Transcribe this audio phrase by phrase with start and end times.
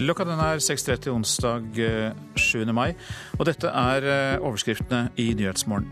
[0.00, 1.66] Klokka den er 6.30 onsdag
[2.40, 2.62] 7.
[2.62, 2.94] Eh, mai,
[3.36, 5.90] og dette er eh, overskriftene i Nyhetsmorgen.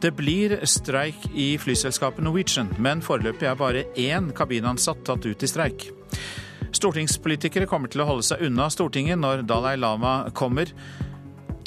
[0.00, 5.50] Det blir streik i flyselskapet Norwegian, men foreløpig er bare én kabinansatt tatt ut i
[5.50, 5.90] streik.
[6.72, 10.72] Stortingspolitikere kommer til å holde seg unna Stortinget når Dalai Lama kommer.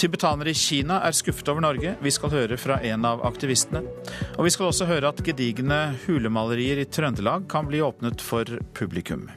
[0.02, 1.96] Tibetanere i Kina er skuffet over Norge.
[2.02, 3.86] Vi skal høre fra en av aktivistene.
[4.40, 9.30] Og vi skal også høre at gedigne hulemalerier i Trøndelag kan bli åpnet for publikum.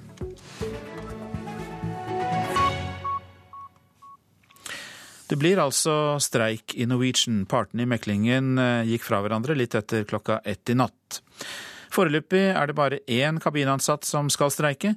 [5.28, 7.42] Det blir altså streik i Norwegian.
[7.48, 11.20] Partene i meklingen eh, gikk fra hverandre litt etter klokka ett i natt.
[11.92, 14.94] Foreløpig er det bare én kabinansatt som skal streike,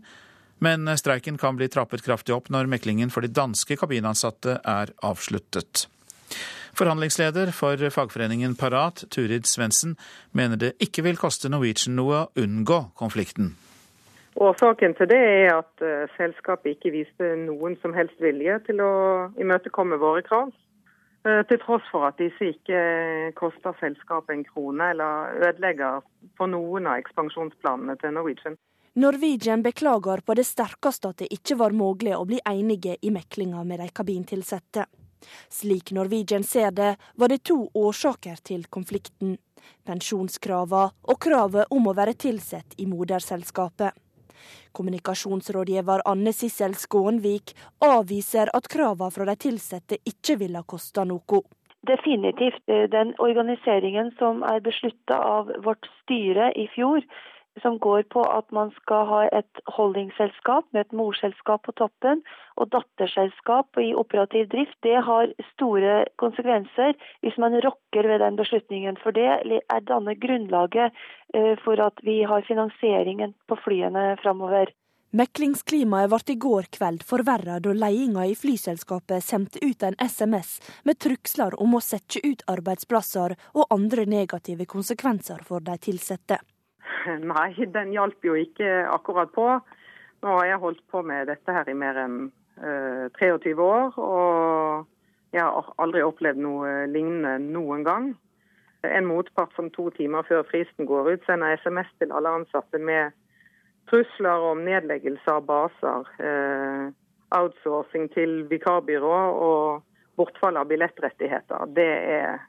[0.64, 5.88] men streiken kan bli trappet kraftig opp når meklingen for de danske kabinansatte er avsluttet.
[6.80, 9.98] Forhandlingsleder for fagforeningen Parat, Turid Svendsen,
[10.32, 13.56] mener det ikke vil koste Norwegian noe å unngå konflikten.
[14.40, 18.94] Årsaken til det er at uh, selskapet ikke viste noen som helst vilje til å
[19.42, 20.54] imøtekomme våre krav.
[21.28, 22.82] Uh, til tross for at disse ikke
[23.38, 26.00] koster selskapet en krone eller ødelegger
[26.40, 28.56] for noen av ekspansjonsplanene til Norwegian.
[28.96, 33.64] Norwegian beklager på det sterkeste at det ikke var mulig å bli enige i meklinga
[33.68, 34.88] med de kabintilsatte.
[35.52, 39.38] Slik Norwegian ser det, var det to årsaker til konflikten.
[39.86, 43.94] Pensjonskravene og kravet om å være tilsatt i moderselskapet.
[44.72, 51.42] Kommunikasjonsrådgiver Anne Sissel Skånvik avviser at kravene fra de ansatte ikke ville koste noe.
[51.88, 52.62] Definitivt.
[52.94, 57.02] Den organiseringen som er beslutta av vårt styre i fjor,
[57.60, 62.22] som går på at man skal ha et holdingselskap med et morselskap på toppen
[62.56, 69.00] og datterselskap i operativ drift, det har store konsekvenser hvis man rokker ved den beslutningen.
[69.04, 70.96] For det er danner grunnlaget
[71.36, 74.72] eh, for at vi har finansieringen på flyene framover.
[75.12, 80.54] Meklingsklimaet ble i går kveld forverra da ledelsen i flyselskapet sendte ut en SMS
[80.88, 86.40] med trusler om å sette ut arbeidsplasser og andre negative konsekvenser for de ansatte.
[87.34, 89.48] Nei, den hjalp jo ikke akkurat på.
[90.22, 92.18] Nå har jeg holdt på med dette her i mer enn
[92.62, 98.12] uh, eh, 23 år, og jeg har aldri opplevd noe lignende noen gang.
[98.86, 103.16] En motpart som to timer før fristen går ut, sender SMS til alle ansatte med
[103.90, 106.94] trusler om nedleggelse av baser, uh,
[107.38, 109.84] outsourcing til vikarbyrå og
[110.20, 111.70] bortfall av billettrettigheter.
[111.74, 112.42] Det er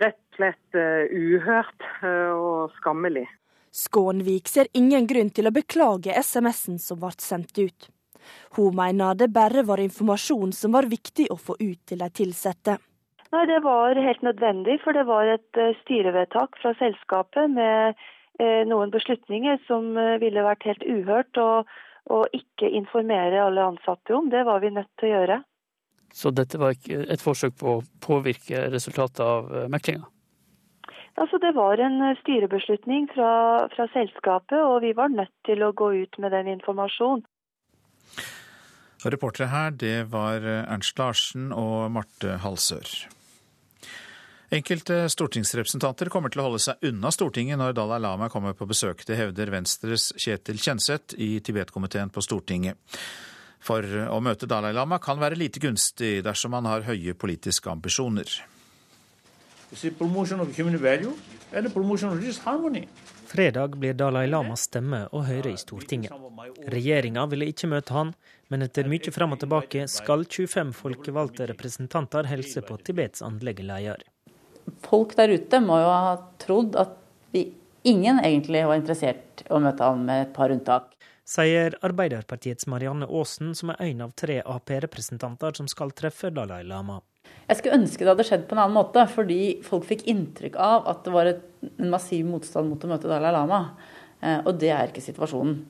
[0.00, 3.26] rett og slett uh, uhørt og skammelig.
[3.76, 7.88] Skånvik ser ingen grunn til å beklage SMS-en som ble sendt ut.
[8.56, 12.78] Hun mener det bare var informasjon som var viktig å få ut til de ansatte.
[13.34, 18.00] Nei, Det var helt nødvendig, for det var et eh, styrevedtak fra selskapet med
[18.40, 24.30] eh, noen beslutninger som eh, ville vært helt uhørt å ikke informere alle ansatte om.
[24.32, 25.40] Det var vi nødt til å gjøre.
[26.16, 30.06] Så dette var et forsøk på å påvirke resultatet av meklinga?
[31.16, 33.32] Altså, det var en eh, styrebeslutning fra,
[33.72, 37.24] fra, selskapet, og vi var nødt til å gå ut med den informasjonen.
[39.06, 42.90] Reportere her, det var eh, Ernst Larsen og Marte Halsør.
[44.56, 49.02] Enkelte stortingsrepresentanter kommer til å holde seg unna Stortinget når Dalai Lama kommer på besøk.
[49.08, 52.78] Det hevder Venstres Kjetil Kjenseth i Tibetkomiteen på Stortinget.
[53.66, 58.36] For å møte Dalai Lama kan være lite gunstig dersom man har høye politiske ambisjoner.
[63.26, 66.12] Fredag blir Dalai Lamas stemme å høre i Stortinget.
[66.70, 68.12] Regjeringa ville ikke møte han,
[68.48, 74.04] men etter mye fram og tilbake skal 25 folkevalgte representanter helse på Tibets åndelige leder.
[74.86, 76.94] Folk der ute må jo ha trodd at
[77.34, 77.48] vi
[77.86, 80.92] ingen egentlig var interessert i å møte ham, med et par unntak.
[81.26, 87.00] Sier Arbeiderpartiets Marianne Aasen, som er en av tre Ap-representanter som skal treffe Dalai Lama.
[87.46, 90.88] Jeg skulle ønske det hadde skjedd på en annen måte, fordi folk fikk inntrykk av
[90.90, 93.60] at det var et, en massiv motstand mot å møte Dalai Lama.
[94.20, 95.60] Eh, og det er ikke situasjonen.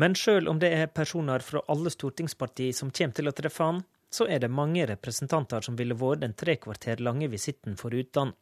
[0.00, 3.82] Men sjøl om det er personer fra alle stortingspartier som kommer til å treffe han,
[4.12, 8.34] så er det mange representanter som ville vært den tre kvarter lange visitten foruten.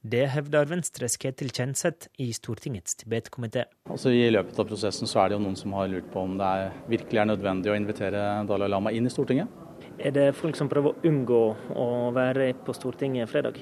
[0.00, 3.64] Det hevder Venstres Ketil Kjenseth i Stortingets Tibet-komité.
[3.90, 6.36] Altså, I løpet av prosessen så er det jo noen som har lurt på om
[6.38, 9.67] det er, virkelig er nødvendig å invitere Dalai Lama inn i Stortinget.
[9.98, 11.40] Er det folk som prøver å unngå
[11.74, 13.58] å være på Stortinget fredag?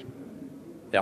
[0.93, 1.01] Ja,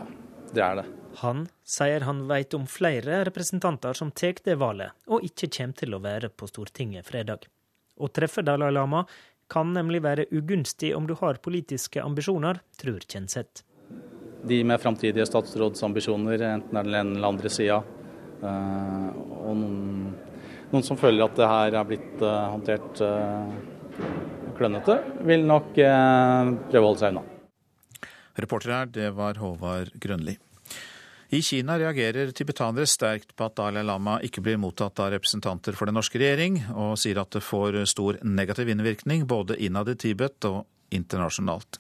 [0.56, 0.86] det er det.
[1.20, 5.96] Han sier han vet om flere representanter som tar det valget, og ikke kommer til
[5.96, 7.48] å være på Stortinget fredag.
[8.00, 9.04] Å treffe Dalai Lama
[9.52, 13.64] kan nemlig være ugunstig om du har politiske ambisjoner, tror Kjenseth.
[14.46, 17.82] De med framtidige statsrådsambisjoner, enten er den ene eller andre sida,
[18.40, 20.12] eh, og noen,
[20.72, 23.56] noen, som føler at det her er blitt eh, håndtert eh,
[24.58, 27.26] klønete, vil nok prøve å holde seg unna.
[28.36, 30.36] Reporter her, det var Håvard Grønli.
[31.34, 35.90] I Kina reagerer tibetanere sterkt på at Dalai Lama ikke blir mottatt av representanter for
[35.90, 40.46] den norske regjering, og sier at det får stor negativ innvirkning både innad i Tibet
[40.48, 40.64] og
[40.94, 41.80] internasjonalt.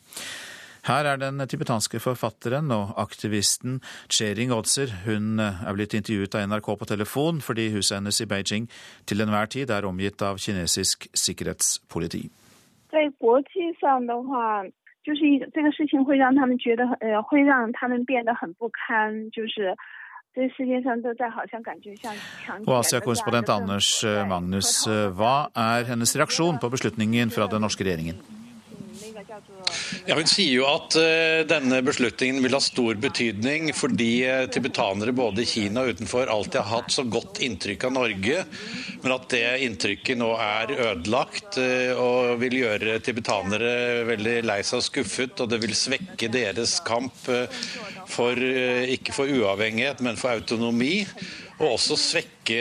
[0.86, 4.92] Her er den tibetanske forfatteren og aktivisten Chering Odser.
[5.06, 8.68] Hun er blitt intervjuet av NRK på telefon fordi huset hennes i Beijing
[9.10, 12.28] til enhver tid er omgitt av kinesisk sikkerhetspoliti.
[12.90, 14.64] 在国际上的话，
[15.04, 19.76] 就是一这个事情会让他们觉得很，呃，会让他们变得很不堪，就是
[20.34, 22.14] 这世界上都在好像感觉像
[22.46, 22.66] 强权。
[22.66, 28.16] Og Asia-korrespondent Anders Magnus, hva er hennes reaksjon på beslutningen fra den norske regjeringen?
[30.06, 35.12] Ja, Hun sier jo at uh, denne beslutningen vil ha stor betydning fordi uh, tibetanere
[35.16, 38.44] både i Kina og utenfor alltid har hatt så godt inntrykk av Norge,
[39.04, 43.74] men at det inntrykket nå er ødelagt uh, og vil gjøre tibetanere
[44.08, 48.40] veldig lei seg og skuffet, og det vil svekke deres kamp for,
[48.96, 51.06] ikke for uavhengighet, men for autonomi.
[51.56, 52.56] Og også svekke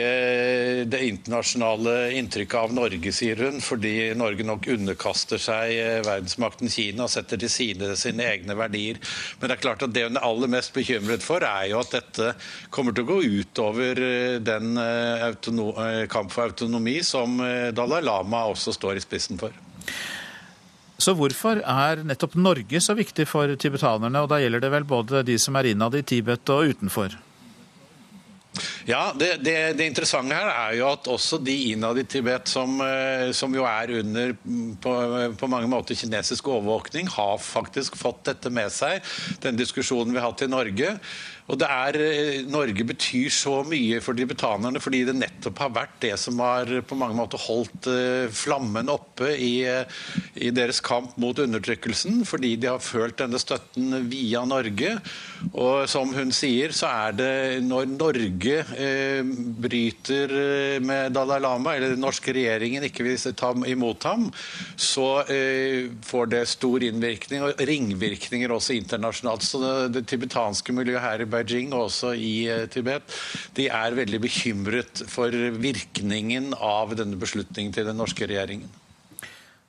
[0.87, 5.73] det internasjonale inntrykket av Norge, sier hun, fordi Norge nok underkaster seg
[6.07, 9.01] verdensmakten Kina og setter til side sine egne verdier.
[9.41, 11.91] Men det er klart at det hun er aller mest bekymret for, er jo at
[11.97, 12.31] dette
[12.71, 13.99] kommer til å gå utover
[14.47, 14.79] den
[16.15, 17.35] kamp for autonomi som
[17.75, 19.51] Dalai Lama også står i spissen for.
[20.95, 25.27] Så hvorfor er nettopp Norge så viktig for tibetanerne, og da gjelder det vel både
[25.27, 27.19] de som er innad i Tibet og utenfor?
[28.87, 32.79] Ja, det, det, det, interessante her er jo at også de innad i Tibet, som,
[33.35, 34.35] som jo er under
[34.81, 34.93] på,
[35.39, 39.03] på, mange måter kinesisk overvåkning, har faktisk fått dette med seg.
[39.43, 40.95] Den diskusjonen vi har hatt i Norge.
[41.45, 41.99] Og det er,
[42.49, 46.97] Norge betyr så mye for tibetanerne fordi det nettopp har vært det som har på
[46.97, 47.89] mange måter holdt
[48.33, 49.61] flammen oppe i,
[50.41, 52.23] i deres kamp mot undertrykkelsen.
[52.25, 54.95] Fordi de har følt denne støtten via Norge.
[55.53, 57.31] Og som hun sier, så er det
[57.65, 59.21] når Norge eh,
[59.65, 60.33] bryter
[60.85, 64.27] med Dalai Lama, eller den norske regjeringen ikke vil ta imot ham,
[64.79, 69.45] så eh, får det stor innvirkning og ringvirkninger også internasjonalt.
[69.45, 73.19] Så det, det tibetanske miljøet her i Beijing og også i Tibet,
[73.57, 78.71] de er veldig bekymret for virkningen av denne beslutningen til den norske regjeringen.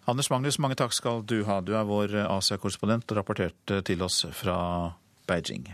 [0.07, 1.59] Anders Magnus, mange takk skal du ha.
[1.61, 4.57] Du er vår Asia-korrespondent og rapporterte til oss fra
[5.27, 5.67] Beijing.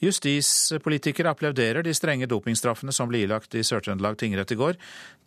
[0.00, 4.78] Justispolitikere applauderer de strenge dopingstraffene som ble ilagt i Sør-Trøndelag tingrett i går.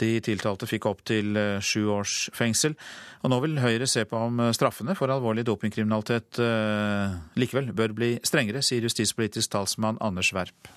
[0.01, 2.73] De tiltalte fikk opptil sju års fengsel.
[3.21, 8.15] Og nå vil Høyre se på om straffene for alvorlig dopingkriminalitet eh, likevel bør bli
[8.25, 10.73] strengere, sier justispolitisk talsmann Anders Werp.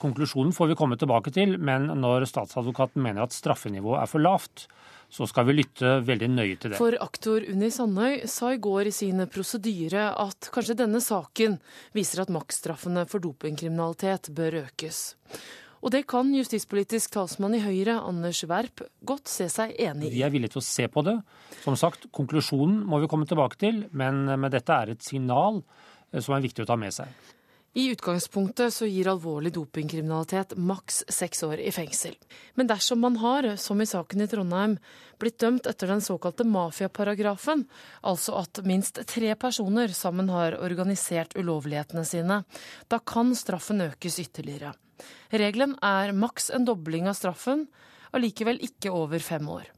[0.00, 4.64] Konklusjonen får vi komme tilbake til, men når statsadvokaten mener at straffenivået er for lavt,
[5.10, 6.78] så skal vi lytte veldig nøye til det.
[6.78, 11.58] For aktor Unni Sandøy sa i går i sin prosedyre at kanskje denne saken
[11.96, 15.10] viser at maksstraffene for dopingkriminalitet bør økes.
[15.80, 20.14] Og det kan justispolitisk talsmann i Høyre, Anders Werp, godt se seg enig i.
[20.18, 21.16] Vi er villige til å se på det.
[21.64, 25.62] Som sagt, konklusjonen må vi komme tilbake til, men, men dette er et signal
[26.12, 27.08] som er viktig å ta med seg.
[27.72, 32.16] I utgangspunktet så gir alvorlig dopingkriminalitet maks seks år i fengsel.
[32.58, 34.74] Men dersom man har, som i saken i Trondheim,
[35.22, 37.68] blitt dømt etter den såkalte mafiaparagrafen,
[38.02, 42.42] altså at minst tre personer sammen har organisert ulovlighetene sine,
[42.90, 44.74] da kan straffen økes ytterligere.
[45.30, 47.68] Regelen er maks en dobling av straffen,
[48.10, 49.70] allikevel ikke over fem år.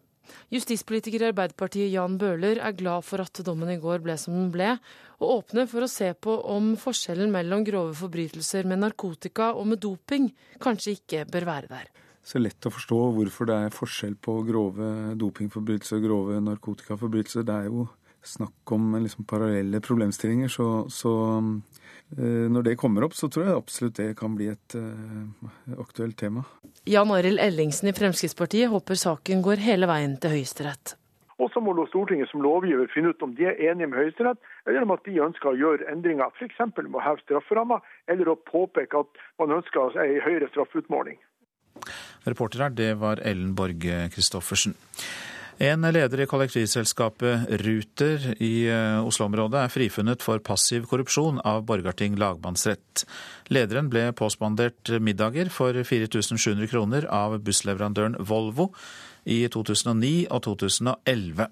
[0.52, 4.50] Justispolitiker i Arbeiderpartiet Jan Bøhler er glad for at dommen i går ble som den
[4.54, 4.74] ble,
[5.22, 9.82] og åpner for å se på om forskjellen mellom grove forbrytelser med narkotika og med
[9.82, 10.30] doping
[10.62, 11.90] kanskje ikke bør være der.
[12.22, 14.88] Så lett å forstå hvorfor det er forskjell på grove
[15.18, 17.46] dopingforbrytelser og grove narkotikaforbrytelser.
[17.48, 17.88] Det er jo
[18.22, 21.12] snakk om liksom parallelle problemstillinger, så, så
[22.16, 26.42] når det kommer opp, så tror jeg absolutt det kan bli et uh, aktuelt tema.
[26.84, 30.96] Jan Arild Ellingsen i Fremskrittspartiet håper saken går hele veien til Høyesterett.
[31.42, 34.38] Og så må Stortinget som lovgiver finne ut om de er enige med Høyesterett,
[34.68, 36.60] eller om at de ønsker å gjøre endringer, f.eks.
[36.76, 37.80] med å heve strafferamma,
[38.12, 41.18] eller å påpeke at man ønsker ei høyere straffeutmåling.
[42.28, 44.76] Reporter her, det var Ellen Borge Christoffersen.
[45.62, 48.66] En leder i kollektivselskapet Ruter i
[49.06, 53.04] Oslo-området er frifunnet for passiv korrupsjon av Borgarting lagmannsrett.
[53.46, 58.72] Lederen ble påspandert middager for 4700 kroner av bussleverandøren Volvo
[59.22, 61.46] i 2009 og 2011.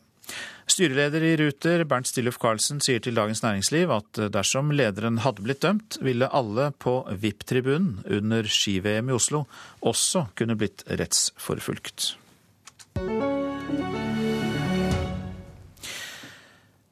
[0.70, 5.62] Styreleder i Ruter, Bernt Stilluf Karlsen, sier til Dagens Næringsliv at dersom lederen hadde blitt
[5.62, 9.44] dømt, ville alle på VIP-tribunen under ski-VM i Oslo
[9.86, 12.16] også kunne blitt rettsforfulgt.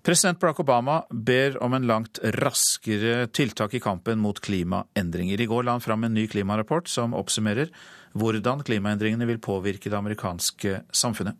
[0.08, 5.40] President Barack Obama ber om en langt raskere tiltak i kampen mot klimaendringer.
[5.40, 7.68] I går la han fram en ny klimarapport som oppsummerer
[8.16, 11.36] hvordan klimaendringene vil påvirke det amerikanske samfunnet.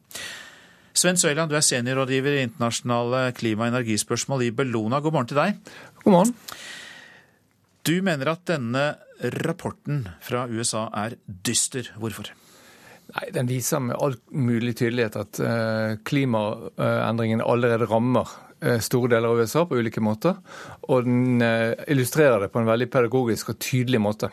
[0.92, 5.00] Sven Søyland, du er seniorrådgiver i internasjonale klima- og energispørsmål i Bellona.
[5.00, 5.56] God morgen til deg.
[6.02, 6.34] God morgen.
[7.88, 8.84] Du mener at denne
[9.40, 11.88] rapporten fra USA er dyster.
[11.96, 12.34] Hvorfor?
[13.14, 18.28] Nei, Den viser med all mulig tydelighet at uh, klimaendringene allerede rammer
[18.64, 20.36] uh, store deler av USA på ulike måter.
[20.88, 24.32] Og den uh, illustrerer det på en veldig pedagogisk og tydelig måte.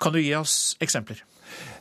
[0.00, 1.24] Kan du gi oss eksempler?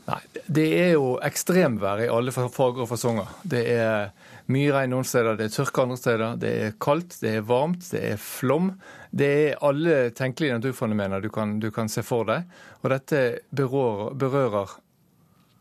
[0.09, 3.29] Nei, Det er jo ekstremvær i alle farger og fasonger.
[3.45, 4.09] Det er
[4.49, 6.37] mye regn noen steder, det er tørke andre steder.
[6.41, 8.71] Det er kaldt, det er varmt, det er flom.
[9.11, 12.49] Det er alle tenkelige naturfenomener du kan, du kan se for deg.
[12.81, 13.23] Og dette
[13.53, 14.79] berører, berører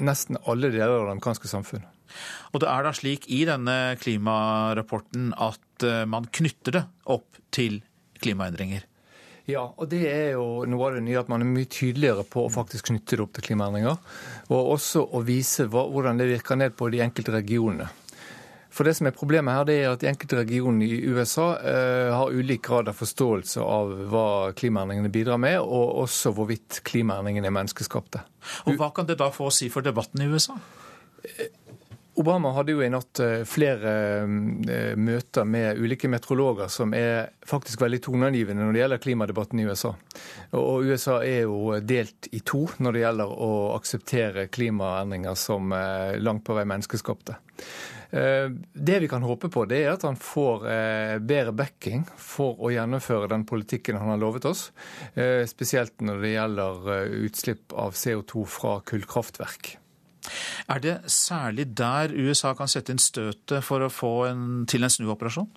[0.02, 1.86] nesten alle deler av det amerikanske samfunn.
[2.54, 7.82] Og det er da slik i denne klimarapporten at eh, man knytter det opp til
[8.22, 8.86] klimaendringer?
[9.48, 12.44] Ja, og det er jo noe av det nye at man er mye tydeligere på
[12.44, 13.96] å faktisk knytte det opp til klimaendringer.
[14.52, 17.88] Og også å vise hvordan det virker ned på de enkelte regionene.
[18.78, 22.30] For det som er Problemet her, det er at enkelte regioner i USA eh, har
[22.30, 28.22] ulik grad av forståelse av hva klimaendringene bidrar med, og også hvorvidt klimaendringene er menneskeskapte.
[28.70, 30.54] Og Hva kan det da få å si for debatten i USA?
[32.18, 33.90] Obama hadde jo i natt eh, flere
[34.22, 39.68] eh, møter med ulike meteorologer som er faktisk veldig toneangivende når det gjelder klimadebatten i
[39.68, 39.92] USA.
[40.58, 46.18] Og USA er jo delt i to når det gjelder å akseptere klimaendringer som eh,
[46.22, 47.38] langt på vei menneskeskapte.
[48.10, 50.62] Det vi kan håpe på, det er at han får
[51.28, 54.70] bedre backing for å gjennomføre den politikken han har lovet oss.
[55.50, 56.88] Spesielt når det gjelder
[57.26, 59.74] utslipp av CO2 fra kullkraftverk.
[60.68, 64.92] Er det særlig der USA kan sette inn støtet for å få en, til en
[64.92, 65.48] snuoperasjon?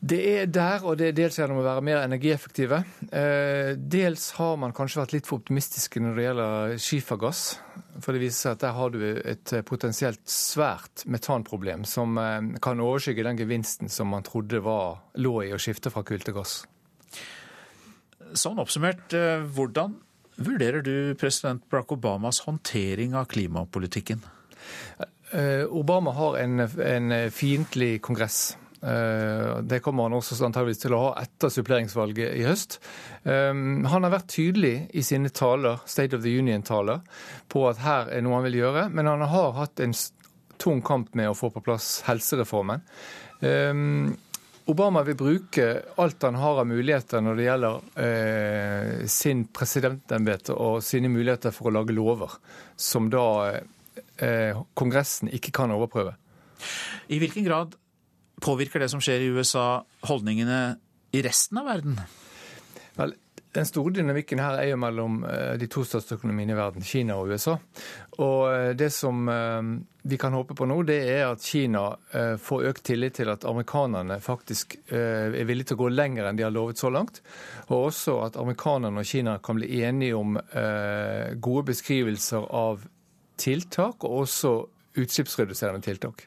[0.00, 2.78] Det er der, og det er dels gjennom å være mer energieffektive.
[3.12, 7.42] Eh, dels har man kanskje vært litt for optimistiske når det gjelder skifergass.
[8.00, 12.80] For det viser seg at der har du et potensielt svært metanproblem som eh, kan
[12.80, 16.62] overskygge den gevinsten som man trodde var, lå i å skifte fra kull til gass.
[18.40, 19.98] Sånn oppsummert, eh, hvordan
[20.40, 24.24] vurderer du president Barack Obamas håndtering av klimapolitikken?
[25.36, 28.54] Eh, Obama har en, en fiendtlig kongress.
[28.80, 32.78] Eh, det kommer han også antageligvis til å ha etter suppleringsvalget i høst.
[33.24, 37.04] Eh, han har vært tydelig i sine taler, State of the Union-taler,
[37.48, 38.88] på at her er noe han vil gjøre.
[38.94, 39.94] Men han har hatt en
[40.60, 42.82] tung kamp med å få på plass helsereformen.
[44.70, 50.84] Obama vil bruke alt han har av muligheter når det gjelder eh, sin presidentembete og
[50.84, 52.36] sine muligheter for å lage lover,
[52.78, 56.14] som da eh, Kongressen ikke kan overprøve.
[57.10, 57.74] I hvilken grad
[58.42, 60.60] påvirker det som skjer i USA, holdningene
[61.12, 61.98] i resten av verden?
[62.98, 63.14] Vel,
[63.52, 67.16] den store dynamikken her er jo mellom eh, de to største økonomiene i verden, Kina
[67.18, 67.56] og USA.
[68.22, 69.72] Og eh, det som eh,
[70.06, 71.82] vi kan håpe på nå, det er at Kina
[72.40, 76.46] får økt tillit til at amerikanerne faktisk er villige til å gå lenger enn de
[76.46, 77.20] har lovet så langt.
[77.66, 80.38] Og også at amerikanerne og Kina kan bli enige om
[81.44, 82.86] gode beskrivelser av
[83.36, 84.54] tiltak, og også
[85.04, 86.24] utslippsreduserende tiltak.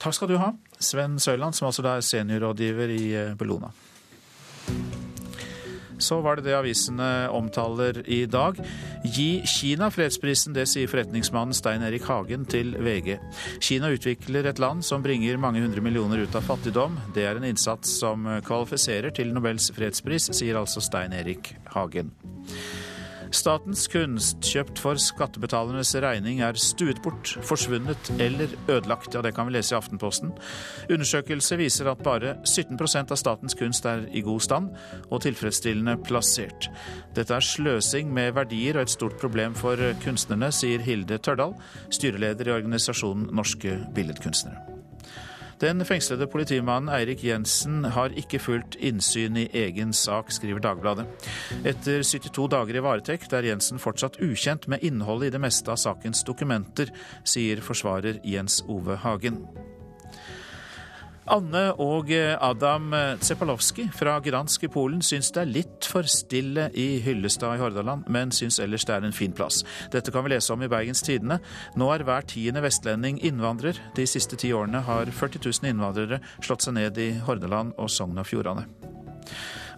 [0.00, 3.08] Takk skal du ha, Sven Søland, som altså er seniorrådgiver i
[3.40, 3.72] Bellona.
[5.98, 8.58] Så var det det avisene omtaler i dag.
[9.04, 13.14] Gi Kina fredsprisen, det sier forretningsmannen Stein Erik Hagen til VG.
[13.62, 16.98] Kina utvikler et land som bringer mange hundre millioner ut av fattigdom.
[17.14, 22.12] Det er en innsats som kvalifiserer til Nobels fredspris, sier altså Stein Erik Hagen.
[23.34, 29.14] Statens kunst, kjøpt for skattebetalernes regning, er stuet bort, forsvunnet eller ødelagt.
[29.14, 30.30] Ja, det kan vi lese i Aftenposten.
[30.86, 34.70] Undersøkelse viser at bare 17% av statens kunst er i god stand
[35.08, 36.68] og tilfredsstillende plassert.
[37.16, 41.56] Dette er sløsing med verdier og et stort problem for kunstnerne, sier Hilde Tørdal,
[41.90, 44.73] styreleder i organisasjonen Norske Billedkunstnere.
[45.64, 51.06] Den fengslede politimannen Eirik Jensen har ikke fullt innsyn i egen sak, skriver Dagbladet.
[51.64, 55.80] Etter 72 dager i varetekt er Jensen fortsatt ukjent med innholdet i det meste av
[55.80, 56.92] sakens dokumenter,
[57.24, 59.40] sier forsvarer Jens Ove Hagen.
[61.32, 67.00] Anne og Adam Tsepalowski fra Gdansk i Polen syns det er litt for stille i
[67.04, 69.62] Hyllestad i Hordaland, men syns ellers det er en fin plass.
[69.92, 71.40] Dette kan vi lese om i Bergens Tidende.
[71.80, 73.80] Nå er hver tiende vestlending innvandrer.
[73.96, 78.20] De siste ti årene har 40 000 innvandrere slått seg ned i Hordaland og Sogn
[78.20, 78.68] og Fjordane.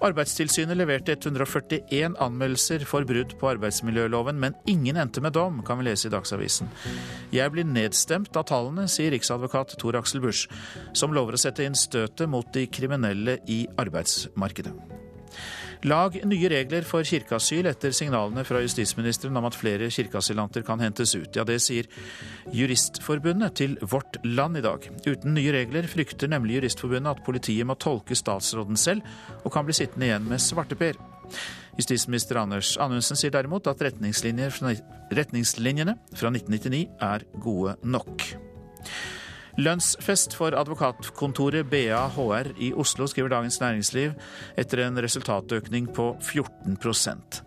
[0.04, 5.88] Arbeidstilsynet leverte 141 anmeldelser for brudd på arbeidsmiljøloven, men ingen endte med dom, kan vi
[5.88, 6.68] lese i Dagsavisen.
[7.34, 10.46] Jeg blir nedstemt av tallene, sier riksadvokat Tor Aksel Busch,
[10.96, 14.95] som lover å sette inn støtet mot de kriminelle i arbeidsmarkedet.
[15.84, 21.14] Lag nye regler for kirkeasyl etter signalene fra justisministeren om at flere kirkeasylanter kan hentes
[21.18, 21.36] ut.
[21.36, 21.88] Ja, det sier
[22.54, 24.88] Juristforbundet til Vårt Land i dag.
[25.06, 29.04] Uten nye regler frykter nemlig Juristforbundet at politiet må tolke statsråden selv,
[29.44, 30.98] og kan bli sittende igjen med svarteper.
[31.76, 34.48] Justisminister Anders Anundsen sier derimot at retningslinjene
[36.16, 38.24] fra 1999 er gode nok.
[39.56, 44.12] Lønnsfest for advokatkontoret BA HR i Oslo, skriver Dagens Næringsliv,
[44.60, 47.40] etter en resultatøkning på 14%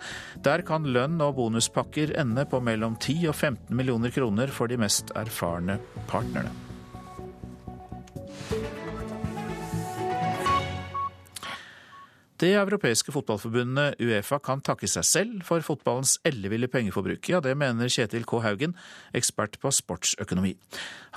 [0.46, 4.80] Der kan lønn og bonuspakker ende på mellom 10 og 15 millioner kroner for de
[4.82, 5.78] mest erfarne
[6.10, 6.50] partnerne.
[12.40, 17.28] Det europeiske fotballforbundet Uefa kan takke seg selv for fotballens elleville pengeforbruk.
[17.28, 18.40] Ja, det mener Kjetil K.
[18.46, 18.78] Haugen,
[19.12, 20.54] ekspert på sportsøkonomi.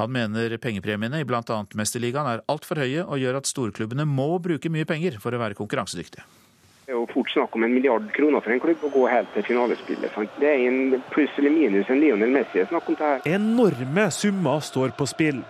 [0.00, 1.60] Han mener pengepremiene i bl.a.
[1.78, 5.58] Mesterligaen er altfor høye og gjør at storklubbene må bruke mye penger for å være
[5.62, 6.26] konkurransedyktige.
[6.82, 9.30] Det er jo fort snakk om en milliard kroner for en klubb å gå helt
[9.36, 10.10] til finalespillet.
[10.16, 10.34] Sant?
[10.42, 13.26] Det er en pluss eller minus en Lionel Messi er snakk om det her.
[13.38, 15.44] Enorme summer står på spill.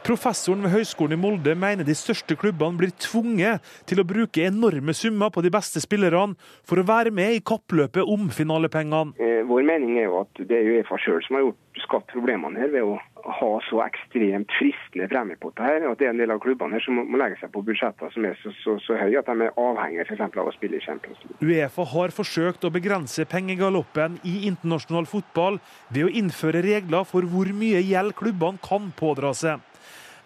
[0.00, 4.94] Professoren ved Høgskolen i Molde mener de største klubbene blir tvunget til å bruke enorme
[4.96, 9.12] summer på de beste spillerne for å være med i kappløpet om finalepengene.
[9.20, 12.60] Eh, vår mening er jo at det er Uefa sjøl som har gjort, skapt problemene
[12.60, 12.96] her ved å
[13.28, 15.84] ha så ekstremt fristende premiepotter her.
[15.90, 18.26] At det er en del av klubbene her som må legge seg på budsjetter som
[18.28, 20.26] er så, så, så høye at de er avhengige f.eks.
[20.26, 21.40] av å spille i Champions League.
[21.44, 25.60] Uefa har forsøkt å begrense pengegaloppen i internasjonal fotball
[25.92, 29.66] ved å innføre regler for hvor mye gjeld klubbene kan pådra seg.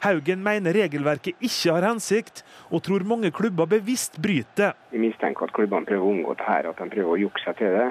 [0.05, 4.75] Haugen mener regelverket ikke har hensikt, og tror mange klubber bevisst bryter.
[4.93, 7.57] Vi mistenker at klubbene prøver å unngå det her, at de prøver å jukse seg
[7.63, 7.87] til det.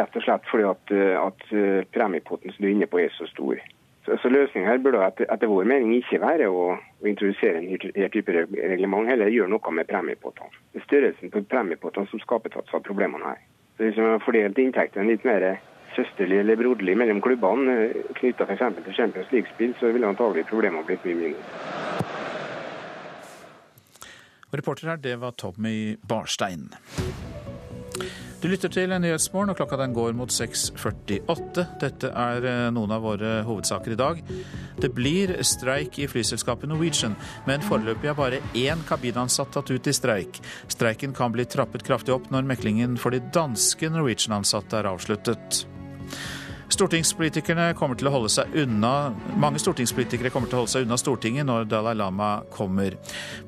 [0.00, 3.28] Rett og slett fordi at, at eh, premiepotten som du er inne på er så
[3.28, 3.60] stor.
[4.06, 8.12] Så, så Løsningen her burde etter, etter, vår mening ikke være å, å introdusere en
[8.14, 10.52] type reglement, heller gjøre noe med premiepottene.
[10.72, 13.42] Det er størrelsen på premiepottene som skaper tatt av problemene her.
[13.76, 15.50] Så Hvis man har fordelt inntektene litt mer
[15.96, 18.64] søsterlig eller broderlig mellom klubbene eh, knytta f.eks.
[18.84, 22.08] til Champions League-spill, så ville antagelig problemene blitt mye mindre.
[24.50, 26.72] Reporter her, det var Tommy Barstein.
[28.40, 31.64] Du lytter til Nyhetsmorgen, og klokka den går mot 6.48.
[31.82, 34.22] Dette er eh, noen av våre hovedsaker i dag.
[34.80, 39.94] Det blir streik i flyselskapet Norwegian, men foreløpig er bare én kabinansatt tatt ut i
[39.94, 40.40] streik.
[40.72, 45.66] Streiken kan bli trappet kraftig opp når meklingen for de danske Norwegian-ansatte er avsluttet.
[46.70, 49.10] Stortingspolitikerne kommer til å holde seg unna,
[49.42, 52.94] mange stortingspolitikere kommer til å holde seg unna Stortinget når Dalai Lama kommer.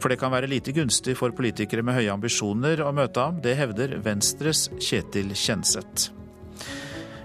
[0.02, 3.38] For det kan være lite gunstig for politikere med høye ambisjoner å møte ham.
[3.44, 6.10] Det hevder Venstres Kjetil Kjenseth.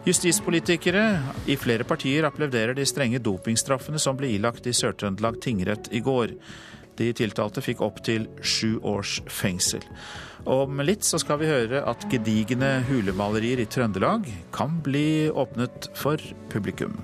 [0.07, 1.03] Justispolitikere
[1.51, 6.37] i flere partier applauderer de strenge dopingstraffene som ble ilagt i Sør-Trøndelag tingrett i går.
[6.97, 9.83] De tiltalte fikk opptil sju års fengsel.
[10.47, 16.21] Om litt så skal vi høre at gedigne hulemalerier i Trøndelag kan bli åpnet for
[16.47, 16.95] publikum.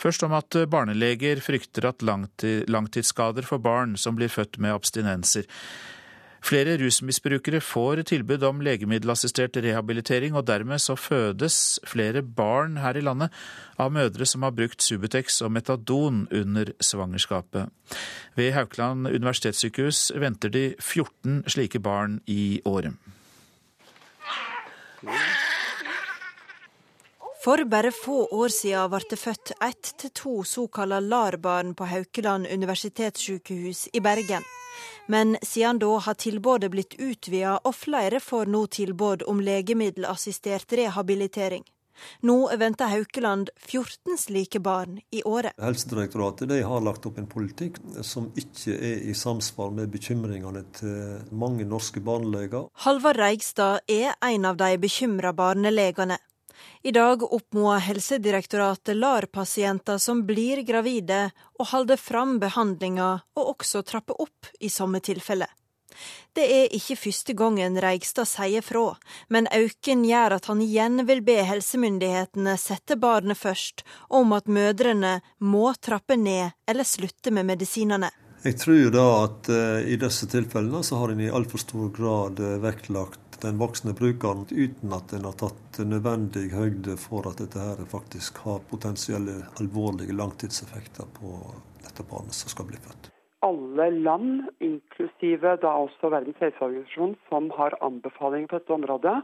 [0.00, 5.44] Først om at barneleger frykter at langtidsskader for barn som blir født med abstinenser,
[6.46, 13.02] Flere rusmisbrukere får tilbud om legemiddelassistert rehabilitering, og dermed så fødes flere barn her i
[13.02, 13.34] landet
[13.82, 17.72] av mødre som har brukt Subutex og Metadon under svangerskapet.
[18.38, 22.94] Ved Haukeland universitetssykehus venter de 14 slike barn i året.
[27.42, 32.46] For bare få år siden ble det født ett til to såkalte LAR-barn på Haukeland
[32.46, 34.46] universitetssykehus i Bergen.
[35.06, 41.64] Men siden da har tilbudet blitt utvida, og flere får nå tilbud om legemiddelassistert rehabilitering.
[42.20, 45.56] Nå venter Haukeland 14 slike barn i året.
[45.62, 51.64] Helsedirektoratet har lagt opp en politikk som ikke er i samsvar med bekymringene til mange
[51.64, 52.68] norske barneleger.
[52.84, 56.18] Halvard Reigstad er en av de bekymra barnelegene.
[56.82, 64.16] I dag oppmoder Helsedirektoratet LAR-pasienter som blir gravide, å holde fram behandlinga og også trappe
[64.22, 65.48] opp i samme tilfelle.
[66.36, 68.90] Det er ikke første gangen Reigstad sier fra,
[69.32, 75.20] men auken gjør at han igjen vil be helsemyndighetene sette barnet først, om at mødrene
[75.40, 78.12] må trappe ned eller slutte med medisinene.
[78.44, 82.38] Jeg tror da at uh, i disse tilfellene så har en i altfor stor grad
[82.38, 87.60] uh, vektlagt den voksne brukeren, uten at en har tatt nødvendig høyde for at dette
[87.60, 91.34] her faktisk har potensielle alvorlige langtidseffekter på
[91.84, 93.10] dette barnet som skal bli født.
[93.46, 99.18] Alle land, inklusive da også Verdens helseorganisasjon, som har anbefalinger på dette området,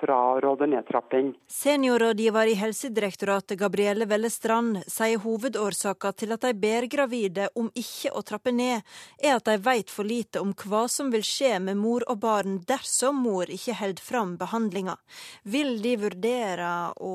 [0.00, 1.34] fraråder nedtrapping.
[1.46, 8.12] Seniorrådgiver i Helsedirektoratet Gabrielle Velle Strand sier hovedårsaka til at de ber gravide om ikke
[8.16, 8.86] å trappe ned,
[9.22, 12.60] er at de vet for lite om hva som vil skje med mor og barn
[12.68, 14.96] dersom mor ikke holder fram behandlinga.
[15.44, 17.14] Vil de vurdere å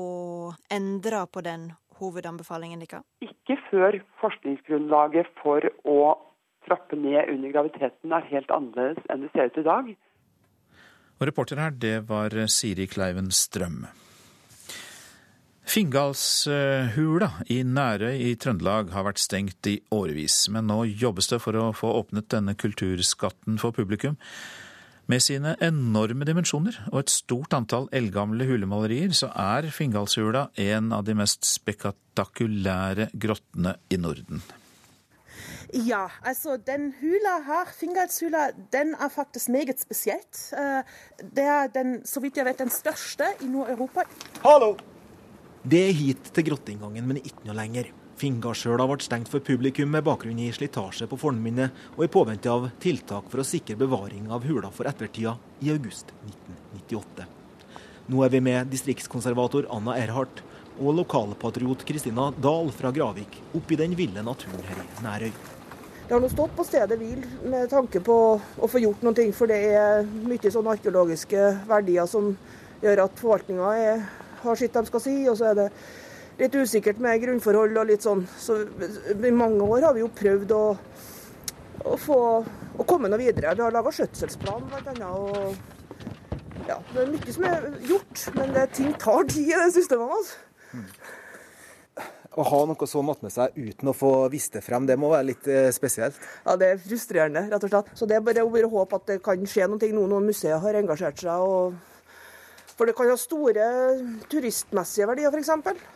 [0.70, 3.04] endre på den hovedanbefalingen deres?
[3.24, 6.00] Ikke før forskningsgrunnlaget for å
[6.66, 9.94] trappe ned under graviditeten er helt annerledes enn det ser ut i dag.
[11.16, 13.86] Og reporter her, det var Siri Kleiven Strøm.
[15.66, 21.58] Fingalshula i Nærøy i Trøndelag har vært stengt i årevis, men nå jobbes det for
[21.58, 24.14] å få åpnet denne kulturskatten for publikum.
[25.10, 31.04] Med sine enorme dimensjoner og et stort antall eldgamle hulemalerier, så er Fingalshula en av
[31.06, 34.42] de mest spektakulære grottene i Norden.
[35.74, 40.42] Ja, altså den hula her, Fingalshula, den er faktisk meget spesielt.
[41.18, 44.06] Det er den, så vidt jeg vet, den største i Nord-Europa.
[44.44, 44.76] Hallo!
[45.66, 47.90] Det er hit til grotteinngangen, men ikke noe lenger.
[48.16, 52.68] Fingalshøla ble stengt for publikum med bakgrunn i slitasje på fornminnet, og i påvente av
[52.80, 55.34] tiltak for å sikre bevaring av hula for ettertida
[55.66, 57.26] i august 1998.
[58.06, 60.44] Nå er vi med distriktskonservator Anna Erhardt
[60.78, 65.55] og lokalpatriot Kristina Dahl fra Gravik opp i den ville naturen her i Nærøy.
[66.06, 69.50] Det har nå stått på stedet hvil med tanke på å få gjort noe, for
[69.50, 72.28] det er mye sånne arkeologiske verdier som
[72.82, 73.72] gjør at forvaltninga
[74.44, 75.16] har sitt de skal si.
[75.26, 75.66] Og så er det
[76.38, 78.22] litt usikkert med grunnforhold og litt sånn.
[78.38, 78.60] Så
[79.16, 80.62] i mange år har vi jo prøvd å,
[81.90, 82.20] å få
[82.76, 83.56] å komme noe videre.
[83.58, 85.10] Vi har laga skjøtselsplan bl.a.
[85.10, 89.70] Og ja, det er mye som er gjort, men det, ting tar tid i det
[89.74, 90.14] systemet.
[90.20, 90.84] Altså.
[92.36, 95.08] Å ha noe så matt med seg uten å få vist det frem, det må
[95.14, 96.18] være litt eh, spesielt?
[96.44, 97.92] Ja, det er frustrerende, rett og slett.
[97.96, 100.80] Så det er bare å håpe at det kan skje noe nå når museet har
[100.82, 101.46] engasjert seg.
[101.48, 101.78] Og...
[102.76, 103.68] For det kan ha store
[104.28, 105.86] turistmessige verdier, f.eks.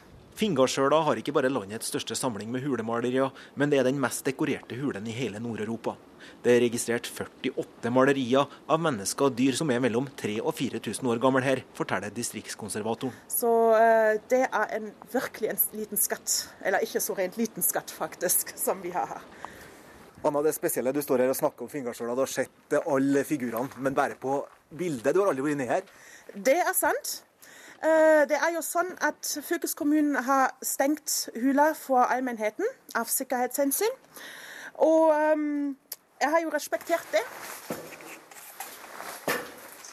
[0.40, 3.29] Fingardsjøla har ikke bare landets største samling med hulemalerier,
[3.61, 5.98] men det er den mest dekorerte hulen i hele Nord-Europa.
[6.40, 11.11] Det er registrert 48 malerier av mennesker og dyr som er mellom 3000 og 4000
[11.12, 13.12] år gamle her, forteller distriktskonservatoren.
[13.29, 17.92] Så uh, det er en, virkelig en liten skatt, eller ikke så rent liten skatt
[17.92, 19.26] faktisk, som vi har her.
[20.24, 22.14] Anna, det spesielle, Du står her og snakker om Fingardsjøla.
[22.16, 24.42] Du har sett alle figurene, men bare på
[24.76, 25.14] bildet.
[25.14, 25.92] Du har aldri vært ned her?
[26.37, 27.20] Det er sant.
[27.81, 32.68] Eh, det er jo sånn at Fylkeskommunen har stengt hula for allmennheten
[33.00, 33.96] av sikkerhetshensyn.
[34.85, 35.72] Og um,
[36.20, 37.24] jeg har jo respektert det.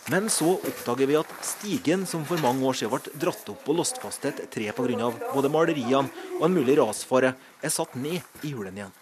[0.08, 3.80] Men så oppdager vi at stigen som for mange år siden ble dratt opp og
[3.82, 5.10] låst fast til et tre pga.
[5.34, 8.94] både maleriene og en mulig rasfare, er satt ned i hulen igjen.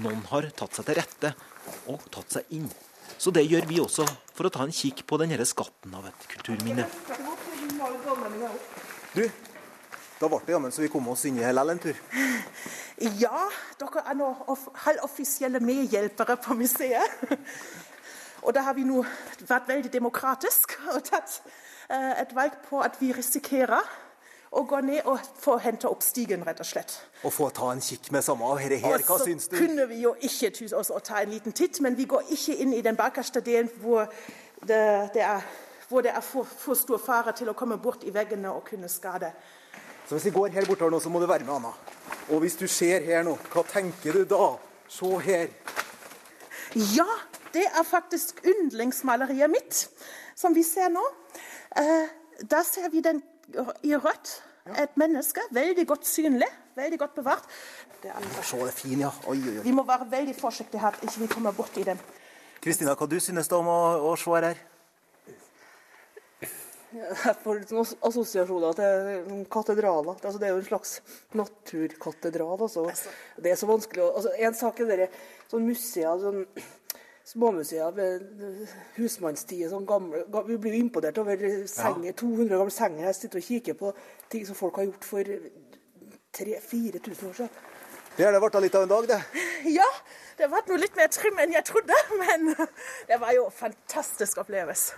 [0.00, 1.34] Noen har tatt seg til rette
[1.92, 2.70] og tatt seg inn.
[3.18, 6.26] Så det gjør vi også, for å ta en kikk på denne skatten av et
[6.32, 6.88] kulturminne.
[9.14, 9.22] Du,
[10.20, 11.96] da ble det jammen så vi kom oss inn i hele en tur.
[12.96, 13.42] Ja,
[13.76, 14.30] dere er nå
[14.86, 17.18] halvoffisielle medhjelpere på museet.
[18.46, 19.02] Og da har vi nå
[19.42, 21.42] vært veldig demokratisk og tatt
[21.92, 23.84] et valg på at vi risikerer
[24.56, 26.94] å gå ned og få hente opp stigen, rett og slett.
[27.26, 29.56] Og få ta en kikk med samme av dette her, hva syns du?
[29.56, 32.06] Og så kunne vi jo ikke tuse oss å ta en liten titt, men vi
[32.08, 34.06] går ikke inn i den bakerste delen hvor
[34.62, 34.80] det,
[35.14, 35.44] det er,
[35.90, 38.88] hvor det er for, for, stor fare til å komme bort i veggene og kunne
[38.92, 39.32] skade.
[40.06, 41.72] Så hvis vi går her bortover nå, så må du være med, Anna.
[42.30, 44.52] Og hvis du ser her nå, hva tenker du da?
[44.88, 45.48] Se her.
[46.94, 47.08] Ja,
[47.54, 49.80] det er faktisk yndlingsmaleriet mitt,
[50.38, 51.02] som vi ser nå.
[51.78, 52.12] Eh,
[52.46, 53.22] da ser vi den
[53.82, 54.42] i rødt.
[54.66, 55.40] Et menneske.
[55.54, 56.48] Veldig godt synlig.
[56.76, 57.44] Veldig godt bevart.
[58.02, 59.10] Det er, Se, det er fin, ja.
[59.26, 59.62] Oi, oi, oi.
[59.64, 61.98] Vi må være veldig forsiktige her, ikke vi kommer borti dem.
[62.62, 63.78] Kristina, hva du synes du om å,
[64.10, 64.58] å se her?
[66.96, 70.16] Jeg får noen assosiasjoner til katedraler.
[70.16, 70.96] Altså, det er jo en slags
[71.36, 72.56] naturkatedral.
[72.68, 72.86] Altså.
[73.36, 75.08] Det er så vanskelig å altså, En sak er det
[75.50, 76.44] sånn museer sånn
[77.26, 78.26] småmuseer ved
[78.96, 79.66] husmannstid.
[79.70, 83.08] Sånn gamle, vi blir jo imponert over senger, 200 gamle senger.
[83.08, 83.94] Jeg sitter og kikker på
[84.32, 85.32] ting som folk har gjort for
[86.36, 87.64] 3000-4000 år siden.
[88.16, 89.20] Det har det vært litt av en dag, det?
[89.76, 89.86] Ja,
[90.38, 91.96] det vært noe litt mer trim enn jeg trodde.
[92.22, 92.54] Men
[93.10, 94.96] det var jo fantastisk opplevelse.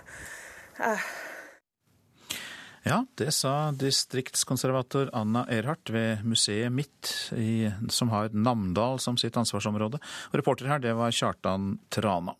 [2.87, 9.35] Ja, det sa distriktskonservator Anna Erhardt ved museet Midt, i, som har Namdal som sitt
[9.37, 9.99] ansvarsområde.
[10.31, 12.37] Og reporter her, det var Kjartan Trana.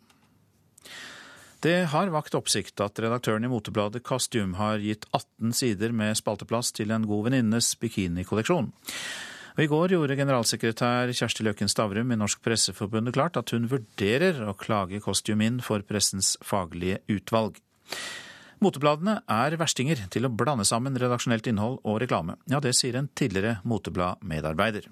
[1.60, 6.72] Det har vakt oppsikt at redaktøren i motebladet Costume har gitt 18 sider med spalteplass
[6.72, 8.72] til en god venninnes bikinikolleksjon.
[9.58, 14.40] Og I går gjorde generalsekretær Kjersti Løken Stavrum i Norsk Presseforbund klart at hun vurderer
[14.48, 17.60] å klage Costume inn for pressens faglige utvalg.
[18.60, 22.34] Motebladene er verstinger til å blande sammen redaksjonelt innhold og reklame.
[22.52, 24.90] Ja, det sier en tidligere Moteblad-medarbeider.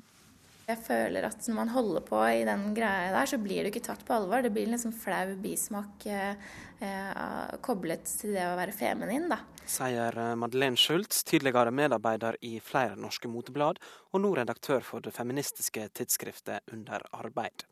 [0.68, 3.84] Jeg føler at når man holder på i den greia der, så blir du ikke
[3.84, 4.40] tatt på alvor.
[4.44, 6.40] Det blir en liksom flau bismak eh,
[6.80, 9.42] eh, koblet til det å være feminin, da.
[9.68, 13.80] Sier eh, Madeleine Schultz, tidligere medarbeider i flere norske moteblad,
[14.12, 17.68] og nå redaktør for det feministiske tidsskriftet Under arbeid.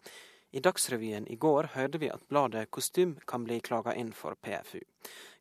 [0.56, 4.80] I Dagsrevyen i går hørte vi at bladet Kostym kan bli klaga inn for PFU.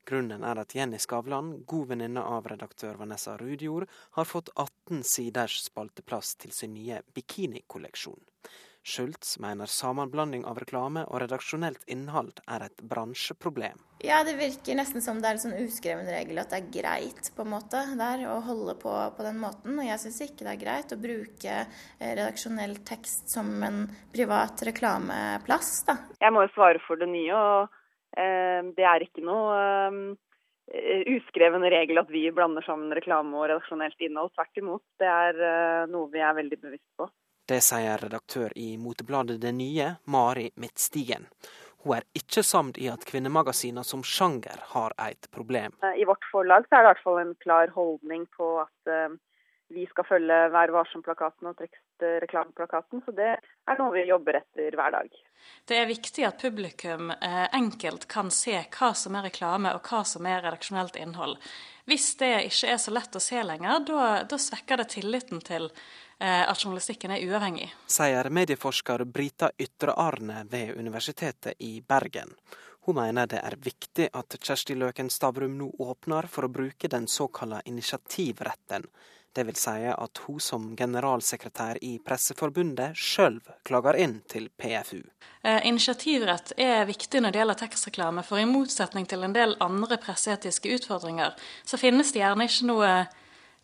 [0.05, 3.89] Grunnen er at Jenny Skavlan, god venninne av redaktør Vanessa Rudjord,
[4.19, 8.21] har fått 18 siders spalteplass til sin nye bikinikolleksjon.
[8.85, 13.79] Schultz mener sammenblanding av reklame og redaksjonelt innhold er et bransjeproblem.
[14.05, 17.31] Ja, det virker nesten som det er en sånn uskreven regel at det er greit
[17.33, 19.79] på en måte der å holde på på den måten.
[19.79, 24.67] Og jeg syns ikke det er greit å bruke eh, redaksjonell tekst som en privat
[24.69, 25.97] reklameplass, da.
[26.21, 27.41] Jeg må jo svare for det nye.
[27.41, 27.81] og
[28.15, 29.57] det er ikke noe
[30.71, 34.33] eh, uskreven regel at vi blander sammen reklame og redaksjonelt innhold.
[34.35, 34.85] Tvert imot.
[35.01, 37.09] Det er eh, noe vi er veldig bevisst på.
[37.45, 41.29] Det sier redaktør i motebladet Det Nye, Mari Midtstigen.
[41.85, 45.75] Hun er ikke samd i at kvinnemagasiner som sjanger har et problem.
[45.85, 48.95] I vårt forlag så er det i hvert fall en klar holdning på at
[49.69, 53.03] vi skal følge Vær varsom-plakaten og tekstreklameplakaten.
[53.07, 55.21] Så det er noe vi jobber etter hver dag.
[55.69, 60.03] Det er viktig at publikum eh, enkelt kan se hva som er reklame og hva
[60.09, 61.37] som er redaksjonelt innhold.
[61.89, 63.85] Hvis det ikke er så lett å se lenger,
[64.29, 67.71] da svekker det tilliten til eh, at journalistikken er uavhengig.
[67.87, 72.33] Sier medieforsker Brita Ytre-Arne ved Universitetet i Bergen.
[72.85, 77.07] Hun mener det er viktig at Kjersti Løken Stavrum nå åpner for å bruke den
[77.09, 78.85] såkalte initiativretten
[79.35, 85.03] det vil si at hun som generalsekretær i Presseforbundet sjøl klager inn til PFU.
[85.43, 89.99] Eh, initiativrett er viktig når det gjelder tekstreklame, for i motsetning til en del andre
[90.01, 91.35] presseetiske utfordringer,
[91.67, 92.95] så finnes det gjerne ikke noe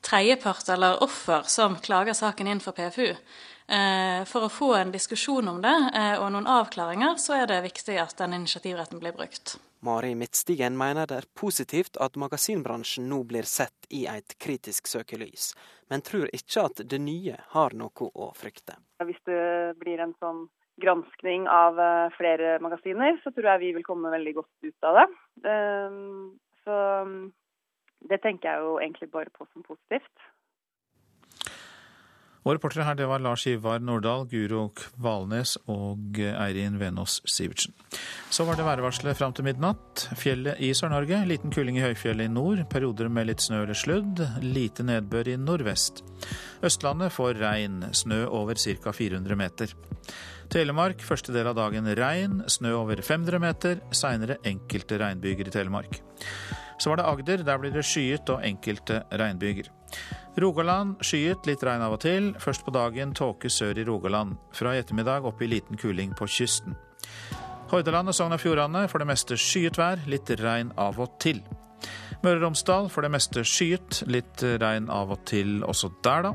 [0.07, 3.15] tredjepart eller offer som klager saken inn for PFU.
[3.71, 7.63] Eh, for å få en diskusjon om det eh, og noen avklaringer, så er det
[7.69, 9.61] viktig at den initiativretten blir brukt.
[9.83, 15.55] Mari Midtstigen mener det er positivt at magasinbransjen nå blir sett i et kritisk søkelys,
[15.89, 18.77] men tror ikke at det nye har noe å frykte.
[19.01, 19.41] Hvis det
[19.81, 20.47] blir en sånn
[20.81, 25.01] granskning av eh, flere magasiner, så tror jeg vi vil komme veldig godt ut av
[25.01, 25.07] det.
[25.49, 26.77] Ehm, så
[28.09, 30.29] det tenker jeg jo egentlig bare på som positivt.
[32.45, 37.75] Og reportere her det var Lars Ivar Nordahl, Guro Kvalnes og Eirin Venås Sivertsen.
[38.33, 40.07] Så var det værvarselet fram til midnatt.
[40.17, 41.21] Fjellet i Sør-Norge.
[41.29, 42.65] Liten kuling i høyfjellet i nord.
[42.73, 44.25] Perioder med litt snø eller sludd.
[44.45, 46.01] Lite nedbør i nordvest.
[46.65, 47.83] Østlandet får regn.
[47.93, 48.95] Snø over ca.
[48.97, 49.77] 400 meter.
[50.51, 52.41] Telemark første del av dagen regn.
[52.49, 53.85] Snø over 500 meter.
[53.93, 56.01] Seinere enkelte regnbyger i Telemark.
[56.81, 57.45] Så var det Agder.
[57.45, 59.69] Der blir det skyet og enkelte regnbyger.
[60.41, 62.33] Rogaland skyet, litt regn av og til.
[62.41, 64.39] Først på dagen tåke sør i Rogaland.
[64.57, 66.79] Fra i ettermiddag opp i liten kuling på kysten.
[67.71, 71.43] Hordaland og Sogn og Fjordane for det meste skyet vær, litt regn av og til.
[72.21, 76.33] Møre og Romsdal for det meste skyet, litt regn av og til også der, da.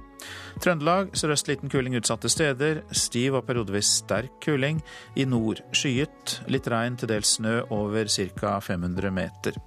[0.63, 4.79] Trøndelag sørøst liten kuling utsatte steder, stiv og periodevis sterk kuling.
[5.19, 8.57] I nord skyet, litt regn, til dels snø over ca.
[8.63, 9.59] 500 meter.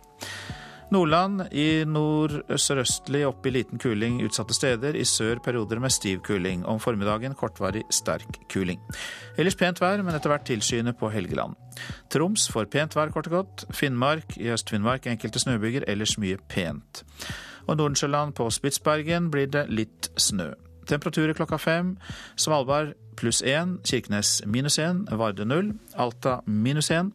[0.89, 4.97] Nordland i nord-sørøstlig opp i liten kuling utsatte steder.
[4.97, 6.63] I sør perioder med stiv kuling.
[6.65, 8.81] Om formiddagen kortvarig sterk kuling.
[9.37, 11.59] Ellers pent vær, men etter hvert tilskyende på Helgeland.
[12.09, 13.67] Troms får pent vær, kort og godt.
[13.77, 17.05] Finnmark i Øst-Finnmark enkelte snøbyger, ellers mye pent.
[17.69, 20.55] Og Nordensjøland på Spitsbergen blir det litt snø.
[20.89, 21.99] Temperaturer klokka fem.
[22.41, 23.77] Svalbard pluss én.
[23.85, 25.05] Kirkenes minus én.
[25.21, 25.75] Varde null.
[26.01, 27.13] Alta minus én.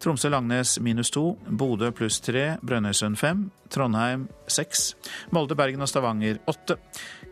[0.00, 4.94] Tromsø-Langnes minus to, Bodø pluss tre, Brønnøysund fem, Trondheim seks,
[5.34, 6.78] Molde, Bergen og Stavanger åtte,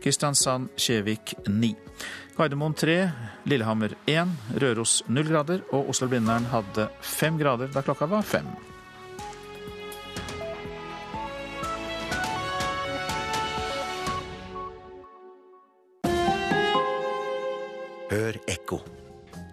[0.03, 1.73] Kristiansand-Kjevik ni.
[2.37, 3.09] Gardermoen tre,
[3.49, 8.47] Lillehammer én, Røros null grader, og Oslo-Blindern hadde fem grader da klokka var fem.
[18.09, 18.81] Hør ekko.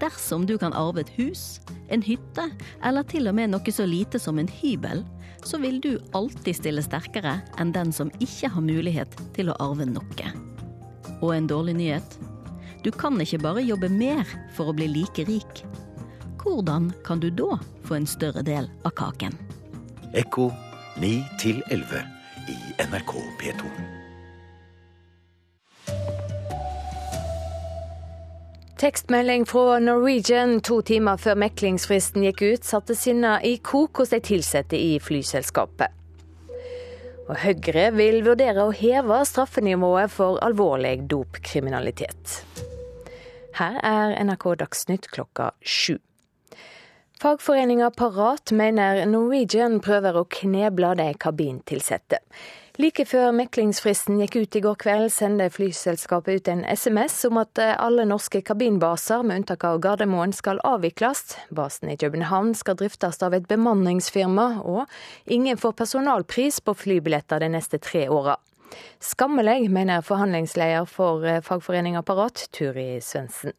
[0.00, 2.48] Dersom du kan arve et hus, en hytte
[2.84, 5.04] eller til og med noe så lite som en hybel,
[5.46, 9.86] så vil du alltid stille sterkere enn den som ikke har mulighet til å arve
[9.88, 10.32] noe.
[11.22, 12.18] Og en dårlig nyhet?
[12.84, 15.64] Du kan ikke bare jobbe mer for å bli like rik.
[16.42, 17.56] Hvordan kan du da
[17.86, 19.34] få en større del av kaken.
[20.14, 20.50] Ekko
[21.00, 21.24] 9
[21.70, 22.02] 11
[22.48, 23.95] i NRK P2.
[28.76, 34.18] Tekstmelding fra Norwegian to timer før meklingsfristen gikk ut, satte sinna i kok hos de
[34.20, 35.94] ansatte i flyselskapet.
[37.24, 42.34] Og Høyre vil vurdere å heve straffenivået for alvorlig dopkriminalitet.
[43.56, 45.96] Her er NRK Dagsnytt klokka sju.
[47.16, 52.20] Fagforeninga Parat mener Norwegian prøver å kneble de kabintilsatte.
[52.76, 57.56] Like før meklingsfristen gikk ut i går kveld, sendte flyselskapet ut en SMS om at
[57.64, 61.38] alle norske kabinbaser, med unntak av Gardermoen, skal avvikles.
[61.56, 64.92] Basen i København skal driftes av et bemanningsfirma, og
[65.24, 68.36] ingen får personalpris på flybilletter de neste tre åra.
[69.00, 73.56] Skammelig, mener forhandlingsleder for fagforeninga Parat, Turi Svendsen.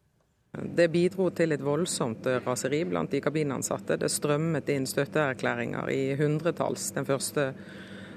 [0.54, 3.98] Det bidro til et voldsomt raseri blant de kabinansatte.
[3.98, 7.50] Det strømmet inn støtteerklæringer i hundretalls den første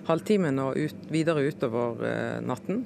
[0.08, 2.86] halvtimen og ut, videre utover eh, natten.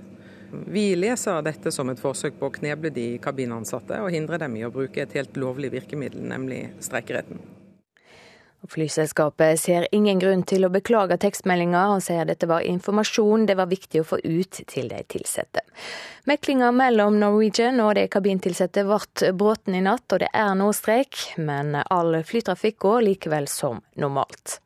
[0.67, 4.63] Vi leser dette som et forsøk på å kneble de kabinansatte og hindre dem i
[4.65, 7.41] å bruke et helt lovlig virkemiddel, nemlig streikeretten.
[8.69, 13.69] Flyselskapet ser ingen grunn til å beklage tekstmeldinga, og sier dette var informasjon det var
[13.69, 15.61] viktig å få ut til de ansatte.
[16.25, 21.37] Meklinga mellom Norwegian og de kabintilsatte ble brutt i natt, og det er nå streik,
[21.37, 24.59] men all flytrafikk går likevel som normalt.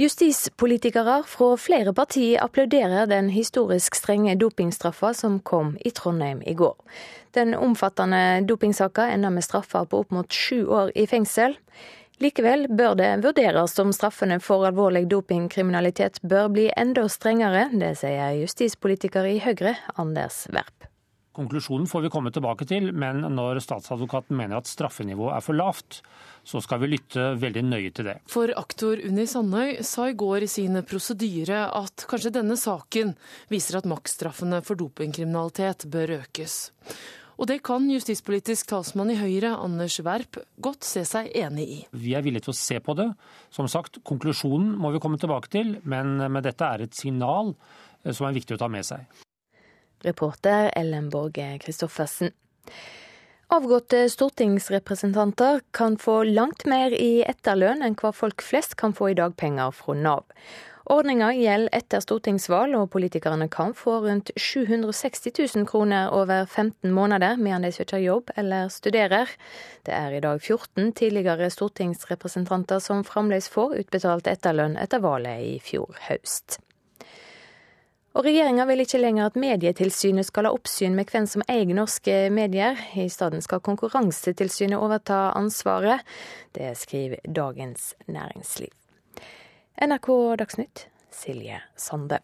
[0.00, 6.78] Justispolitikere fra flere partier applauderer den historisk strenge dopingstraffa som kom i Trondheim i går.
[7.36, 11.58] Den omfattende dopingsaka ender med straffer på opp mot sju år i fengsel.
[12.24, 17.66] Likevel bør det vurderes om straffene for alvorlig dopingkriminalitet bør bli enda strengere.
[17.76, 20.88] Det sier justispolitiker i Høyre, Anders Werp.
[21.36, 26.00] Konklusjonen får vi komme tilbake til, men når statsadvokaten mener at straffenivået er for lavt,
[26.44, 28.16] så skal vi lytte veldig nøye til det.
[28.30, 33.14] For aktor Unni Sandøy sa i går i sin prosedyre at kanskje denne saken
[33.52, 36.72] viser at maksstraffene for dopingkriminalitet bør økes.
[37.40, 41.78] Og det kan justispolitisk talsmann i Høyre, Anders Werp, godt se seg enig i.
[41.90, 43.08] Vi er villige til å se på det.
[43.50, 47.54] Som sagt, konklusjonen må vi komme tilbake til, men, med dette er et signal
[48.04, 49.24] eh, som er viktig å ta med seg.
[50.06, 52.34] Reporter Ellen Borge Christoffersen.
[53.52, 59.16] Avgåtte stortingsrepresentanter kan få langt mer i etterlønn enn hva folk flest kan få i
[59.18, 60.22] dagpenger fra Nav.
[60.94, 67.36] Ordninga gjelder etter stortingsvalg, og politikerne kan få rundt 760 000 kroner over 15 måneder
[67.36, 69.28] medan de søker jobb eller studerer.
[69.84, 75.56] Det er i dag 14 tidligere stortingsrepresentanter som fremdeles får utbetalt etterlønn etter valget i
[75.60, 76.62] fjor høst.
[78.12, 82.16] Og regjeringa vil ikke lenger at Medietilsynet skal ha oppsyn med hvem som eier norske
[82.34, 82.76] medier.
[82.92, 86.04] I stedet skal Konkurransetilsynet overta ansvaret.
[86.52, 88.72] Det skriver Dagens Næringsliv.
[89.80, 90.10] NRK
[90.42, 92.20] Dagsnytt, Silje Sande.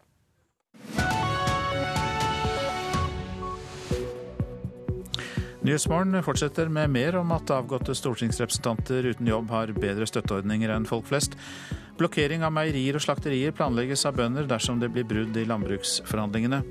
[5.69, 11.05] Nyhetsmorgen fortsetter med mer om at avgåtte stortingsrepresentanter uten jobb har bedre støtteordninger enn folk
[11.05, 11.35] flest.
[11.99, 16.63] Blokkering av meierier og slakterier planlegges av bønder dersom det blir brudd i landbruksforhandlingene.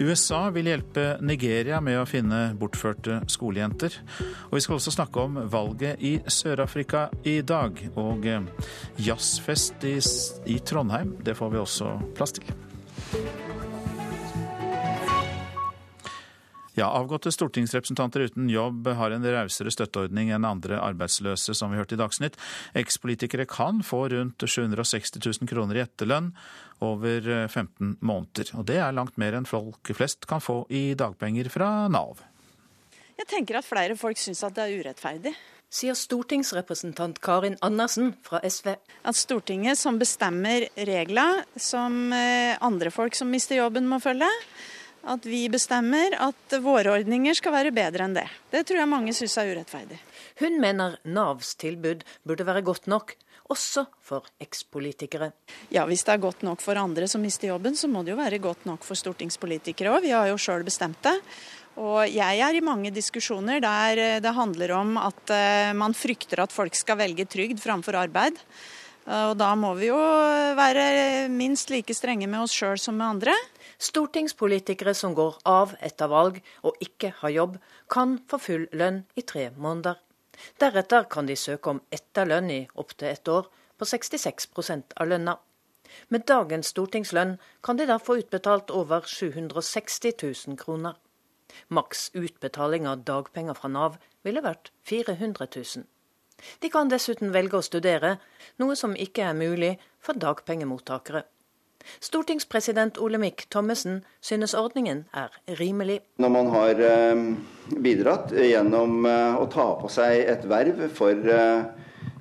[0.00, 4.00] USA vil hjelpe Nigeria med å finne bortførte skolejenter.
[4.48, 7.78] Og vi skal også snakke om valget i Sør-Afrika i dag.
[7.94, 8.26] Og
[9.06, 9.94] jazzfest i,
[10.50, 12.50] i Trondheim, det får vi også plass til.
[16.74, 21.98] Ja, Avgåtte stortingsrepresentanter uten jobb har en rausere støtteordning enn andre arbeidsløse, som vi hørte
[21.98, 22.38] i Dagsnytt.
[22.80, 26.32] Ekspolitikere kan få rundt 760 000 kroner i etterlønn
[26.82, 28.54] over 15 måneder.
[28.56, 32.24] Og det er langt mer enn folk flest kan få i dagpenger fra Nav.
[33.20, 35.36] Jeg tenker at flere folk syns at det er urettferdig.
[35.72, 38.74] Sier stortingsrepresentant Karin Andersen fra SV.
[39.08, 44.28] At Stortinget som bestemmer regler som eh, andre folk som mister jobben må følge,
[45.02, 48.28] at vi bestemmer at våre ordninger skal være bedre enn det.
[48.52, 49.98] Det tror jeg mange syns er urettferdig.
[50.42, 53.14] Hun mener Navs tilbud burde være godt nok,
[53.52, 55.32] også for ekspolitikere.
[55.74, 58.20] Ja, hvis det er godt nok for andre som mister jobben, så må det jo
[58.20, 60.06] være godt nok for stortingspolitikere òg.
[60.06, 61.18] Vi har jo sjøl bestemt det.
[61.82, 66.52] Og jeg er i mange diskusjoner der det handler om at eh, man frykter at
[66.52, 68.36] folk skal velge trygd framfor arbeid.
[69.02, 69.98] Og da må vi jo
[70.54, 73.34] være minst like strenge med oss sjøl som med andre.
[73.82, 77.56] Stortingspolitikere som går av etter valg og ikke har jobb,
[77.90, 79.96] kan få full lønn i tre måneder.
[80.62, 85.34] Deretter kan de søke om etterlønn i opptil ett år, på 66% av lønna.
[86.14, 87.34] Med dagens stortingslønn
[87.66, 90.94] kan de da få utbetalt over 760 000 kroner.
[91.68, 95.84] Maks utbetaling av dagpenger fra Nav ville vært 400 000.
[96.62, 98.16] De kan dessuten velge å studere,
[98.62, 101.26] noe som ikke er mulig for dagpengemottakere.
[102.00, 106.00] Stortingspresident Olemic Thommessen synes ordningen er rimelig.
[106.22, 107.22] Når man har eh,
[107.82, 111.64] bidratt gjennom eh, å ta på seg et verv for eh,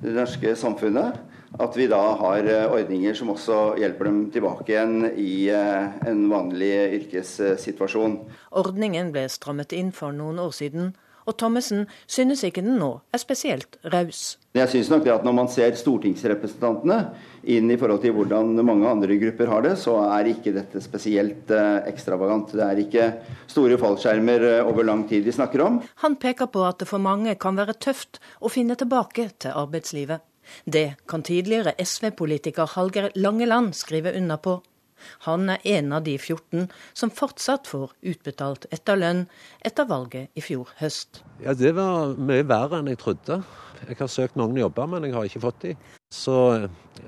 [0.01, 1.20] det norske samfunnet,
[1.62, 8.16] at vi da har ordninger som også hjelper dem tilbake igjen i en vanlig yrkessituasjon.
[8.55, 10.93] Ordningen ble strammet inn for noen år siden,
[11.32, 14.38] og Thommessen synes ikke den nå er spesielt raus.
[14.51, 16.97] Jeg synes nok det at Når man ser stortingsrepresentantene
[17.47, 21.51] inn i forhold til hvordan mange andre grupper har det, så er ikke dette spesielt
[21.55, 22.51] eh, ekstravagant.
[22.51, 23.05] Det er ikke
[23.47, 25.79] store fallskjermer eh, over lang tid vi snakker om.
[26.03, 30.19] Han peker på at det for mange kan være tøft å finne tilbake til arbeidslivet.
[30.65, 34.59] Det kan tidligere SV-politiker Hallgeir Langeland skrive under på.
[35.28, 39.26] Han er en av de 14 som fortsatt får utbetalt etterlønn
[39.66, 41.24] etter valget i fjor høst.
[41.43, 43.41] Ja, Det var mye verre enn jeg trodde.
[43.88, 45.76] Jeg har søkt mange jobber, men jeg har ikke fått de.
[46.14, 46.36] Så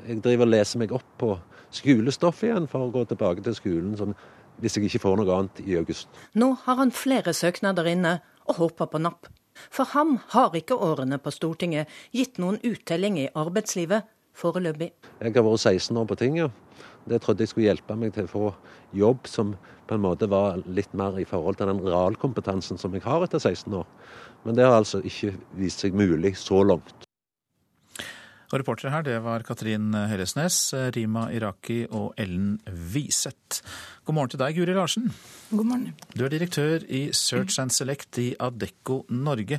[0.07, 1.35] jeg driver og leser meg opp på
[1.73, 4.15] skolestoff igjen for å gå tilbake til skolen som,
[4.61, 6.09] hvis jeg ikke får noe annet i august.
[6.37, 9.29] Nå har han flere søknader inne og håper på napp.
[9.73, 14.89] For ham har ikke årene på Stortinget gitt noen uttelling i arbeidslivet foreløpig.
[15.21, 16.62] Jeg har vært 16 år på tinget.
[17.09, 18.49] Det trodde jeg skulle hjelpe meg til å få
[18.95, 19.55] jobb som
[19.87, 23.41] på en måte var litt mer i forhold til den realkompetansen som jeg har etter
[23.41, 23.87] 16 år.
[24.43, 27.03] Men det har altså ikke vist seg mulig så langt.
[28.53, 30.57] Og Reportere her det var Katrin Hellesnes,
[30.93, 32.59] Rima Iraki og Ellen
[32.93, 33.63] Wiseth.
[34.05, 35.07] God morgen til deg, Guri Larsen.
[35.49, 35.95] God morgen.
[36.13, 39.57] Du er direktør i Search and Select i Adecco Norge.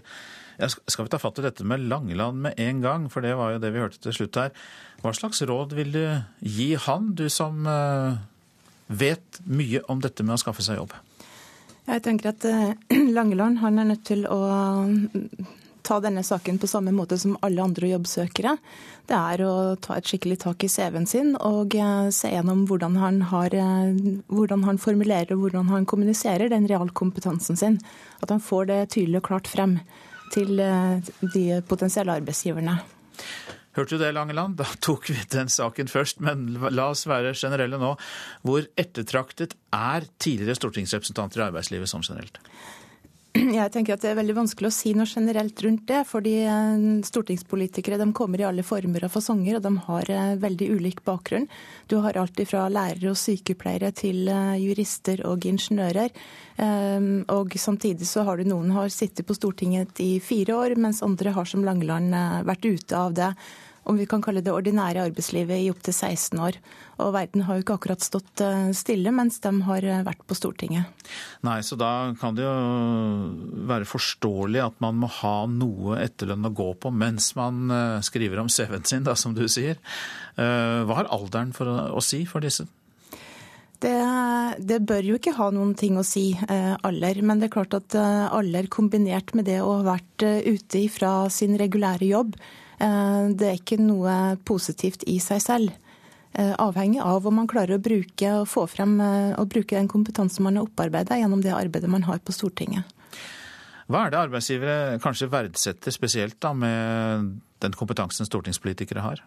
[0.58, 3.62] Skal vi ta fatt i dette med Langeland med en gang, for det var jo
[3.62, 4.54] det vi hørte til slutt her.
[5.02, 6.04] Hva slags råd vil du
[6.40, 8.14] gi han, du som eh,
[8.86, 10.94] vet mye om dette med å skaffe seg jobb?
[11.84, 12.72] Jeg tenker at eh,
[13.16, 14.38] Langeland han er nødt til å
[14.86, 15.50] mm,
[15.84, 18.54] ta denne saken på samme måte som alle andre jobbsøkere.
[19.10, 22.96] Det er å ta et skikkelig tak i CV-en sin og eh, se gjennom hvordan
[23.02, 23.58] han, har,
[24.30, 27.78] hvordan han formulerer og hvordan han kommuniserer den realkompetansen sin.
[28.24, 29.80] At han får det tydelig og klart frem
[30.34, 32.78] til eh, de potensielle arbeidsgiverne.
[33.74, 34.54] Hørte du det, Langeland?
[34.60, 37.94] Da tok vi den saken først, men la oss være generelle nå.
[38.46, 42.38] Hvor ettertraktet er tidligere stortingsrepresentanter i arbeidslivet sånn generelt?
[43.58, 46.04] Jeg tenker at Det er veldig vanskelig å si noe generelt rundt det.
[46.06, 50.68] fordi eh, Stortingspolitikere de kommer i alle former og fasonger, og de har eh, veldig
[50.76, 51.48] ulik bakgrunn.
[51.90, 56.14] Du har alt fra lærere og sykepleiere til eh, jurister og ingeniører.
[56.62, 61.02] Ehm, og Samtidig så har du noen har sittet på Stortinget i fire år, mens
[61.02, 62.14] andre har som Langeland
[62.46, 63.32] vært ute av det
[63.84, 66.58] om vi kan kalle det ordinære arbeidslivet i opptil 16 år.
[67.02, 70.36] Og verden har jo ikke akkurat stått eh, stille mens de har eh, vært på
[70.38, 71.04] Stortinget.
[71.46, 72.54] Nei, så da kan det jo
[73.68, 78.40] være forståelig at man må ha noe etterlønn å gå på mens man eh, skriver
[78.42, 79.80] om CV-en sin, da, som du sier.
[80.34, 82.64] Hva har alderen for å, si for disse?
[83.78, 83.92] Det,
[84.58, 87.20] det, bør jo ikke ha noen ting å si, alder.
[87.22, 91.54] Men det er klart at alder kombinert med det å ha vært ute fra sin
[91.60, 95.74] regulære jobb, Eh, det er ikke noe positivt i seg selv.
[96.34, 100.42] Eh, avhengig av om man klarer å bruke og frem eh, og bruke den kompetansen
[100.42, 102.88] man har opparbeida gjennom det arbeidet man har på Stortinget.
[103.86, 109.22] Hva er det arbeidsgivere kanskje verdsetter spesielt da med den kompetansen stortingspolitikere har?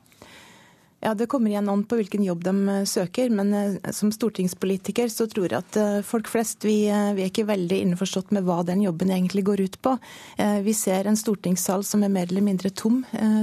[0.99, 3.29] Ja, Det kommer igjen an på hvilken jobb de eh, søker.
[3.29, 7.45] Men eh, som stortingspolitiker så tror jeg at eh, folk flest vi, vi, er ikke
[7.45, 9.93] veldig innforstått med hva den jobben egentlig går ut på.
[10.37, 12.99] Vi ser en stortingssal som er mer eller mindre tom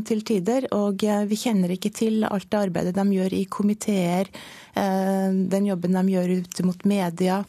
[0.07, 0.66] til tider.
[0.74, 4.30] Og vi kjenner ikke til alt det arbeidet de gjør i komiteer,
[4.74, 7.40] den jobben de gjør ute mot media.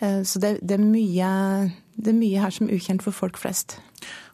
[0.00, 1.28] Så det, det, er mye,
[1.96, 3.78] det er mye her som er ukjent for folk flest.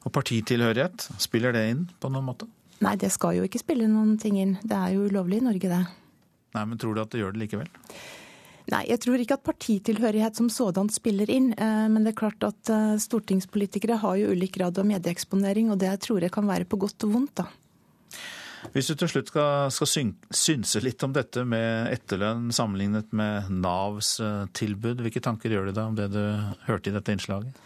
[0.04, 2.50] Og partitilhørighet, spiller det inn på noen måte?
[2.81, 4.57] Nei, det skal jo ikke spille noen ting inn.
[4.62, 5.83] Det er jo ulovlig i Norge, det.
[6.57, 7.68] Nei, Men tror du at det gjør det likevel?
[8.70, 11.51] Nei, jeg tror ikke at partitilhørighet som sådan spiller inn.
[11.59, 15.81] Eh, men det er klart at eh, stortingspolitikere har jo ulik grad av medieeksponering, og
[15.83, 17.49] det tror jeg kan være på godt og vondt, da.
[18.74, 19.89] Hvis du til slutt skal, skal
[20.37, 25.74] synse litt om dette med etterlønn sammenlignet med Navs eh, tilbud, hvilke tanker gjør du
[25.74, 26.22] deg om det du
[26.68, 27.57] hørte i dette innslaget?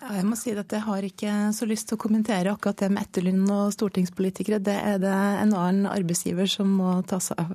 [0.00, 3.04] Jeg må si at jeg har ikke så lyst til å kommentere akkurat det med
[3.04, 4.60] etterlønn og stortingspolitikere.
[4.64, 7.52] Det er det en annen arbeidsgiver som må ta seg av.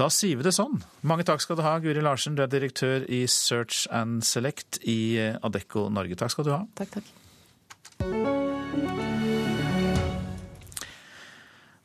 [0.00, 0.80] Da sier vi det sånn.
[1.06, 2.34] Mange takk skal du ha, Guri Larsen.
[2.34, 6.18] Du er direktør i Search and Select i Adecco Norge.
[6.18, 6.62] Takk skal du ha.
[6.80, 7.16] Takk, takk.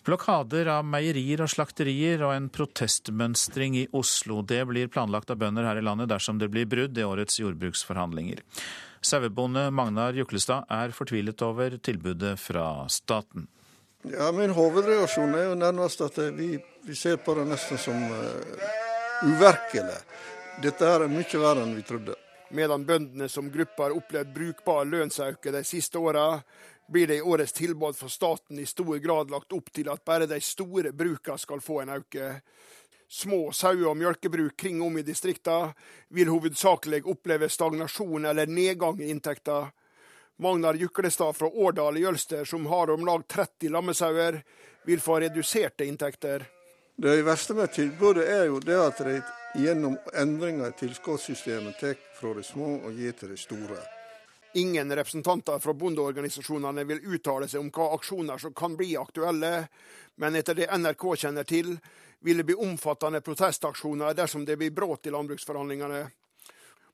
[0.06, 4.44] Blokader av meierier og slakterier og en protestmønstring i Oslo.
[4.46, 8.44] Det blir planlagt av bønder her i landet dersom det blir brudd i årets jordbruksforhandlinger.
[9.06, 13.48] Sauebonde Magnar Juklestad er fortvilet over tilbudet fra staten.
[14.10, 18.66] Ja, Min hovedreaksjon er jo nærmest at vi, vi ser på det nesten som uh,
[19.26, 19.98] uvirkelig.
[20.64, 22.18] Dette er mye verre enn vi trodde.
[22.56, 26.42] Medan bøndene som gruppe har opplevd brukbar lønnsøkning de siste åra,
[26.88, 30.30] blir det i årets tilbud fra staten i stor grad lagt opp til at bare
[30.30, 32.42] de store brukene skal få en økning.
[33.08, 35.74] Små sau- og mjølkebruk kring om i distriktene
[36.10, 39.70] vil hovedsakelig oppleve stagnasjon eller nedgang i inntekter.
[40.38, 44.42] Magnar Juklestad fra Årdal i Jølster, som har om lag 30 lammesauer,
[44.86, 46.46] vil få reduserte inntekter.
[46.98, 49.20] Det verste med tilbudet er jo det at de
[49.60, 53.95] gjennom endringer i tilskuddssystemet tar fra de små og gir til de store.
[54.56, 59.66] Ingen representanter fra bondeorganisasjonene vil uttale seg om hva aksjoner som kan bli aktuelle,
[60.16, 61.74] men etter det NRK kjenner til,
[62.24, 66.06] vil det bli omfattende protestaksjoner dersom det blir brudd i landbruksforhandlingene.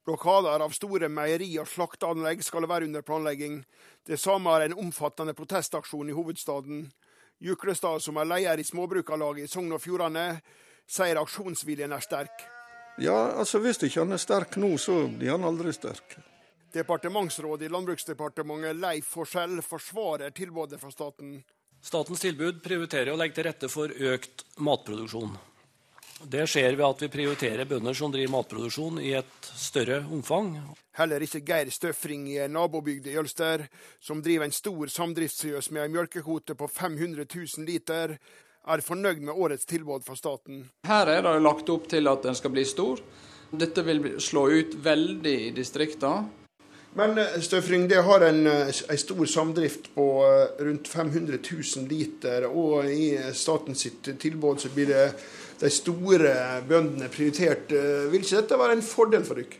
[0.05, 3.61] Blokader av store meieri- og slakteanlegg skal være under planlegging.
[4.09, 6.87] Det samme er en omfattende protestaksjon i hovedstaden.
[7.45, 10.41] Juklestad, som er leder i Småbrukarlaget i Sogn og Fjordane,
[10.89, 12.41] sier aksjonsviljen er sterk.
[12.97, 16.17] Ja, altså Hvis ikke han er sterk nå, så blir han aldri sterk.
[16.71, 21.41] Departementsråd i Landbruksdepartementet Leif Forsell forsvarer tilbudet fra staten.
[21.81, 25.33] Statens tilbud prioriterer å legge til rette for økt matproduksjon.
[26.21, 30.53] Det skjer ved at vi prioriterer bønder som driver matproduksjon i et større omfang.
[30.95, 33.65] Heller ikke Geir Støfring i en nabobygd i Jølster,
[33.99, 38.17] som driver en stor samdriftsfjøs med en mjølkekvote på 500 000 liter,
[38.61, 40.67] er fornøyd med årets tilbud fra staten.
[40.85, 43.01] Her er det lagt opp til at den skal bli stor.
[43.51, 46.40] Dette vil slå ut veldig i distriktene.
[46.93, 51.37] Men eh, Støfring, det har en, eh, en, stor samdrift på eh, rundt 500
[51.77, 53.87] 000 liter, og i statens
[54.19, 55.05] tilbud så blir det
[55.61, 56.33] de store
[56.67, 57.69] bøndene prioritert.
[58.11, 59.59] Vil ikke dette være en fordel for dere?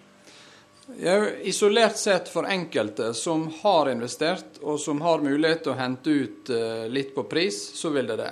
[0.97, 1.13] Ja,
[1.47, 6.51] isolert sett for enkelte som har investert, og som har mulighet til å hente ut
[6.91, 8.32] litt på pris, så vil det det.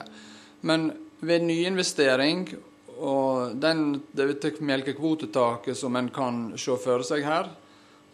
[0.66, 0.90] Men
[1.22, 2.48] ved nyinvestering
[2.98, 7.54] og den, det melkekvotetaket som en kan se for seg her,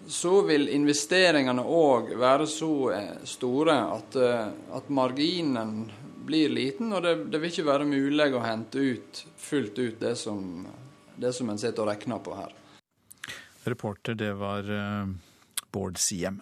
[0.08, 4.47] så vil investeringene òg være så eh, store at, eh,
[4.78, 5.91] at, marginen
[6.26, 10.16] blir liten, og det, det, vil ikke være mulig å hente ut fullt ut det
[10.18, 10.66] som,
[11.16, 12.56] det som en sitter og regner på her.
[13.66, 15.10] Reporter, det var uh,
[15.74, 16.41] Bård Siem.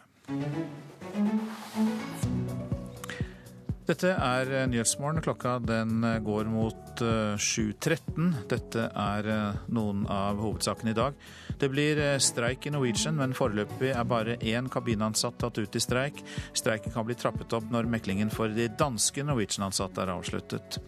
[3.84, 5.22] Dette er Nyhetsmorgen.
[5.26, 8.30] Klokka den går mot 7.13.
[8.48, 9.28] Dette er
[9.76, 11.18] noen av hovedsakene i dag.
[11.60, 15.84] Det blir eh, streik i Norwegian, men foreløpig er bare én kabinansatt tatt ut i
[15.84, 16.24] streik.
[16.56, 20.80] Streiken kan bli trappet opp når meklingen for de danske Norwegian-ansatte er avsluttet.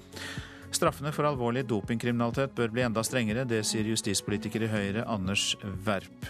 [0.76, 5.54] Straffene for alvorlig dopingkriminalitet bør bli enda strengere, det sier justispolitiker i Høyre Anders
[5.86, 6.28] Werp.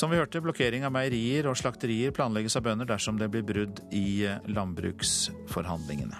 [0.00, 3.82] Som vi hørte, blokkering av meierier og slakterier planlegges av bønder dersom det blir brudd
[3.92, 6.16] i eh, landbruksforhandlingene.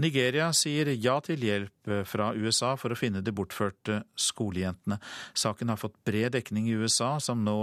[0.00, 4.96] Nigeria sier ja til hjelp fra USA for å finne de bortførte skolejentene.
[5.36, 7.58] Saken har fått bred dekning i USA, som nå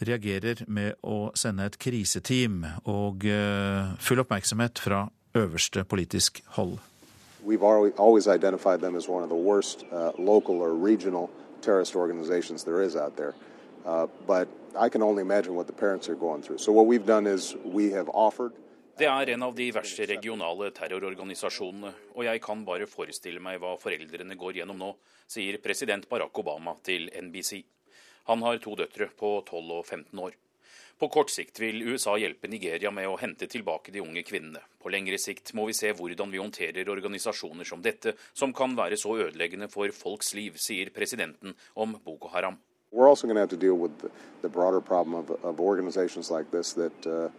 [0.00, 5.04] reagerer med å sende et kriseteam og eh, full oppmerksomhet fra
[5.36, 6.80] øverste politisk hold.
[7.44, 11.30] We've always identified them as one of the worst uh, local or regional
[11.60, 13.34] terrorist organizations there is out there.
[13.84, 16.58] Uh, but I can only imagine what the parents are going through.
[16.58, 18.52] So what we've done is we have offered
[18.98, 23.72] det er en av de verste regionale terrororganisasjonene, og jeg kan bare forestille meg hva
[23.80, 24.90] foreldrene går gjennom nå,
[25.26, 27.62] sier president Barack Obama til NBC.
[28.28, 30.36] Han har to døtre på 12 og 15 år.
[31.02, 34.60] På kort sikt vil USA hjelpe Nigeria med å hente tilbake de unge kvinnene.
[34.78, 38.94] På lengre sikt må vi se hvordan vi håndterer organisasjoner som dette, som kan være
[39.00, 42.60] så ødeleggende for folks liv, sier presidenten om Boko Haram.
[42.92, 44.10] We're also going to have to deal with the,
[44.42, 47.30] the broader problem of, of organizations like this that uh,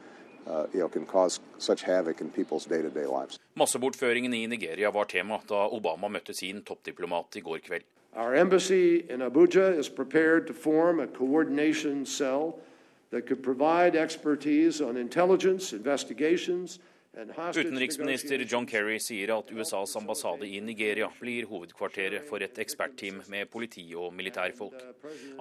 [0.45, 3.39] Uh, you know, can cause such havoc in people's day-to-day lives.
[3.55, 7.85] Massebortføringen i Nigeria var tema da Obama møtte sin toppdiplomat i går kveld.
[8.15, 12.59] Our embassy in Abuja is prepared to form a coordination cell
[13.13, 16.79] that could provide expertise on intelligence, investigations,
[17.13, 23.51] Utenriksminister John Kerry sier at USAs ambassade i Nigeria blir hovedkvarteret for et ekspertteam med
[23.53, 24.81] politi og militærfolk.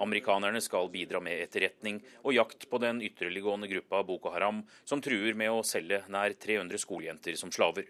[0.05, 5.33] Amerikanerne skal bidra med etterretning og jakt på den ytterliggående gruppa Boko Haram, som truer
[5.33, 7.89] med å selge nær 300 skolejenter som slaver.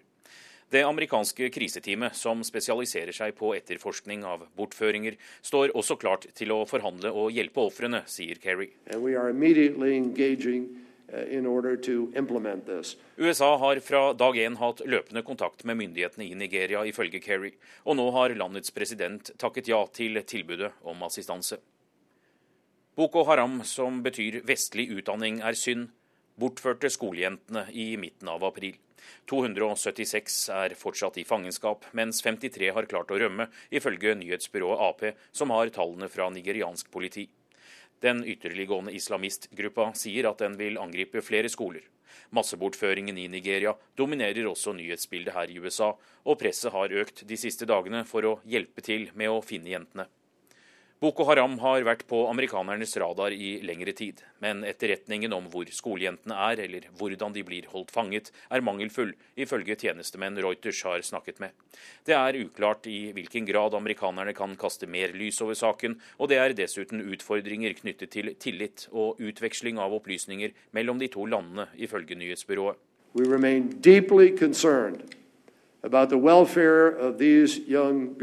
[0.74, 6.64] Det amerikanske kriseteamet, som spesialiserer seg på etterforskning av bortføringer, står også klart til å
[6.66, 8.72] forhandle og hjelpe ofrene, sier Kerry.
[8.90, 8.98] Uh,
[13.22, 17.54] USA har fra dag én hatt løpende kontakt med myndighetene i Nigeria, ifølge Kerry,
[17.86, 21.62] og nå har landets president takket ja til tilbudet om assistanse.
[22.98, 25.94] Boko Haram, som betyr vestlig utdanning, er synd,
[26.40, 28.76] bortførte skolejentene i midten av april.
[29.30, 35.04] 276 er fortsatt i fangenskap, mens 53 har klart å rømme, ifølge nyhetsbyrået Ap,
[35.36, 37.28] som har tallene fra nigeriansk politi.
[38.04, 41.86] Den ytterliggående islamistgruppa sier at den vil angripe flere skoler.
[42.36, 45.94] Massebortføringen i Nigeria dominerer også nyhetsbildet her i USA,
[46.26, 50.08] og presset har økt de siste dagene for å hjelpe til med å finne jentene.
[51.04, 56.38] Boko Haram har vært på amerikanernes radar i lengre tid, men etterretningen om hvor skolejentene
[56.46, 61.52] er, eller hvordan de blir holdt fanget, er mangelfull, ifølge tjenestemenn Reuters har snakket med.
[62.08, 66.40] Det er uklart i hvilken grad amerikanerne kan kaste mer lys over saken, og det
[66.40, 72.16] er dessuten utfordringer knyttet til tillit og utveksling av opplysninger mellom de to landene, ifølge
[72.16, 72.80] nyhetsbyrået.
[73.12, 75.18] We remain deeply concerned
[75.84, 78.16] about the welfare of these young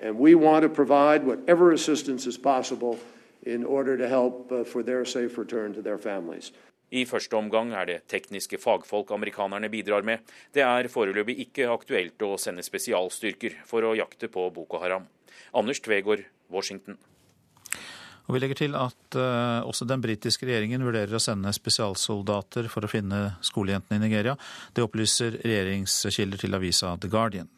[0.00, 2.98] And we want to provide whatever assistance is possible
[3.42, 6.52] in order to help uh, for their safe return to their families.
[6.90, 10.24] I første omgang er det tekniske fagfolk amerikanerne bidrar med.
[10.54, 15.04] Det er foreløpig ikke aktuelt å sende spesialstyrker for å jakte på Boko Haram.
[15.52, 16.96] Anders Tvegård, Washington.
[18.28, 22.84] Og Vi legger til at uh, også den britiske regjeringen vurderer å sende spesialsoldater for
[22.84, 24.36] å finne skolejentene i Nigeria.
[24.72, 27.48] Det opplyser regjeringskilder til avisa The Guardian.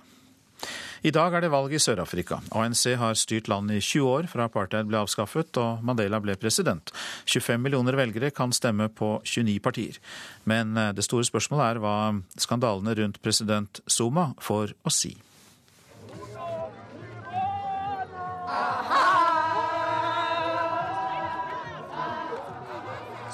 [1.01, 2.43] I dag er det valg i Sør-Afrika.
[2.53, 6.93] ANC har styrt landet i 20 år fra apartheid ble avskaffet og Mandela ble president.
[7.25, 9.97] 25 millioner velgere kan stemme på 29 partier.
[10.45, 11.97] Men eh, det store spørsmålet er hva
[12.37, 15.15] skandalene rundt president Zuma får å si.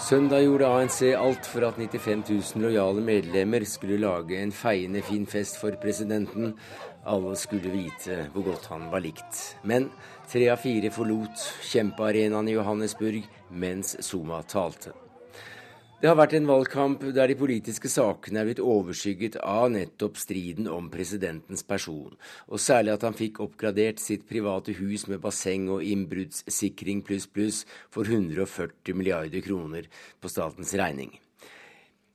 [0.07, 5.27] Søndag gjorde ANC alt for at 95 000 lojale medlemmer skulle lage en feiende fin
[5.27, 6.53] fest for presidenten,
[7.07, 9.41] alle skulle vite hvor godt han var likt.
[9.65, 9.91] Men
[10.31, 14.95] tre av fire forlot kjempearenaen i Johannesburg mens Zuma talte.
[15.97, 20.67] Det har vært en valgkamp der de politiske sakene er blitt overskygget av nettopp striden
[20.69, 22.13] om presidentens person,
[22.53, 27.63] og særlig at han fikk oppgradert sitt private hus med basseng og innbruddssikring pluss pluss
[27.89, 29.89] for 140 milliarder kroner
[30.21, 31.15] på statens regning.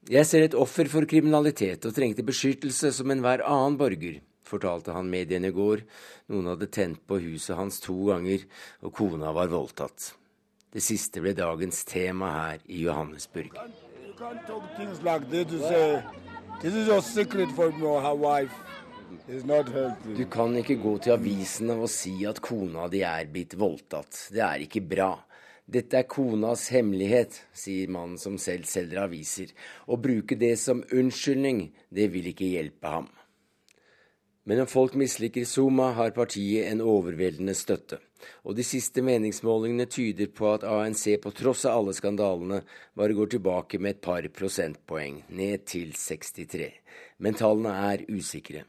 [0.10, 4.22] Jeg ser et offer for kriminalitet og trengte beskyttelse som enhver annen borger,
[4.52, 5.86] fortalte han mediene i går.
[6.32, 8.44] Noen hadde tent på huset hans to ganger,
[8.84, 10.12] og kona var voldtatt.
[10.72, 13.58] Det siste ble dagens tema her i Johannesburg.
[20.16, 24.28] Du kan ikke gå til avisene og si at kona di er blitt voldtatt.
[24.32, 25.12] Det er ikke bra.
[25.72, 29.54] Dette er konas hemmelighet, sier mannen som selv selger aviser.
[29.88, 33.08] Å bruke det som unnskyldning, det vil ikke hjelpe ham.
[34.44, 38.00] Men om folk misliker Zuma, har partiet en overveldende støtte.
[38.46, 42.62] Og de siste meningsmålingene tyder på at ANC på tross av alle skandalene
[42.98, 46.70] bare går tilbake med et par prosentpoeng, ned til 63.
[47.22, 48.66] Men tallene er usikre.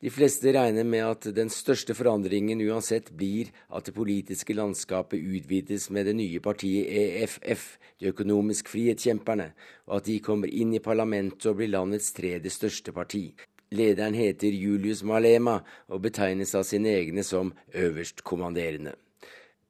[0.00, 5.90] De fleste regner med at den største forandringen uansett blir at det politiske landskapet utvides
[5.94, 7.66] med det nye partiet EFF,
[8.00, 9.50] de økonomisk frihetskjemperne,
[9.86, 13.26] og at de kommer inn i parlamentet og blir landets tredje største parti.
[13.70, 18.96] Lederen heter Julius Malema og betegnes av sine egne som øverstkommanderende.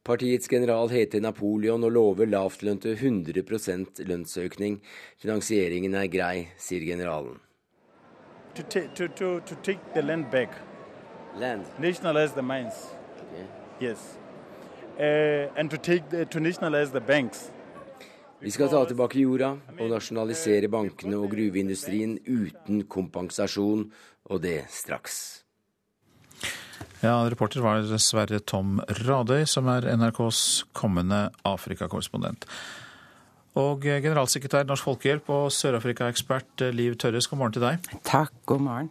[0.04, 4.80] Partiets general heter Napoleon og lover lavtlønte 100% lønnsøkning.
[5.20, 7.36] Finansieringen er grei, sier generalen.
[8.54, 10.48] To, to, to, to take the land back.
[11.38, 11.66] Land?
[11.78, 12.96] Nationalize the mines.
[13.20, 13.46] Okay.
[13.80, 14.16] Yes.
[14.98, 17.50] Uh, and to, take the, to nationalize the banks.
[18.40, 23.82] Vi skal ta tilbake jorda og nasjonalisere bankene og gruveindustrien uten kompensasjon,
[24.32, 25.18] og det straks.
[27.02, 30.40] Ja, reporter var Sverre Tom Radøy, som er NRKs
[30.72, 32.46] kommende Afrikakorrespondent.
[33.60, 37.92] Og generalsekretær Norsk Folkehjelp og Sør-Afrika-ekspert Liv Tørres, god morgen til deg.
[38.08, 38.90] Takk, god morgen.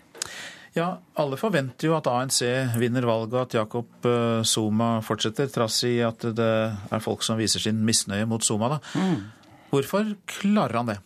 [0.77, 2.43] Ja, alle forventer jo at ANC
[2.77, 7.39] vinner valget, og at Jakob eh, Zuma fortsetter, trass i at det er folk som
[7.41, 8.75] viser sin misnøye mot Zuma.
[8.75, 8.81] da.
[8.93, 9.38] Mm.
[9.69, 10.99] Hvorfor klarer han det?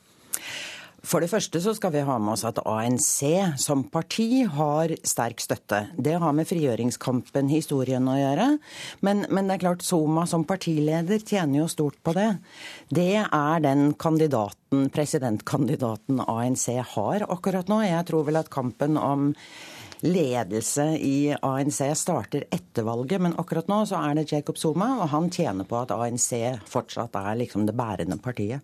[1.03, 3.18] For det første så skal vi ha med oss at ANC
[3.59, 5.82] som parti har sterk støtte.
[5.99, 8.45] Det har med frigjøringskampen, historien, å gjøre.
[9.03, 12.30] Men, men, det er klart Zuma som partileder tjener jo stort på det.
[12.88, 17.84] Det er den kandidaten, presidentkandidaten ANC har akkurat nå.
[17.84, 19.34] Jeg tror vel at kampen om
[20.04, 25.10] ledelse i ANC starter etter valget, men akkurat nå så er det Jacob Zuma, og
[25.14, 26.30] han tjener på at ANC
[26.70, 28.64] fortsatt er liksom det bærende partiet.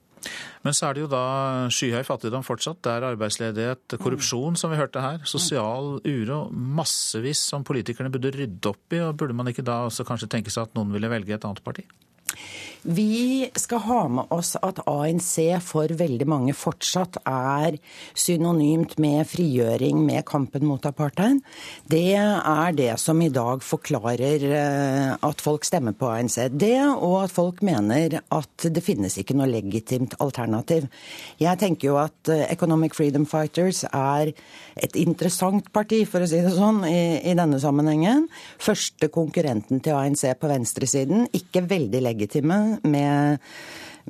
[0.66, 1.24] Men så er det jo da
[1.72, 2.82] skyhøy fattigdom fortsatt.
[2.84, 5.22] Det er arbeidsledighet, korrupsjon, som vi hørte her.
[5.24, 6.42] Sosial uro.
[6.52, 9.00] Massevis som politikerne burde rydde opp i.
[9.06, 11.64] og Burde man ikke da også kanskje tenke seg at noen ville velge et annet
[11.64, 11.88] parti?
[12.82, 15.34] Vi skal ha med oss at ANC
[15.66, 17.76] for veldig mange fortsatt er
[18.16, 21.42] synonymt med frigjøring, med kampen mot apartheid.
[21.92, 26.38] Det er det som i dag forklarer eh, at folk stemmer på ANC.
[26.56, 30.88] Det, og at folk mener at det finnes ikke noe legitimt alternativ.
[31.42, 34.32] Jeg tenker jo at eh, Economic Freedom Fighters er
[34.80, 38.30] et interessant parti, for å si det sånn, i, i denne sammenhengen.
[38.64, 41.28] Første konkurrenten til ANC på venstresiden.
[41.36, 43.44] Ikke veldig legitime med,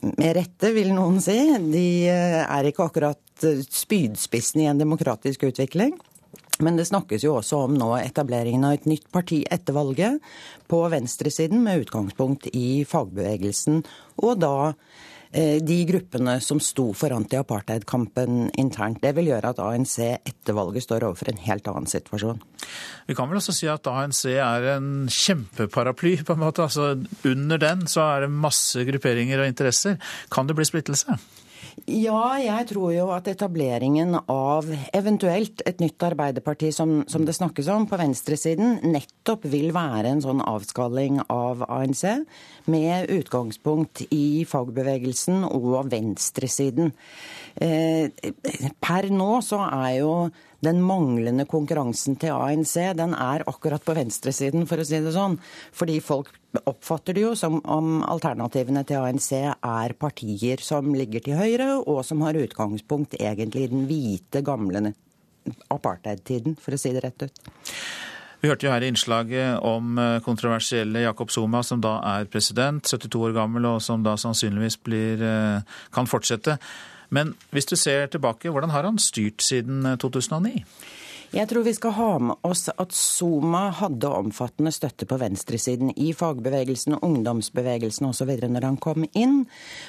[0.01, 1.37] med rette, vil noen si.
[1.71, 5.95] De eh, er ikke akkurat eh, spydspissen i en demokratisk utvikling.
[6.59, 10.19] Men det snakkes jo også om nå etableringen av et nytt parti etter valget
[10.67, 13.85] på venstresiden, med utgangspunkt i fagbevegelsen,
[14.19, 14.73] og da
[15.29, 18.97] de gruppene som sto for anti-apartheid-kampen internt.
[19.03, 22.41] Det vil gjøre at ANC etter valget står overfor en helt annen situasjon.
[23.05, 26.65] Vi kan vel også si at ANC er en kjempeparaply, på en måte.
[26.65, 26.95] Altså,
[27.29, 29.99] under den så er det masse grupperinger og interesser.
[30.33, 31.19] Kan det bli splittelse?
[31.89, 37.69] Ja, jeg tror jo at etableringen av eventuelt et nytt Arbeiderparti, som, som, det snakkes
[37.73, 42.05] om, på venstresiden, nettopp vil være en sånn avskalling av ANC,
[42.69, 46.93] med utgangspunkt i fagbevegelsen og venstresiden.
[47.59, 48.07] Eh,
[48.79, 50.13] per nå så er jo
[50.63, 55.37] den manglende konkurransen til ANC den er akkurat på venstresiden, for å si det sånn.
[55.75, 56.31] Fordi folk
[56.67, 62.03] oppfatter det jo som om alternativene til ANC er partier som ligger til høyre, og
[62.07, 64.93] som har utgangspunkt egentlig i den hvite, gamle
[65.71, 67.51] apartheid-tiden, for å si det rett ut.
[68.39, 72.85] Vi hørte jo her i innslaget om eh, kontroversielle Jakob Zuma, som da er president,
[72.87, 76.55] 72 år gammel, og som da sannsynligvis blir, eh, kan fortsette.
[77.09, 80.59] Men hvis du ser tilbake, hvordan har han styrt siden 2009?
[80.59, 80.97] Eh,
[81.29, 86.09] jeg tror vi skal ha med oss at Zuma hadde omfattende støtte på venstresiden i
[86.17, 88.31] fagbevegelsen, ungdomsbevegelsen osv.
[88.49, 89.43] når han kom inn.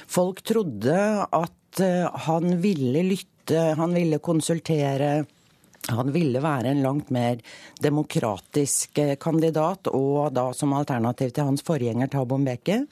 [0.05, 5.23] Folk trodde at eh, han ville lytte, han ville konsultere.
[5.89, 7.41] Han ville være en langt mer
[7.81, 12.83] demokratisk eh, kandidat, og da som alternativ til hans forgjenger Thabo Mbeke.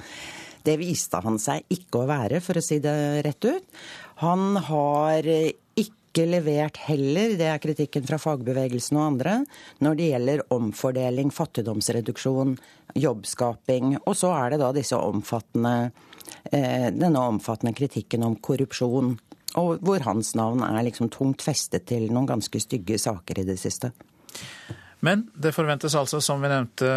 [0.66, 3.84] Det viste han seg ikke å være, for å si det rett ut.
[4.20, 5.24] Han har
[5.80, 9.36] ikke levert heller, det er kritikken fra fagbevegelsen og andre,
[9.80, 12.58] når det gjelder omfordeling, fattigdomsreduksjon,
[13.00, 13.96] jobbskaping.
[14.04, 15.92] Og så er det da omfattende,
[16.52, 19.18] eh, denne omfattende kritikken om korrupsjon.
[19.56, 23.58] Og hvor hans navn er liksom tungt festet til noen ganske stygge saker i det
[23.58, 23.94] siste.
[25.06, 26.90] Men det forventes altså, som vi nevnte,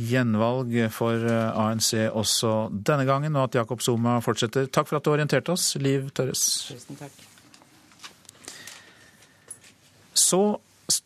[0.00, 4.70] gjenvalg for eh, ANC også denne gangen, og at Jakob Zuma fortsetter.
[4.72, 6.46] Takk for at du orienterte oss, Liv Tørres.
[6.72, 7.18] Tusen takk.
[10.16, 10.42] Så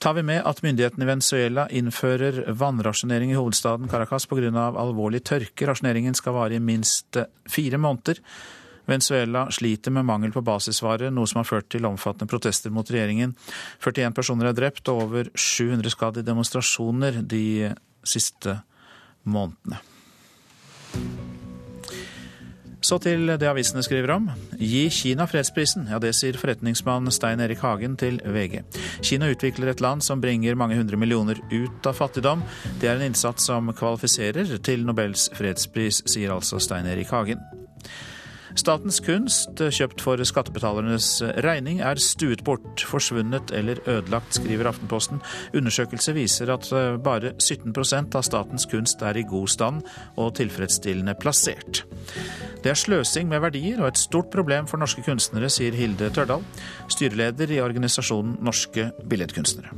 [0.02, 4.70] tar vi med at myndighetene i Venezuela innfører vannrasjonering i hovedstaden Caracas pga.
[4.70, 5.66] alvorlig tørke.
[5.66, 7.18] Rasjoneringen skal vare i minst
[7.50, 8.22] fire måneder.
[8.86, 13.34] Venezuela sliter med mangel på basisvarer, noe som har ført til omfattende protester mot regjeringen.
[13.84, 17.74] 41 personer er drept og over 700 skadd i demonstrasjoner de
[18.06, 18.60] siste
[19.26, 19.82] månedene.
[22.86, 24.28] Så til det avisene skriver om.
[24.60, 25.88] Gi Kina fredsprisen.
[25.90, 28.60] Ja, det sier forretningsmann Stein Erik Hagen til VG.
[29.02, 32.44] Kina utvikler et land som bringer mange hundre millioner ut av fattigdom.
[32.78, 37.42] Det er en innsats som kvalifiserer til Nobels fredspris, sier altså Stein Erik Hagen.
[38.54, 41.08] Statens kunst, kjøpt for skattebetalernes
[41.44, 45.20] regning, er stuet bort, forsvunnet eller ødelagt, skriver Aftenposten.
[45.56, 49.82] Undersøkelse viser at eh, bare 17% av statens kunst er i god stand
[50.16, 51.84] og tilfredsstillende plassert.
[52.62, 56.44] Det er sløsing med verdier og et stort problem for norske kunstnere, sier Hilde Tørdal,
[56.92, 59.74] styreleder i organisasjonen Norske Billedkunstnere.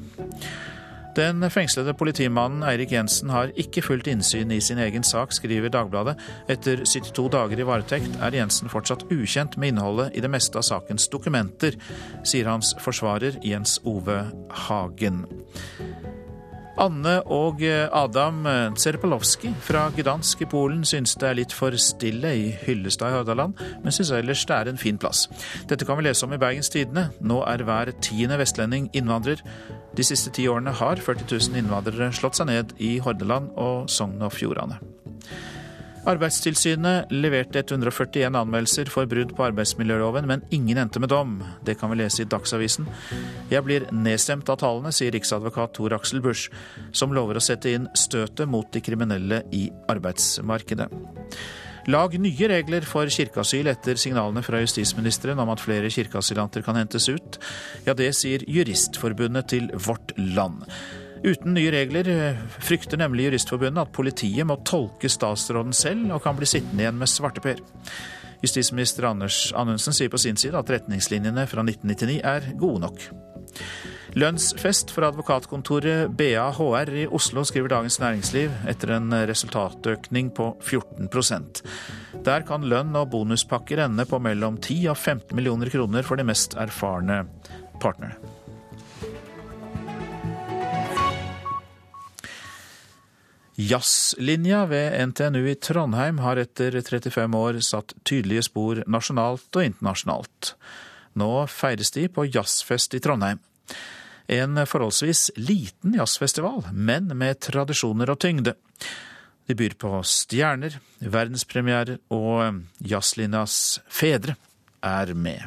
[1.16, 6.18] Den fengslede politimannen Eirik Jensen har ikke fullt innsyn i sin egen sak, skriver Dagbladet.
[6.50, 10.66] Etter 72 dager i varetekt er Jensen fortsatt ukjent med innholdet i det meste av
[10.68, 11.78] sakens dokumenter,
[12.22, 14.20] sier hans forsvarer Jens Ove
[14.68, 15.24] Hagen.
[16.78, 22.46] Anne og Adam Tserpalowski fra Gdansk i Polen syns det er litt for stille i
[22.62, 25.26] Hyllestad i Hordaland, men syns ellers det er en fin plass.
[25.70, 27.08] Dette kan vi lese om i Bergens Tidende.
[27.20, 29.42] Nå er hver tiende vestlending innvandrer.
[29.98, 34.22] De siste ti årene har 40 000 innvandrere slått seg ned i Hordaland og Sogn
[34.22, 34.78] og Fjordane.
[36.08, 41.34] Arbeidstilsynet leverte 141 anmeldelser for brudd på arbeidsmiljøloven, men ingen endte med dom.
[41.66, 42.88] Det kan vi lese i Dagsavisen.
[43.52, 46.48] Jeg blir nedstemt av tallene, sier riksadvokat Tor Aksel Busch,
[46.96, 50.88] som lover å sette inn støtet mot de kriminelle i arbeidsmarkedet.
[51.88, 57.08] Lag nye regler for kirkeasyl etter signalene fra justisministeren om at flere kirkeasylanter kan hentes
[57.08, 57.38] ut.
[57.86, 60.66] Ja, det sier Juristforbundet til Vårt Land.
[61.24, 62.08] Uten nye regler
[62.62, 67.10] frykter nemlig Juristforbundet at politiet må tolke statsråden selv og kan bli sittende igjen med
[67.10, 67.62] svarteper.
[68.42, 73.08] Justisminister Anders Anundsen sier på sin side at retningslinjene fra 1999 er gode nok.
[74.18, 81.62] Lønnsfest for advokatkontoret BAHR i Oslo, skriver Dagens Næringsliv, etter en resultatøkning på 14%
[82.24, 86.26] Der kan lønn og bonuspakker ende på mellom 10 og 15 millioner kroner for de
[86.26, 87.24] mest erfarne
[87.82, 88.37] partnerne.
[93.58, 100.52] Jazzlinja ved NTNU i Trondheim har etter 35 år satt tydelige spor nasjonalt og internasjonalt.
[101.18, 103.40] Nå feires de på jazzfest i Trondheim.
[104.30, 108.52] En forholdsvis liten jazzfestival, men med tradisjoner og tyngde.
[109.50, 114.36] De byr på stjerner, verdenspremierer, og jazzlinjas fedre
[114.86, 115.42] er med.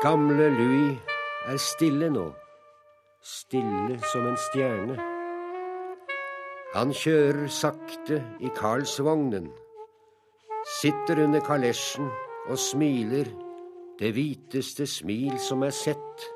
[0.00, 0.96] Gamle Louis
[1.50, 2.30] er stille nå
[3.24, 4.96] stille som en stjerne.
[6.74, 9.46] Han kjører sakte i Karlsvognen,
[10.80, 12.10] sitter under kalesjen
[12.50, 13.30] og smiler
[14.00, 16.26] det hviteste smil som er sett.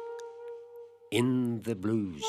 [1.12, 2.28] In the blues.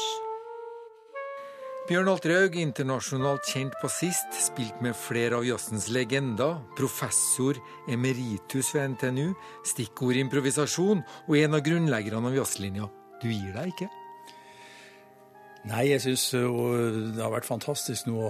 [1.89, 7.60] Bjørn Altraug, internasjonalt kjent bassist, spilt med flere av jazzens legender, professor
[7.91, 9.32] emeritus ved NTNU,
[9.68, 12.91] stikkord improvisasjon og en av grunnleggerne av jazzlinja.
[13.20, 13.89] Du gir deg ikke?
[15.68, 18.30] Nei, jeg syns det har vært fantastisk nå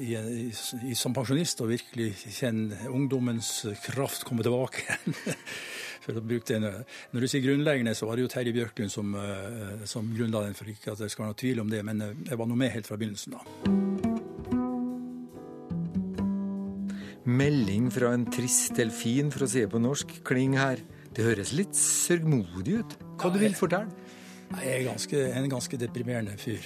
[0.00, 3.50] i, i, som pensjonist å virkelig kjenne ungdommens
[3.84, 4.86] kraft komme tilbake.
[6.04, 6.70] For å bruke det.
[7.12, 10.56] Når du sier grunnleggende, så var det jo Terje Bjørklund som, eh, som grunnla den,
[10.56, 11.82] for ikke at det skal være noe tvil om det.
[11.84, 13.42] Men eh, jeg var nå med helt fra begynnelsen, da.
[17.30, 20.80] Melding fra en trist delfin, for å si det på norsk, kling her.
[21.12, 22.96] Det høres litt sørgmodig ut.
[23.20, 23.92] Hva du vil fortelle?
[24.50, 26.58] Jeg er ganske, en ganske deprimerende fyr.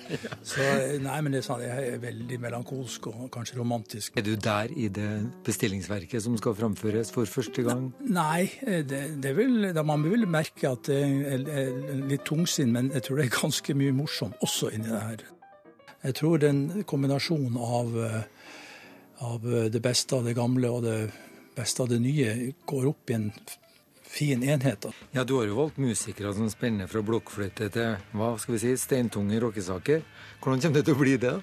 [0.50, 0.62] Så,
[1.02, 4.16] nei, men det er sant, jeg er veldig melankolsk og kanskje romantisk.
[4.18, 5.08] Er du der i det
[5.46, 7.88] bestillingsverket som skal framføres for første gang?
[8.06, 11.74] Nei, det, det vil, man vil merke at det er
[12.06, 15.26] litt tungsinn, men jeg tror det er ganske mye morsomt også inni det her.
[16.02, 17.98] Jeg tror den kombinasjonen av,
[19.22, 20.96] av det beste av det gamle og det
[21.56, 23.28] beste av det nye går opp i en
[24.12, 24.86] fin enhet.
[25.12, 28.76] Ja, Du har jo valgt musikere som spenner fra blokkfløyte til hva skal vi si,
[28.76, 30.04] steintunge rockesaker.
[30.42, 31.32] Hvordan kommer det til å bli det?
[31.32, 31.40] da?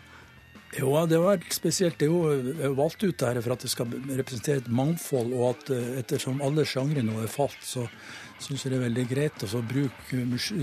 [0.77, 1.97] Jo, det var spesielt.
[1.97, 5.71] Det er jo valgt ut dette for at det skal representere et mangfold, og at
[5.73, 7.87] eh, ettersom alle sjangre nå er falt, så
[8.39, 10.19] syns jeg det er veldig greit å bruke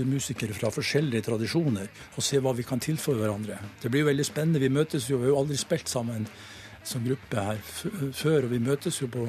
[0.07, 3.59] musikere fra forskjellige tradisjoner og se hva vi kan tilføye hverandre.
[3.83, 4.63] Det blir jo veldig spennende.
[4.63, 6.25] Vi møtes jo, vi har jo aldri spilt sammen
[6.87, 7.59] som gruppe her
[8.15, 9.27] før, og vi møtes jo på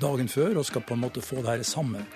[0.00, 2.06] dagen før og skal på en måte få det her sammen.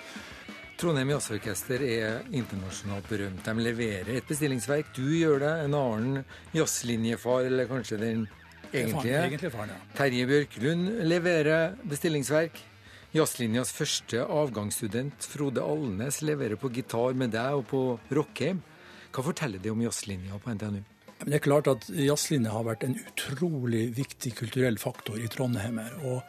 [0.75, 3.45] Trondheim Jazzorkester er internasjonalt berømt.
[3.45, 4.89] De leverer et bestillingsverk.
[4.97, 5.51] Du gjør det.
[5.69, 6.25] En annen
[6.55, 8.25] jazzlinjefar, eller kanskje den
[8.73, 9.77] egentlige, egentlig faren, ja.
[9.95, 12.59] Terje Bjørklund leverer bestillingsverk.
[13.15, 17.83] Jazzlinjas første avgangsstudent Frode Alnes leverer på gitar med deg og på
[18.17, 18.59] Rockheim.
[19.15, 20.81] Hva forteller det om jazzlinja på NTNU?
[21.23, 25.79] Det er klart at Jazzlinja har vært en utrolig viktig kulturell faktor i Trondheim.
[25.79, 26.19] her, og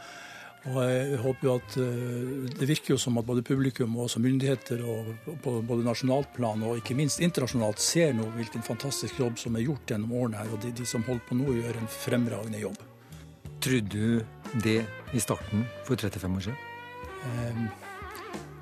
[0.66, 4.22] og jeg håper jo at eh, Det virker jo som at både publikum og også
[4.22, 5.12] myndigheter og
[5.44, 9.66] på både nasjonalt plan og ikke minst internasjonalt ser nå hvilken fantastisk jobb som er
[9.66, 10.50] gjort gjennom årene her.
[10.50, 12.80] Og de, de som holder på nå, gjør en fremragende jobb.
[13.62, 14.80] Trodde du det
[15.14, 16.58] i starten for 35 år siden?
[17.26, 17.68] Um,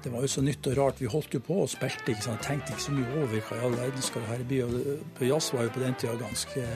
[0.04, 1.00] det var jo så nytt og rart.
[1.00, 2.44] Vi holdt jo på og spilte, ikke sant?
[2.44, 4.60] tenkte ikke så mye over hva i all verden skal det her bli.
[4.66, 6.68] Og jazz var jo på den tida ganske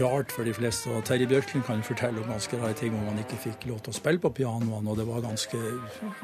[0.00, 0.90] rart for de fleste.
[0.90, 3.92] Og Terje Bjørklund kan fortelle om ganske rare ting om han ikke fikk lov til
[3.94, 5.58] å spille på pianoene, og det var ganske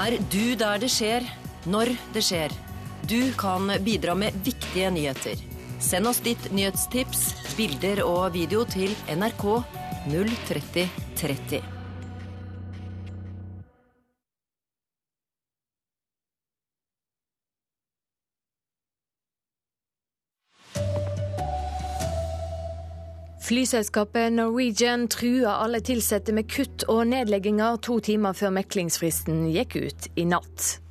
[0.04, 1.26] Er du der det skjer,
[1.66, 2.54] når det skjer?
[3.08, 5.40] Du kan bidra med viktige nyheter.
[5.80, 9.46] Send oss ditt nyhetstips, bilder og video til NRK
[10.12, 11.77] 03030.
[23.48, 30.08] Flyselskapet Norwegian trua alle ansatte med kutt og nedlegginger to timer før meklingsfristen gikk ut
[30.20, 30.82] i natt.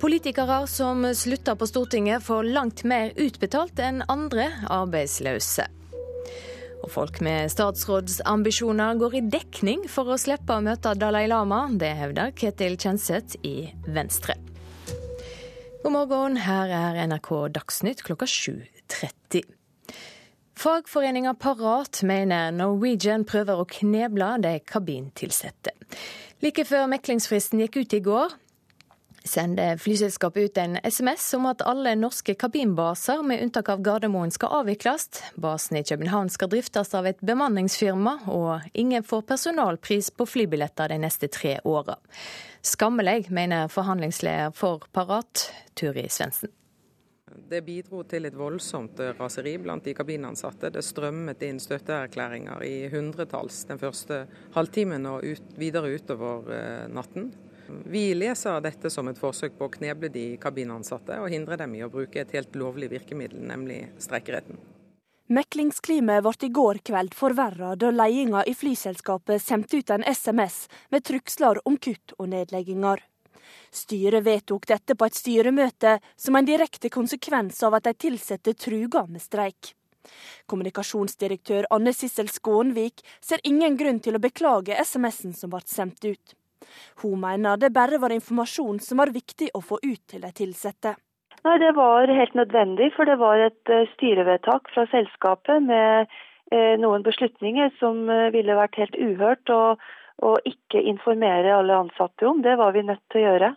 [0.00, 5.66] Politikere som slutter på Stortinget, får langt mer utbetalt enn andre arbeidsløse.
[6.80, 11.66] Og folk med statsrådsambisjoner går i dekning for å slippe å møte Dalai Lama.
[11.76, 14.38] Det hevder Ketil Kjenseth i Venstre.
[15.84, 19.44] God morgen, her er NRK Dagsnytt klokka 7.30.
[20.56, 25.74] Fagforeninga Parat mener Norwegian prøver å kneble de kabintilsatte.
[26.44, 28.34] Like før meklingsfristen gikk ut i går,
[29.24, 34.60] sendte flyselskapet ut en SMS om at alle norske kabinbaser, med unntak av Gardermoen, skal
[34.60, 35.08] avvikles.
[35.40, 41.00] Basen i København skal driftes av et bemanningsfirma, og ingen får personalpris på flybilletter de
[41.02, 41.98] neste tre åra.
[42.64, 46.52] Skammelig, mener forhandlingsleder for Parat, Turi Svendsen.
[47.50, 50.70] Det bidro til et voldsomt raseri blant de kabinansatte.
[50.74, 54.24] Det strømmet inn støtteerklæringer i hundretalls den første
[54.54, 57.32] halvtimen og ut, videre utover eh, natten.
[57.88, 61.82] Vi leser dette som et forsøk på å kneble de kabinansatte og hindre dem i
[61.84, 64.60] å bruke et helt lovlig virkemiddel, nemlig streikeretten.
[65.32, 71.06] Meklingsklimaet ble i går kveld forverra da ledelsen i flyselskapet sendte ut en SMS med
[71.08, 73.00] trusler om kutt og nedlegginger.
[73.74, 79.02] Styret vedtok dette på et styremøte som en direkte konsekvens av at de ansatte truga
[79.10, 79.74] med streik.
[80.46, 86.36] Kommunikasjonsdirektør Anne Sissel Skånvik ser ingen grunn til å beklage SMS-en som ble sendt ut.
[87.02, 90.94] Hun mener det bare var informasjon som var viktig å få ut til de ansatte.
[91.44, 96.06] Nei, Det var helt nødvendig, for det var et eh, styrevedtak fra selskapet med
[96.52, 99.50] eh, noen beslutninger som eh, ville vært helt uhørt.
[100.22, 102.40] å ikke informere alle ansatte om.
[102.40, 103.50] Det var vi nødt til å gjøre.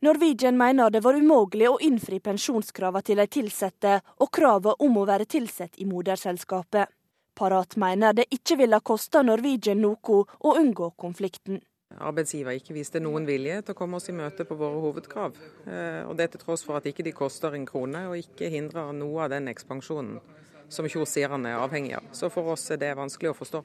[0.00, 5.06] Norwegian mener det var umulig å innfri pensjonskravene til de ansatte og kravet om å
[5.08, 6.86] være ansatt i moderselskapet.
[7.34, 11.58] Parat mener det ikke ville koste Norwegian noe å unngå konflikten.
[11.98, 15.38] Arbeidsgiver ikke viste noen vilje til å komme oss i møte på våre hovedkrav.
[15.66, 18.92] Eh, og Det til tross for at ikke de koster en krone, og ikke hindrer
[18.92, 20.20] noe av den ekspansjonen
[20.68, 22.06] som Kjos sier han er avhengig av.
[22.12, 23.64] Så for oss er det vanskelig å forstå.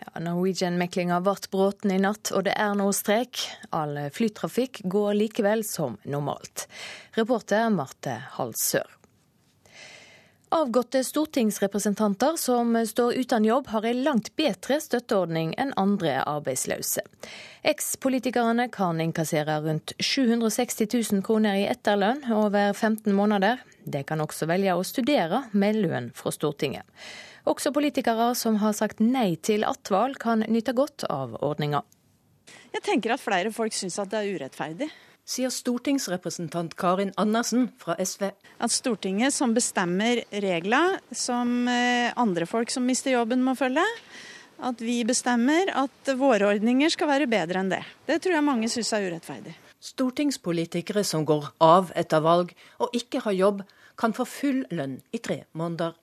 [0.00, 3.42] Ja, Norwegian-meklinga ble bråten i natt, og det er nå strek.
[3.76, 6.66] All flytrafikk går likevel som normalt.
[7.18, 8.96] Reporter Marte Halsør.
[10.52, 17.04] Avgåtte stortingsrepresentanter som står uten jobb, har en langt bedre støtteordning enn andre arbeidsløse.
[17.62, 23.62] Ekspolitikerne kan innkassere rundt 760 000 kroner i etterlønn over 15 måneder.
[23.86, 26.82] De kan også velge å studere med lønn fra Stortinget.
[27.48, 31.82] Også politikere som har sagt nei til attval, kan nyte godt av ordninga.
[32.74, 34.90] Jeg tenker at flere folk syns at det er urettferdig.
[35.30, 38.30] Sier stortingsrepresentant Karin Andersen fra SV.
[38.58, 43.84] At Stortinget som bestemmer regler som eh, andre folk som mister jobben må følge.
[44.60, 47.82] At vi bestemmer at våre ordninger skal være bedre enn det.
[48.08, 49.54] Det tror jeg mange syns er urettferdig.
[49.80, 53.62] Stortingspolitikere som går av etter valg og ikke har jobb,
[54.00, 55.94] kan få full lønn i tre måneder.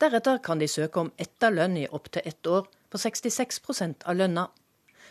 [0.00, 3.60] Deretter kan de søke om etterlønn i opptil ett år på 66
[4.04, 4.48] av lønna.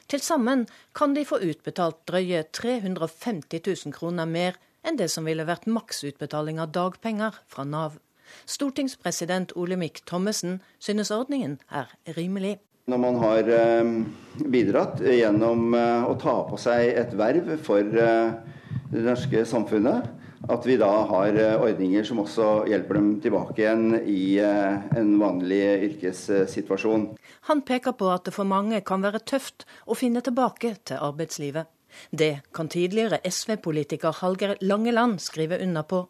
[0.10, 0.66] Til sammen
[0.98, 6.60] kan de få utbetalt drøye 350 000 kroner mer enn det som ville vært maksutbetaling
[6.60, 8.00] av dagpenger fra Nav.
[8.50, 12.58] Stortingspresident Olemic Thommessen synes ordningen er rimelig.
[12.90, 13.90] Når man har eh,
[14.50, 18.32] bidratt gjennom eh, å ta på seg et verv for eh,
[18.90, 20.10] det norske samfunnet,
[20.48, 25.12] at vi da har eh, ordninger som også hjelper dem tilbake igjen i eh, en
[25.20, 27.10] vanlig yrkessituasjon.
[27.52, 31.68] Han peker på at det for mange kan være tøft å finne tilbake til arbeidslivet.
[32.12, 36.06] Det kan tidligere SV-politiker Hallgeir Langeland skrive under på.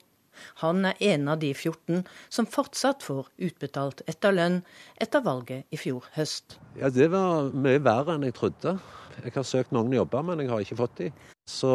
[0.62, 4.62] Han er en av de 14 som fortsatt får utbetalt etterlønn
[5.02, 6.60] etter valget i fjor høst.
[6.80, 8.78] Ja, Det var mye verre enn jeg trodde.
[9.20, 11.12] Jeg har søkt mange jobber, men jeg har ikke fått de.
[11.50, 11.72] Så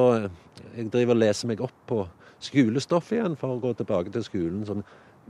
[0.76, 2.04] jeg driver og leser meg opp på
[2.44, 4.82] skolestoff igjen for å gå tilbake til skolen som,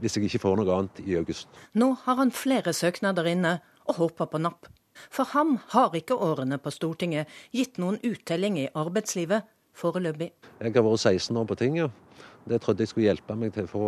[0.03, 1.49] hvis jeg ikke får noe annet i august.
[1.73, 4.69] Nå har han flere søknader inne og håper på napp.
[5.11, 10.31] For ham har ikke årene på Stortinget gitt noen uttelling i arbeidslivet foreløpig.
[10.61, 12.01] Jeg har vært 16 år på tinget.
[12.45, 13.85] Det trodde jeg skulle hjelpe meg til å få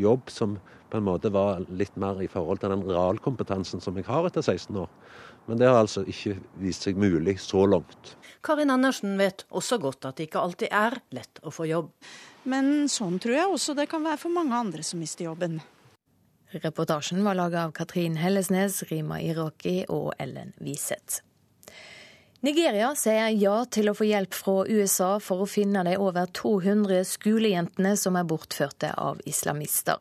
[0.00, 0.56] jobb som
[0.88, 4.42] på en måte var litt mer i forhold til den realkompetansen som jeg har etter
[4.42, 4.88] 16 år.
[5.48, 8.14] Men det har altså ikke vist seg mulig så langt.
[8.44, 11.92] Karin Andersen vet også godt at det ikke alltid er lett å få jobb.
[12.48, 15.58] Men sånn tror jeg også det kan være for mange andre som mister jobben.
[16.48, 21.20] Reportasjen var laga av Katrin Hellesnes, Rima Iroki og Ellen Wiseth.
[22.40, 27.02] Nigeria sier ja til å få hjelp fra USA for å finne de over 200
[27.10, 29.98] skolejentene som er bortførte av islamister.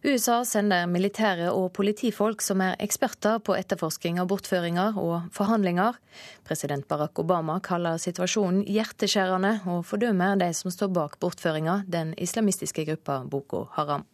[0.00, 5.98] USA sender militære og politifolk som er eksperter på etterforsking av bortføringer og forhandlinger.
[6.48, 12.86] President Barack Obama kaller situasjonen hjerteskjærende og fordømmer de som står bak bortføringa, den islamistiske
[12.88, 14.06] gruppa Boko Haram.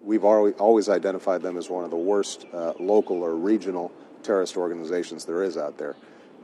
[0.00, 3.90] We've always identified them as one of the worst uh, local or regional
[4.22, 5.96] terrorist organizations there is out there.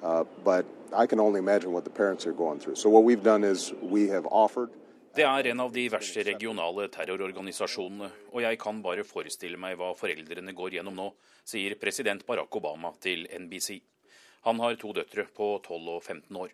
[0.03, 2.75] Uh, but I can only imagine what the parents are going through.
[2.75, 4.71] So what we've done is we have offered
[5.17, 9.95] det er en av de verste regionale terrororganisasjonene, og jeg kan bare forestille meg hva
[9.97, 11.07] foreldrene går gjennom nå,
[11.41, 13.79] sier president Barack Obama til NBC.
[14.45, 16.53] Han har to døtre på 12 og 15 år.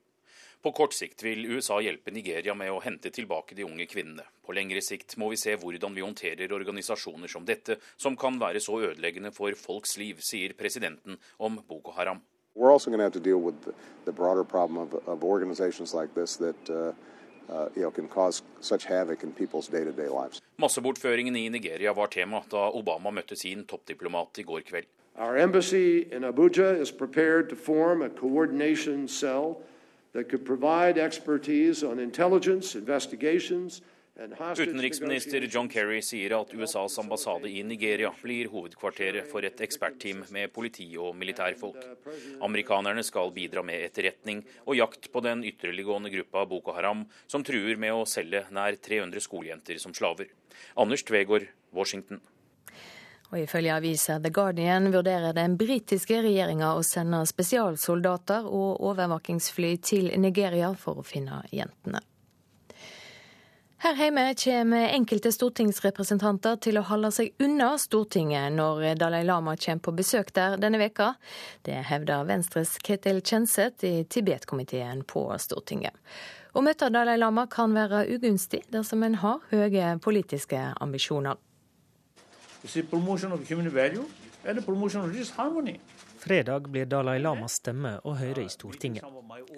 [0.62, 4.22] På kort sikt vil USA hjelpe Nigeria med å hente tilbake de unge kvinnene.
[4.46, 8.62] På lengre sikt må vi se hvordan vi håndterer organisasjoner som dette, som kan være
[8.62, 12.22] så ødeleggende for folks liv, sier presidenten om Boko Haram.
[12.54, 13.56] We're also going to have to deal with
[14.04, 15.94] the, broader problem of, of organizations
[17.48, 20.42] Uh, you know, can cause such havoc in people's day-to-day -day lives.
[20.56, 24.86] Massebordføringen i Nigeria var tema da Obama møtte sin toppdiplomat i går kveld.
[25.18, 29.56] Our embassy in Abuja is prepared to form a coordination cell
[30.14, 33.82] that could provide expertise on intelligence, investigations,
[34.12, 40.52] Utenriksminister John Kerry sier at USAs ambassade i Nigeria blir hovedkvarteret for et ekspertteam med
[40.52, 41.80] politi og militærfolk.
[42.44, 47.80] Amerikanerne skal bidra med etterretning og jakt på den ytterliggående gruppa Boko Haram, som truer
[47.80, 50.28] med å selge nær 300 skolejenter som slaver.
[50.76, 52.20] Anders Tvegård, Washington.
[53.32, 60.12] Og Ifølge avisa The Guardian vurderer den britiske regjeringa å sende spesialsoldater og overvåkingsfly til
[60.20, 62.04] Nigeria for å finne jentene.
[63.82, 69.82] Her hjemme kommer enkelte stortingsrepresentanter til å holde seg unna Stortinget når Dalai Lama kommer
[69.82, 71.08] på besøk der denne veka.
[71.66, 75.98] Det hevder Venstres Ketil Kjenseth i Tibet-komiteen på Stortinget.
[76.54, 81.42] Å møte Dalai Lama kan være ugunstig dersom en har høye politiske ambisjoner.
[86.22, 89.02] Fredag blir Dalai Lamas stemme å høre i Stortinget.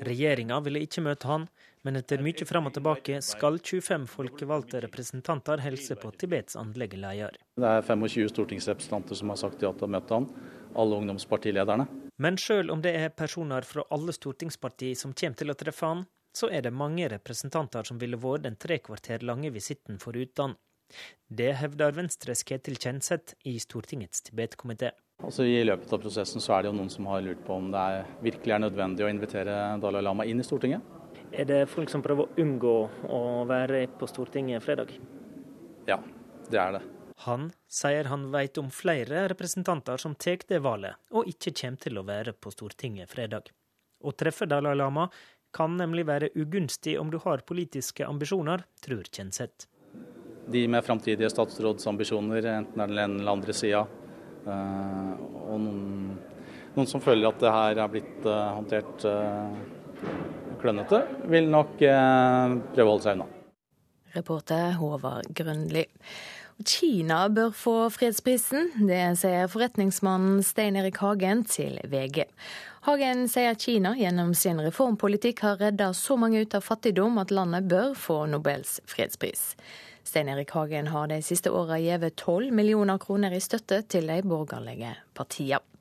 [0.09, 1.49] Regjeringa ville ikke møte han,
[1.85, 7.37] men etter mye fram og tilbake skal 25 folkevalgte representanter helse på Tibets åndelige leder.
[7.61, 10.29] Det er 25 stortingsrepresentanter som har sagt ja til å møte han,
[10.75, 11.87] alle ungdomspartilederne.
[12.25, 16.05] Men selv om det er personer fra alle stortingspartier som kommer til å treffe han,
[16.35, 20.57] så er det mange representanter som ville vært den tre kvarter lange visitten foruten.
[21.29, 24.93] Det hevder Venstres Ketil Kjenseth i Stortingets Tibet-komité.
[25.23, 27.71] Altså I løpet av prosessen så er det jo noen som har lurt på om
[27.73, 30.83] det er, virkelig er nødvendig å invitere Dalai Lama inn i Stortinget.
[31.35, 32.75] Er det folk som prøver å unngå
[33.11, 33.21] å
[33.51, 34.93] være på Stortinget fredag?
[35.89, 35.99] Ja,
[36.47, 36.83] det er det.
[37.25, 41.99] Han sier han vet om flere representanter som tar det valget, og ikke kommer til
[41.99, 43.51] å være på Stortinget fredag.
[44.05, 45.09] Å treffe Dalai Lama
[45.55, 49.67] kan nemlig være ugunstig om du har politiske ambisjoner, tror Kjenseth.
[50.55, 53.87] De med framtidige statsrådsambisjoner, enten er den ene eller andre sida,
[54.45, 55.13] eh,
[55.49, 56.19] og noen,
[56.75, 59.63] noen, som føler at det her er blitt eh, håndtert eh,
[60.63, 63.29] klønete, vil nok eh, prøve å holde seg unna.
[64.15, 65.85] Reporter Håvard Grønli.
[66.63, 72.29] Kina bør få fredsprisen, det sier forretningsmannen Stein Erik Hagen til VG.
[72.87, 77.67] Hagen sier Kina gjennom sin reformpolitikk har redda så mange ut av fattigdom at landet
[77.67, 79.57] bør få Nobels fredspris.
[80.07, 84.23] Stein Erik Hagen har de siste åra gitt 12 millioner kroner i støtte til de
[84.23, 85.74] borgerlige partiene.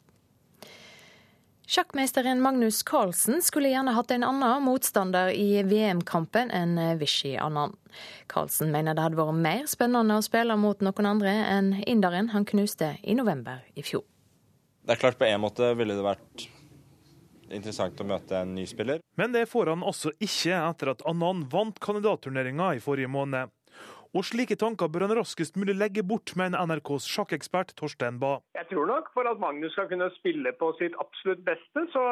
[1.74, 7.74] Sjakkmesteren Magnus Carlsen skulle gjerne hatt en annen motstander i VM-kampen enn Vishy Annan.
[8.30, 12.46] Carlsen mener det hadde vært mer spennende å spille mot noen andre enn inderen han
[12.46, 14.06] knuste i november i fjor.
[14.86, 16.46] Det er klart På en måte ville det vært
[17.50, 19.02] interessant å møte en ny spiller.
[19.18, 23.50] Men det får han også ikke etter at Annan vant kandidatturneringa i forrige måned.
[24.14, 28.44] Og slike tanker bør han raskest mulig legge bort, mener NRKs sjakkekspert Torstein Bae.
[28.54, 32.04] Jeg tror nok for at Magnus skal kunne spille på sitt absolutt beste, så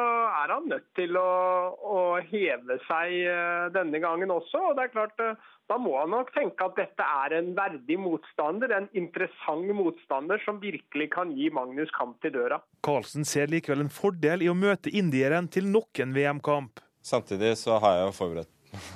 [0.42, 1.30] er han nødt til å,
[1.78, 4.64] å heve seg eh, denne gangen også.
[4.72, 5.38] Og det er klart, eh,
[5.70, 10.58] da må han nok tenke at dette er en verdig motstander, en interessant motstander som
[10.62, 12.58] virkelig kan gi Magnus kamp til døra.
[12.82, 16.82] Carlsen ser likevel en fordel i å møte indieren til nok en VM-kamp.
[17.06, 18.50] Samtidig så har jeg jo forberedt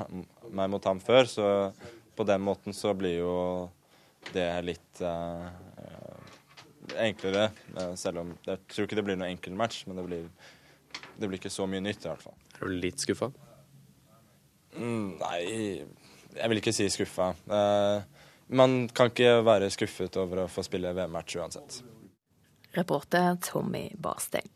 [0.58, 1.46] meg mot ham før, så
[2.16, 3.34] på den måten så blir jo
[4.32, 5.46] det litt uh,
[6.96, 7.50] enklere.
[7.76, 10.28] Eh, selv om jeg tror ikke det blir noen enkel match, men det blir,
[11.18, 12.36] det blir ikke så mye nytt i hvert fall.
[12.56, 13.30] Er du litt skuffa?
[14.76, 15.40] Mm, nei,
[16.36, 17.30] Jeg vil ikke si skuffa.
[18.52, 21.80] Man kan ikke være skuffet over å få spille VM-match uansett.
[22.76, 24.52] Reporter Tommy Barstein.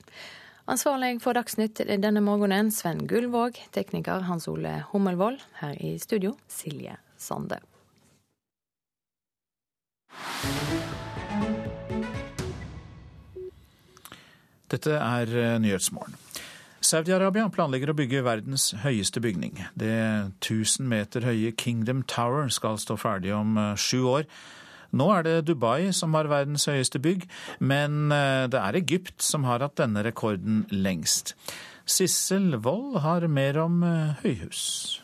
[0.71, 5.41] Ansvarlig for Dagsnytt denne morgenen Sven Gullvåg, tekniker Hans Ole Hummelvold.
[5.63, 7.61] Her i studio Silje Sande.
[14.71, 16.15] Dette er eh, Nyhetsmorgen.
[16.81, 19.59] Saudi-Arabia planlegger å bygge verdens høyeste bygning.
[19.79, 19.93] Det
[20.41, 24.29] 1000 meter høye Kingdom Tower skal stå ferdig om eh, sju år.
[24.97, 27.27] Nå er det Dubai som har verdens høyeste bygg,
[27.61, 31.35] men eh, det er Egypt som har hatt denne rekorden lengst.
[31.91, 33.83] Sissel Wold har mer om
[34.23, 35.01] høyhus.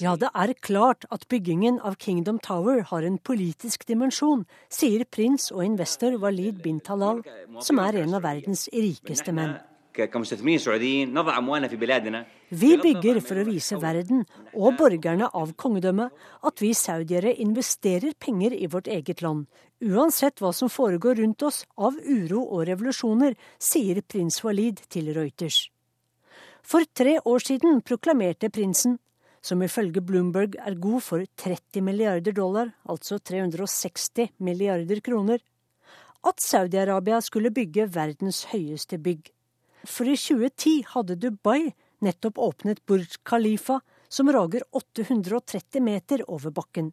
[0.00, 5.50] Ja, det er klart at byggingen av Kingdom Tower har en politisk dimensjon, sier prins
[5.52, 7.20] og investor Walid bin Talal,
[7.60, 9.58] som er en av verdens rikeste menn.
[12.48, 14.22] Vi bygger for å vise verden
[14.56, 19.44] og borgerne av kongedømmet at vi saudiere investerer penger i vårt eget land,
[19.82, 25.66] uansett hva som foregår rundt oss av uro og revolusjoner, sier prins Walid til Reuters.
[26.62, 28.98] For tre år siden proklamerte prinsen,
[29.42, 35.42] som ifølge Bloomberg er god for 30 milliarder dollar, altså 360 milliarder kroner,
[36.22, 39.32] at Saudi-Arabia skulle bygge verdens høyeste bygg.
[39.82, 41.72] For i 2010 hadde Dubai
[42.02, 46.92] nettopp åpnet Burj Khalifa, som rager 830 meter over bakken.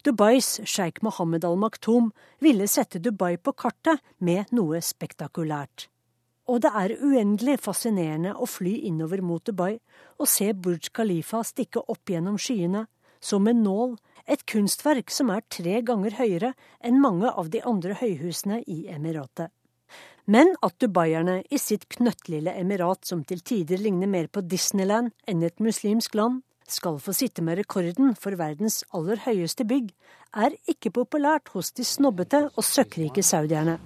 [0.00, 2.06] Dubais sjeik Mohammed al Maktoum
[2.40, 5.90] ville sette Dubai på kartet med noe spektakulært.
[6.48, 9.74] Og det er uendelig fascinerende å fly innover mot Dubai
[10.16, 12.86] og se Burj Khalifa stikke opp gjennom skyene,
[13.20, 13.94] som en nål,
[14.24, 19.52] et kunstverk som er tre ganger høyere enn mange av de andre høyhusene i Emiratet.
[20.24, 25.44] Men at dubaierne i sitt knøttlille emirat, som til tider ligner mer på Disneyland enn
[25.44, 26.40] et muslimsk land,
[26.72, 29.90] skal få sitte med rekorden for verdens aller høyeste bygg,
[30.30, 33.78] er ikke populært hos de snobbete og søkkrike saudierne.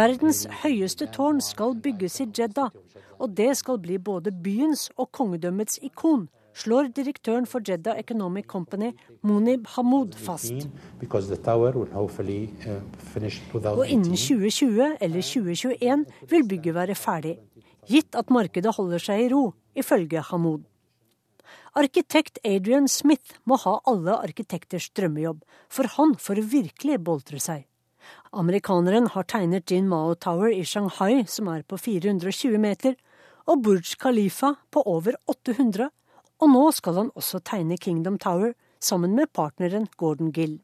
[0.00, 2.74] Verdens høyeste tårn skal bygges i Jeddah,
[3.18, 6.28] og det skal bli både byens og kongedømmets ikon
[6.58, 10.52] slår direktøren for Jeddah Economic Company, Munib Hamoud, fast.
[10.52, 10.66] Uh,
[13.78, 17.36] Og innen 2020 eller 2021 vil bygget være ferdig,
[17.88, 20.66] gitt at markedet holder seg i ro, ifølge Hamoud.
[21.78, 27.66] Arkitekt Adrian Smith må ha alle arkitekters drømmejobb, for han får virkelig boltre seg.
[28.32, 32.96] Amerikaneren har tegnet Jin Mao Tower i Shanghai, som er på 420 meter,
[33.48, 35.88] og Burj Khalifa på over 800,
[36.38, 40.58] og nå skal han også tegne Kingdom Tower sammen med partneren Gordon Gill.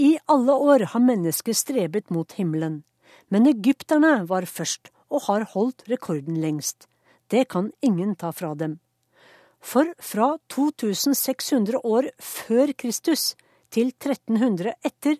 [0.00, 2.82] I alle år har mennesket strebet mot himmelen,
[3.28, 6.86] men egypterne var først og har holdt rekorden lengst.
[7.28, 8.78] Det kan ingen ta fra dem.
[9.60, 13.34] For fra 2600 år før Kristus
[13.70, 15.18] til 1300 etter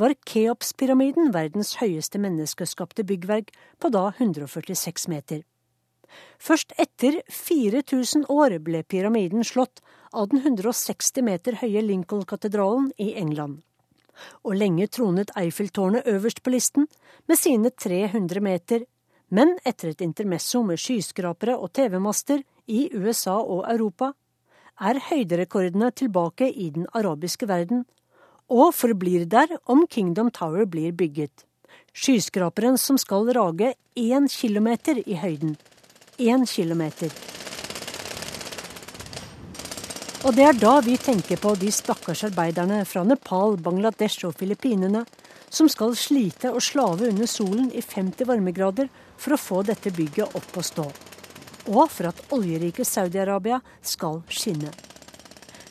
[0.00, 3.50] var Keops-pyramiden verdens høyeste menneskeskapte byggverk
[3.82, 5.42] på da 146 meter.
[6.40, 9.82] Først etter 4000 år ble pyramiden slått
[10.12, 13.60] av den 160 meter høye Lincoln-katedralen i England.
[14.44, 16.88] Og lenge tronet Eiffeltårnet øverst på listen,
[17.28, 18.84] med sine 300 meter,
[19.30, 24.12] men etter et intermesso med skyskrapere og TV-master i USA og Europa,
[24.80, 27.84] er høyderekordene tilbake i den arabiske verden,
[28.50, 31.44] og forblir der om Kingdom Tower blir bygget.
[31.94, 35.56] Skyskraperen som skal rage én kilometer i høyden
[36.20, 37.10] én kilometer.
[40.20, 45.06] Og det er da vi tenker på de stakkars arbeiderne fra Nepal, Bangladesh og Filippinene
[45.50, 50.36] som skal slite og slave under solen i 50 varmegrader for å få dette bygget
[50.38, 50.86] opp og stå.
[51.70, 54.70] Og for at oljerike Saudi-Arabia skal skinne.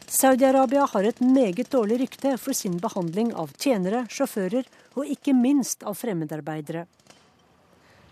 [0.09, 4.65] Saudi-Arabia har et meget dårlig rykte for sin behandling av tjenere, sjåfører
[4.97, 6.87] og ikke minst av fremmedarbeidere.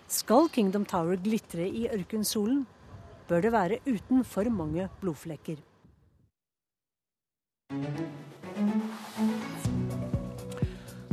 [0.07, 2.61] Skal Kingdom Tower glitre i ørkensolen,
[3.27, 5.59] bør det være uten for mange blodflekker.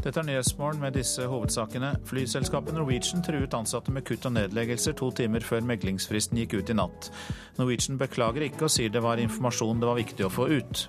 [0.04, 1.94] Dette er Nyhetsmorgen med disse hovedsakene.
[2.06, 6.76] Flyselskapet Norwegian truet ansatte med kutt og nedleggelser to timer før meglingsfristen gikk ut i
[6.78, 7.10] natt.
[7.58, 10.86] Norwegian beklager ikke og sier det var informasjon det var viktig å få ut.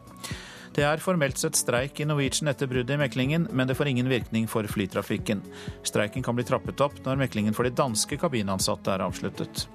[0.75, 4.09] Det er formelt sett streik i Norwegian etter bruddet i meklingen, men det får ingen
[4.11, 5.39] virkning for flytrafikken.
[5.87, 9.69] Streiken kan bli trappet opp når meklingen for de danske kabinansatte er avsluttet.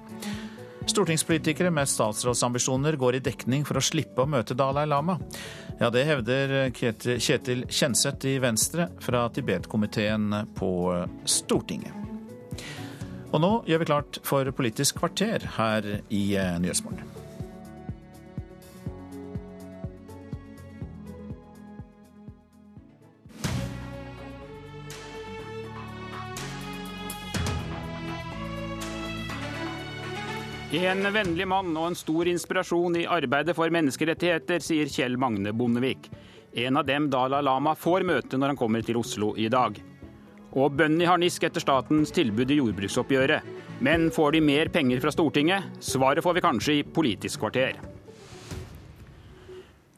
[0.85, 5.17] Stortingspolitikere med statsrådsambisjoner går i dekning for å slippe å møte Dalai Lama.
[5.79, 10.71] Ja, Det hevder Kjetil Kjenseth i Venstre fra Tibet-komiteen på
[11.25, 11.97] Stortinget.
[13.31, 16.25] Og nå gjør vi klart for Politisk kvarter her i
[16.61, 17.10] Nyhetsmorgen.
[30.71, 36.07] En vennlig mann og en stor inspirasjon i arbeidet for menneskerettigheter, sier Kjell Magne Bondevik.
[36.63, 39.75] En av dem Dalai Lama får møte når han kommer til Oslo i dag.
[40.55, 43.51] Og bøndene i harnisk etter statens tilbud i jordbruksoppgjøret.
[43.83, 45.67] Men får de mer penger fra Stortinget?
[45.83, 47.75] Svaret får vi kanskje i Politisk kvarter.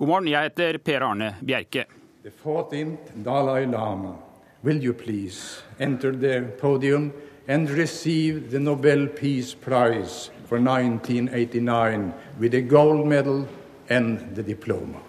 [0.01, 1.85] God morgen, jeg heter Per Arne Bjerke.
[2.25, 4.17] The 14th Dalai Lama,
[4.63, 7.11] will you please enter the podium
[7.47, 13.47] and receive the Nobel Peace Prize for 1989 with a gold medal
[13.89, 14.99] and the diploma.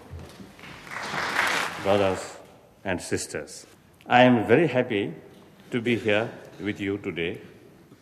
[1.83, 2.39] Brothers
[2.85, 3.67] and sisters,
[4.07, 5.13] I am very happy
[5.71, 6.29] to be here
[6.61, 7.39] with you today.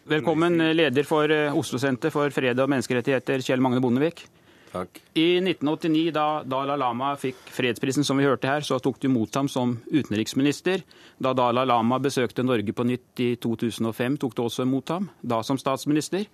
[0.05, 4.25] Velkommen, leder for eh, Oslo-senter for fred og menneskerettigheter, Kjell Magne Bondevik.
[4.73, 4.99] Takk.
[5.15, 9.35] I 1989, da Dalai Lama fikk fredsprisen, som vi hørte her, så tok du imot
[9.37, 10.83] ham som utenriksminister.
[11.23, 15.43] Da Dalai Lama besøkte Norge på nytt i 2005, tok du også imot ham, da
[15.45, 16.25] som statsminister.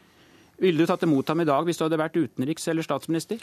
[0.59, 3.39] Ville du tatt imot ham i dag hvis du hadde vært utenriks- eller statsminister?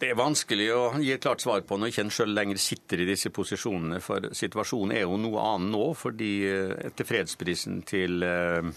[0.00, 3.02] Det er vanskelig å gi et klart svar på når ikke en sjøl lenger sitter
[3.02, 3.98] i disse posisjonene.
[4.00, 8.70] For situasjonen er jo noe annen nå, fordi eh, etter fredsprisen til eh,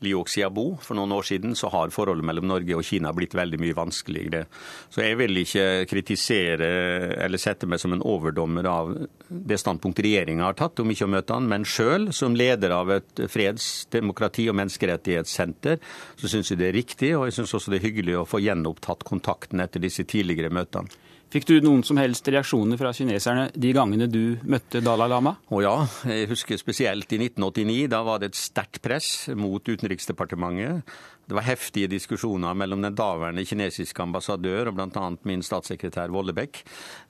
[0.00, 3.60] Liu Xiaobo for noen år siden, så har forholdet mellom Norge og Kina blitt veldig
[3.60, 4.46] mye vanskeligere.
[4.88, 6.70] Så jeg vil ikke kritisere
[7.26, 8.94] eller sette meg som en overdommer av
[9.28, 12.94] det standpunktet regjeringa har tatt om ikke å møte han, men sjøl som leder av
[12.96, 15.76] et freds-, demokrati- og menneskerettighetssenter,
[16.16, 18.40] så syns jeg det er riktig, og jeg syns også det er hyggelig å få
[18.40, 20.69] gjenopptatt kontakten etter disse tidligere møtene.
[21.30, 25.36] Fikk du noen som helst reaksjoner fra kineserne de gangene du møtte Dalai Lama?
[25.46, 25.74] Å ja,
[26.10, 27.84] jeg husker spesielt i 1989.
[27.92, 30.82] Da var det et sterkt press mot Utenriksdepartementet
[31.30, 35.04] det var heftige diskusjoner mellom den daværende kinesiske ambassadør og bl.a.
[35.30, 36.58] min statssekretær Vollebekk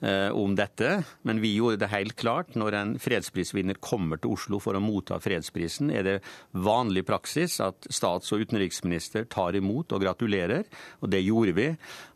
[0.05, 0.99] eh, om dette.
[1.25, 2.53] Men vi gjorde det helt klart.
[2.53, 6.15] Når en fredsprisvinner kommer til Oslo for å motta fredsprisen, er det
[6.53, 10.69] vanlig praksis at stats- og utenriksminister tar imot og gratulerer.
[11.01, 11.69] Og det gjorde vi.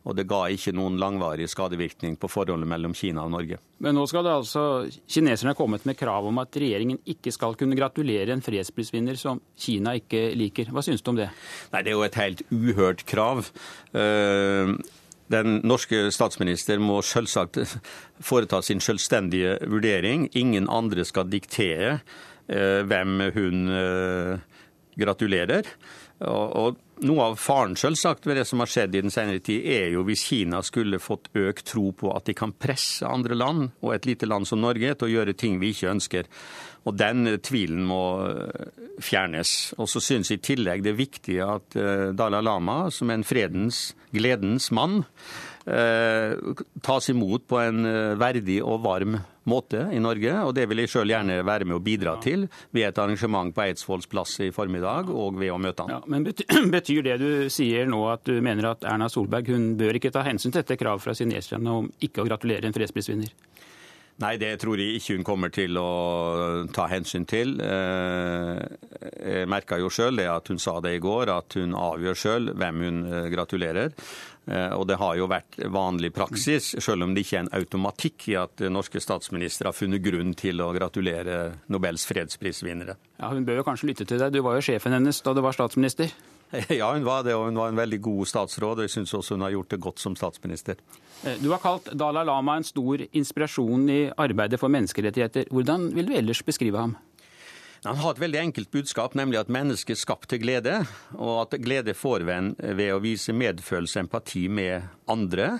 [0.06, 3.58] Og det ga ikke noen langvarig skadevirkning på forholdet mellom Kina og Norge.
[3.82, 4.62] Men nå skal det altså
[5.10, 9.42] kineserne har kommet med krav om at regjeringen ikke skal kunne gratulere en fredsprisvinner som
[9.58, 10.70] Kina ikke liker.
[10.72, 11.26] Hva syns du om det?
[11.74, 13.50] Nei, Det er jo et helt uhørt krav.
[13.96, 14.76] Eh,
[15.32, 17.58] den norske statsminister må selvsagt
[18.22, 20.28] foreta sin selvstendige vurdering.
[20.38, 21.98] Ingen andre skal diktere
[22.46, 24.60] eh, hvem hun eh,
[24.96, 25.66] gratulerer.
[26.26, 29.90] Og noe av faren selvsagt ved det som har skjedd i den senere tid, er
[29.92, 33.92] jo hvis Kina skulle fått økt tro på at de kan presse andre land, og
[33.92, 36.30] et lite land som Norge, til å gjøre ting vi ikke ønsker.
[36.86, 39.74] Og Den tvilen må eh, fjernes.
[39.80, 43.20] Og så synes jeg i tillegg det er viktig at eh, Dalai Lama, som er
[43.20, 45.00] en fredens, gledens mann,
[45.66, 46.36] eh,
[46.86, 47.82] tas imot på en
[48.20, 50.30] verdig og varm måte i Norge.
[50.46, 53.64] Og det vil jeg sjøl gjerne være med å bidra til ved et arrangement på
[53.66, 55.96] Eidsvolls plass i formiddag og ved å møte han.
[55.96, 56.26] Ja, men
[56.76, 60.22] Betyr det du sier nå at du mener at Erna Solberg hun bør ikke ta
[60.26, 63.34] hensyn til dette kravet fra kineserne om ikke å gratulere en fredsprisvinner?
[64.22, 65.88] Nei, det tror jeg ikke hun kommer til å
[66.72, 67.58] ta hensyn til.
[67.60, 68.62] Eh,
[69.20, 72.48] jeg merka jo sjøl det at hun sa det i går, at hun avgjør sjøl
[72.56, 73.92] hvem hun eh, gratulerer.
[74.48, 78.28] Eh, og det har jo vært vanlig praksis, selv om det ikke er en automatikk
[78.32, 81.36] i at norske statsministre har funnet grunn til å gratulere
[81.68, 82.96] Nobels fredsprisvinnere.
[83.20, 84.32] Ja, Hun bør jo kanskje lytte til deg.
[84.32, 86.14] Du var jo sjefen hennes da du var statsminister.
[86.78, 88.78] Ja, hun var det, og hun var en veldig god statsråd.
[88.78, 90.78] og Jeg syns også hun har gjort det godt som statsminister.
[91.24, 95.50] Eh, du har kalt Dalai Lama en stor inspirasjon i arbeidet for menneskerettigheter.
[95.50, 96.96] Hvordan vil du ellers beskrive ham?
[97.84, 100.80] Han har et veldig enkelt budskap, nemlig at mennesket er skapt til glede.
[101.14, 102.38] Og at glede får vi
[102.74, 105.58] ved å vise medfølelse og empati med andre.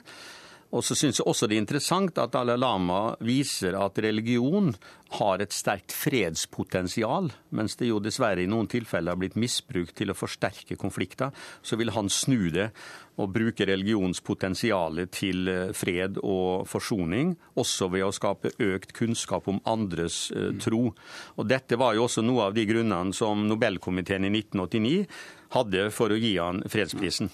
[0.75, 4.73] Og så syns jeg også det er interessant at Dalai Lama viser at religion
[5.17, 10.11] har et sterkt fredspotensial, mens det jo dessverre i noen tilfeller har blitt misbrukt til
[10.11, 11.31] å forsterke konflikter.
[11.63, 12.73] Så vil han snu det
[13.17, 19.63] og bruke religionspotensialet til eh, fred og forsoning, også ved å skape økt kunnskap om
[19.65, 20.91] andres eh, tro.
[21.39, 25.05] Og Dette var jo også noe av de grunnene som Nobelkomiteen i 1989
[25.57, 27.31] hadde for å gi han fredsprisen.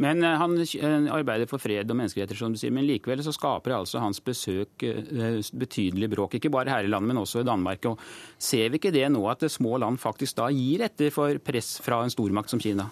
[0.00, 2.72] Men eh, han eh, arbeider for fred og menneskeretter, som du sier.
[2.74, 6.38] Men likevel så skaper altså hans besøk eh, betydelig bråk.
[6.38, 7.84] Ikke bare her i landet, men også i Danmark.
[7.90, 8.00] Og
[8.40, 12.02] ser vi ikke det nå, at små land faktisk da gir etter for press fra
[12.04, 12.88] en stormakt som Kina?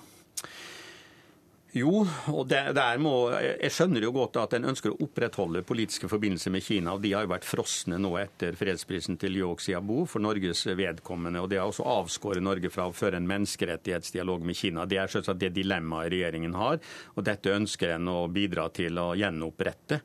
[1.71, 2.01] Jo,
[2.33, 2.65] og det,
[2.99, 6.97] må, jeg skjønner jo godt at en ønsker å opprettholde politiske forbindelser med Kina.
[6.97, 11.39] og De har jo vært frosne nå etter fredsprisen til Liu Xiaobo for Norges vedkommende.
[11.39, 14.89] og Det har også avskåret Norge fra å føre en menneskerettighetsdialog med Kina.
[14.91, 16.83] Det er selvsagt det dilemmaet regjeringen har,
[17.15, 20.03] og dette ønsker en å bidra til å gjenopprette.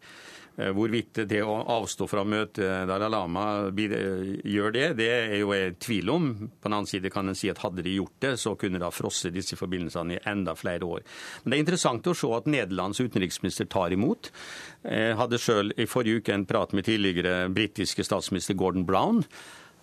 [0.57, 3.45] Eh, hvorvidt det å avstå fra å møte Dalai Lama
[3.75, 6.29] gjør det, det er jo jeg i tvil om.
[6.47, 8.87] På den annen side kan en si at hadde de gjort det, så kunne de
[8.87, 11.03] ha frosset disse forbindelsene i enda flere år.
[11.43, 14.31] Men det er interessant å se at Nederlands utenriksminister tar imot.
[14.87, 19.23] Jeg hadde sjøl i forrige uke en prat med tidligere britiske statsminister Gordon Brown.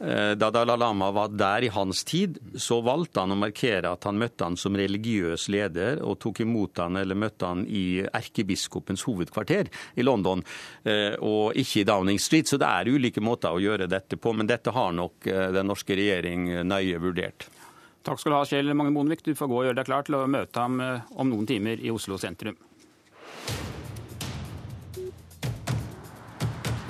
[0.02, 4.02] Eh, da Dalai Lama var der i hans tid, så valgte han å markere at
[4.08, 9.04] han møtte han som religiøs leder, og tok imot han eller møtte han i erkebiskopens
[9.06, 10.42] hovedkvarter i London,
[10.82, 12.50] eh, og ikke i Downing Street.
[12.50, 15.70] Så det er ulike måter å gjøre dette på, men dette har nok eh, den
[15.70, 17.46] norske regjering nøye vurdert.
[18.02, 19.22] Takk skal du ha, Kjell Magne Bondevik.
[19.22, 21.94] Du får gå og gjøre deg klar til å møte ham om noen timer i
[21.94, 22.58] Oslo sentrum.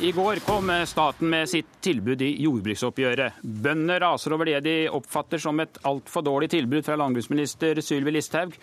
[0.03, 3.37] I går kom staten med sitt tilbud i jordbruksoppgjøret.
[3.43, 8.57] Bønder raser over det de oppfatter som et altfor dårlig tilbud fra landbruksminister Sylvi Listhaug.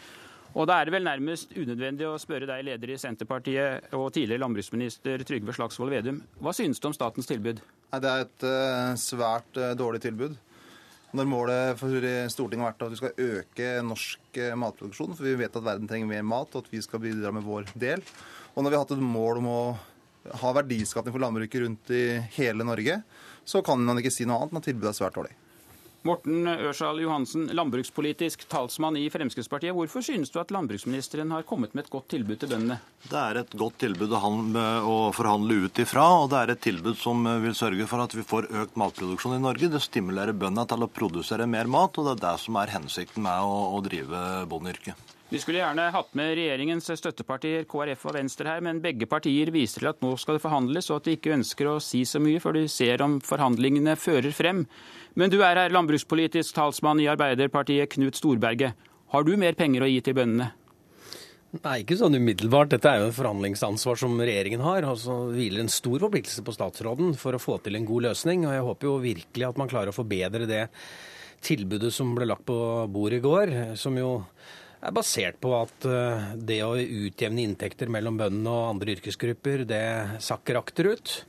[0.59, 4.43] Og da er det vel nærmest unødvendig å spørre deg, leder i Senterpartiet og tidligere
[4.43, 6.17] landbruksminister Trygve Slagsvold Vedum.
[6.43, 7.61] Hva synes du om statens tilbud?
[7.93, 10.35] Det er et uh, svært uh, dårlig tilbud.
[11.15, 15.37] Når målet for Stortinget har vært at vi skal øke norsk uh, matproduksjon, for vi
[15.39, 18.03] vet at verden trenger mer mat, og at vi skal bidra med vår del.
[18.57, 19.61] Og når vi har hatt et mål om å
[20.41, 22.05] har verdiskapning for landbruket rundt i
[22.37, 23.01] hele Norge,
[23.45, 25.35] så kan man ikke si noe annet enn at tilbudet er svært dårlig.
[26.07, 29.75] Morten Ørsal Johansen, landbrukspolitisk talsmann i Fremskrittspartiet.
[29.75, 32.77] Hvorfor synes du at landbruksministeren har kommet med et godt tilbud til bøndene?
[33.03, 37.27] Det er et godt tilbud å forhandle ut ifra, og det er et tilbud som
[37.43, 39.73] vil sørge for at vi får økt matproduksjon i Norge.
[39.75, 43.27] Det stimulerer bøndene til å produsere mer mat, og det er det som er hensikten
[43.27, 45.18] med å, å drive bondeyrket.
[45.29, 49.83] Vi skulle gjerne hatt med regjeringens støttepartier KrF og Venstre her, men begge partier viser
[49.83, 52.41] til at nå skal det forhandles, og at de ikke ønsker å si så mye
[52.41, 54.63] før de ser om forhandlingene fører frem.
[55.13, 58.73] Men du er her landbrukspolitisk talsmann i Arbeiderpartiet, Knut Storberget.
[59.13, 60.49] Har du mer penger å gi til bøndene?
[61.59, 62.73] Nei, ikke sånn umiddelbart.
[62.73, 64.85] Dette er jo et forhandlingsansvar som regjeringen har.
[64.89, 68.47] og så hviler en stor forpliktelse på statsråden for å få til en god løsning.
[68.47, 70.67] og Jeg håper jo virkelig at man klarer å forbedre det
[71.41, 72.57] tilbudet som ble lagt på
[72.89, 73.77] bordet i går.
[73.77, 74.25] som jo
[74.79, 79.83] er basert på at eh, det å utjevne inntekter mellom bøndene og andre yrkesgrupper, det
[80.23, 81.19] sakker akterut.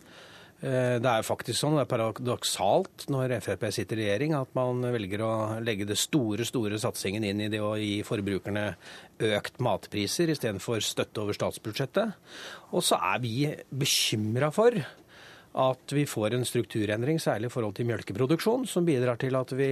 [0.60, 4.85] Eh, det er faktisk sånn, det er paradoksalt når Frp sitter i regjering, at man
[4.93, 5.32] velger å
[5.64, 8.66] legge det store store satsingen inn i det å gi forbrukerne
[9.31, 12.16] økt matpriser istedenfor støtte over statsbudsjettet.
[12.77, 13.35] Og så er vi
[13.72, 14.77] bekymra for
[15.59, 19.70] at vi får en strukturendring, særlig i forhold til melkeproduksjon, som bidrar til at vi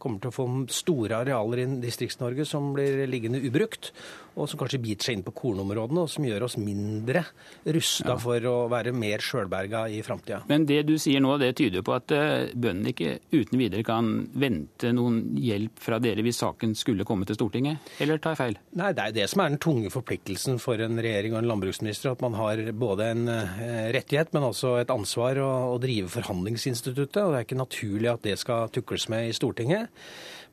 [0.00, 3.92] kommer til å få store arealer i Distrikts-Norge som blir liggende ubrukt
[4.34, 7.24] og som kanskje biter seg inn på kornområdene, og som gjør oss mindre
[7.64, 8.18] rusta ja.
[8.20, 10.42] for å være mer sjølberga i framtida.
[10.50, 14.10] Men det du sier nå, det tyder på at uh, bøndene ikke uten videre kan
[14.40, 18.58] vente noen hjelp fra dere hvis saken skulle komme til Stortinget, eller tar jeg feil?
[18.80, 22.14] Nei, det er det som er den tunge forpliktelsen for en regjering og en landbruksminister,
[22.14, 23.62] at man har både en uh,
[23.94, 27.22] rettighet, men også et ansvar å, å drive forhandlingsinstituttet.
[27.24, 29.90] og Det er ikke naturlig at det skal tukles med i Stortinget.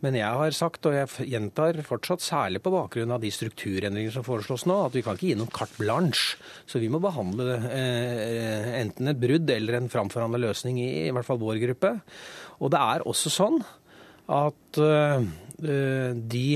[0.06, 4.26] Men jeg har sagt, og jeg gjentar fortsatt, særlig på bakgrunn av de strukturendringer som
[4.26, 6.38] foreslås nå, at vi kan ikke gi noen carte blanche.
[6.69, 11.26] Så vi må behandle eh, enten et brudd eller en framforhandla løsning i, i hvert
[11.26, 11.95] fall vår gruppe.
[12.61, 13.60] Og det er også sånn
[14.38, 16.48] at eh, de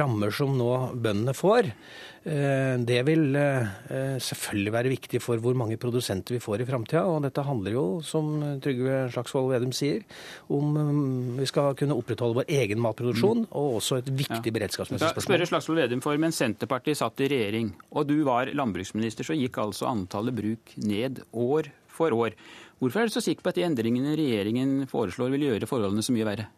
[0.00, 5.76] rammer som nå bøndene får, Eh, det vil eh, selvfølgelig være viktig for hvor mange
[5.78, 7.04] produsenter vi får i framtida.
[7.06, 8.32] Og dette handler jo, som
[8.64, 10.02] Trygve Slagsvold Vedum sier,
[10.50, 13.52] om mm, vi skal kunne opprettholde vår egen matproduksjon, mm.
[13.54, 14.56] og også et viktig ja.
[14.58, 15.28] beredskapsmessig spørsmål.
[15.28, 19.62] Spørre Slagsvold Vedum for, Mens Senterpartiet satt i regjering og du var landbruksminister, så gikk
[19.62, 22.34] altså antallet bruk ned år for år.
[22.82, 26.12] Hvorfor er du så sikker på at de endringene regjeringen foreslår vil gjøre forholdene så
[26.12, 26.50] mye verre?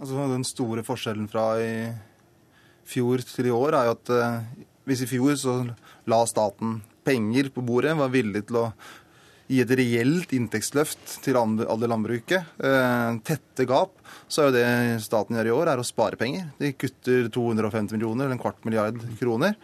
[0.00, 1.72] Altså, den store forskjellen fra i
[2.88, 4.46] fjor til i år er jo at eh,
[4.88, 5.56] hvis i fjor så
[6.10, 8.66] la staten penger på bordet, var villig til å
[9.52, 13.94] gi et reelt inntektsløft til alle landbruket, eh, tette gap,
[14.28, 14.66] så er jo det
[15.04, 16.50] staten gjør i år, er å spare penger.
[16.58, 19.56] De kutter 250 millioner, eller en kvart milliard kroner.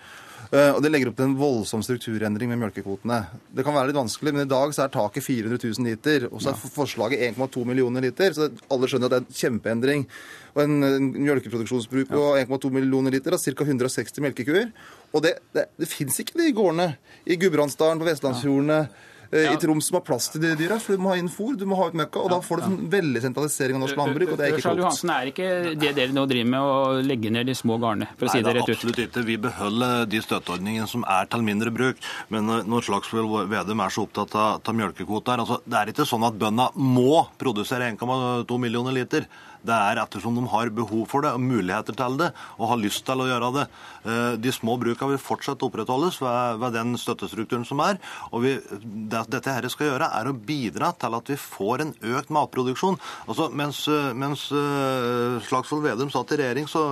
[0.48, 3.18] Eh, og Det legger opp til en voldsom strukturendring med melkekvotene.
[3.52, 6.28] Det kan være litt vanskelig, men i dag så er taket 400 000 liter.
[6.32, 8.32] Og så er forslaget 1,2 millioner liter.
[8.32, 10.06] Så alle skjønner at det er en kjempeendring.
[10.54, 13.68] Og en, en melkeproduksjonsbruk på 1,2 millioner liter og ca.
[13.68, 14.72] 160 melkekuer.
[15.12, 16.90] Og det, det, det fins ikke de gårdene
[17.28, 18.80] i Gudbrandsdalen, på Vestlandsfjordene.
[19.30, 20.78] Eh, i Troms som har plass til de dyra.
[20.82, 22.66] For du må ha inn fôr, du må ha ut møkka, og da får du
[22.68, 24.82] en veldig sentralisering av norsk landbruk, og det er ikke klokt.
[24.82, 25.48] Johansen, er ikke
[25.84, 28.54] det dere nå driver med å legge ned de små gårdene, for å si det
[28.56, 28.76] rett er ut?
[28.76, 29.24] absolutt ikke.
[29.28, 32.00] Vi beholder de støtteordningene som er til mindre bruk.
[32.34, 36.06] Men eh, når Slagsvold Vedum er så opptatt av, av melkekvoter altså, Det er ikke
[36.08, 39.28] sånn at bøndene må produsere 1,2 millioner liter.
[39.66, 43.04] Det er ettersom de har behov for det, og muligheter til det, og har lyst
[43.06, 43.64] til å gjøre det.
[44.04, 47.98] Eh, De små brukene vil fortsatt opprettholdes ved, den støttestrukturen som er.
[48.30, 51.94] og vi, det, Dette her skal gjøre, er å bidra til at vi får en
[52.14, 52.98] økt matproduksjon.
[53.26, 56.84] Altså, mens, eh, mens eh, Slagsvold Vedum satt i regjering, så,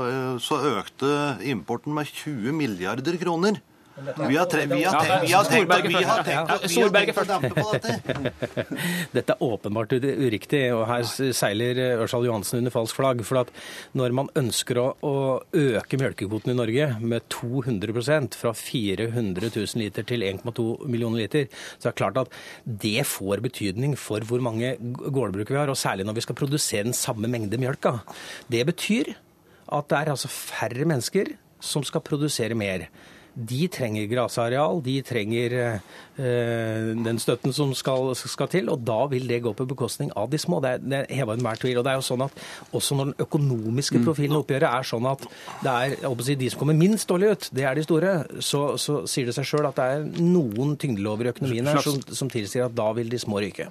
[0.43, 3.63] så økte importen med 20 milliarder kroner.
[3.97, 7.21] Vi har, tre, vi har, tenkt, vi har tenkt, vi har tenkt, vi har tenkt
[7.21, 8.65] å dempe på dette.
[9.17, 13.23] Dette er åpenbart uriktig, og her seiler Ørsal Johansen under falsk flagg.
[13.25, 13.53] For at
[13.97, 15.15] når man ønsker å, å
[15.49, 21.49] øke melkekvoten i Norge med 200% fra 400 000 liter til 1,2 millioner liter,
[21.79, 22.39] så er det klart at
[22.85, 26.91] det får betydning for hvor mange gårdbruk vi har, og særlig når vi skal produsere
[26.91, 27.97] den samme mengde mjølka.
[28.53, 29.15] Det betyr
[29.73, 31.33] at det er altså færre mennesker
[31.65, 32.91] som skal produsere mer.
[33.39, 35.81] De trenger grasareal, de trenger eh,
[36.17, 40.41] den støtten som skal, skal til, og da vil det gå på bekostning av de
[40.41, 40.63] små.
[40.65, 41.81] Det er, det er heva enhver tvil.
[41.81, 42.41] Og det er jo sånn at
[42.77, 45.27] også når den økonomiske profilen av oppgjøret er sånn at
[45.65, 49.03] det er si, de som kommer minst dårlig ut, det er de store, så, så
[49.11, 52.67] sier det seg sjøl at det er noen tyngdelover i økonomien her som, som tilsier
[52.67, 53.69] at da vil de små ryke.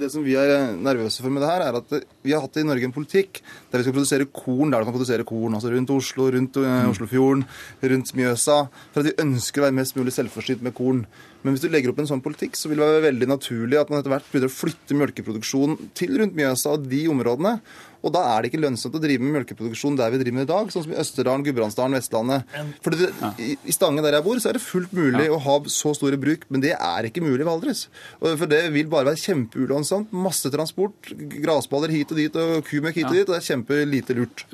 [0.00, 2.40] Det som vi er eh, nervøse for med det her, er at eh, vi har
[2.44, 5.58] hatt i Norge en politikk der vi skal produsere korn der du kan produsere korn.
[5.58, 7.44] Altså rundt Oslo, rundt eh, Oslofjorden,
[7.92, 8.58] rundt Mjøsa.
[8.94, 11.04] For at vi ønsker å være mest mulig selvforsynt med korn.
[11.42, 13.90] Men hvis du legger opp en sånn politikk, så vil det være veldig naturlig at
[13.90, 17.56] man etter hvert begynner å flytte melkeproduksjonen til rundt Mjøsa og de områdene.
[18.02, 20.50] Og da er det ikke lønnsomt å drive med melkeproduksjon der vi driver med i
[20.50, 22.56] dag, sånn som i Østerdalen, Gudbrandsdalen, Vestlandet.
[22.82, 25.94] For det, i, Stange, der jeg bor, så er det fullt mulig å ha så
[25.96, 27.84] store bruk, men det er ikke mulig i Valdres.
[28.20, 30.12] For det vil bare være kjempeulønnsomt.
[30.26, 34.18] Masse transport, grasballer hit og dit og kumøkk hit og dit, og det er kjempelite
[34.18, 34.44] lurt.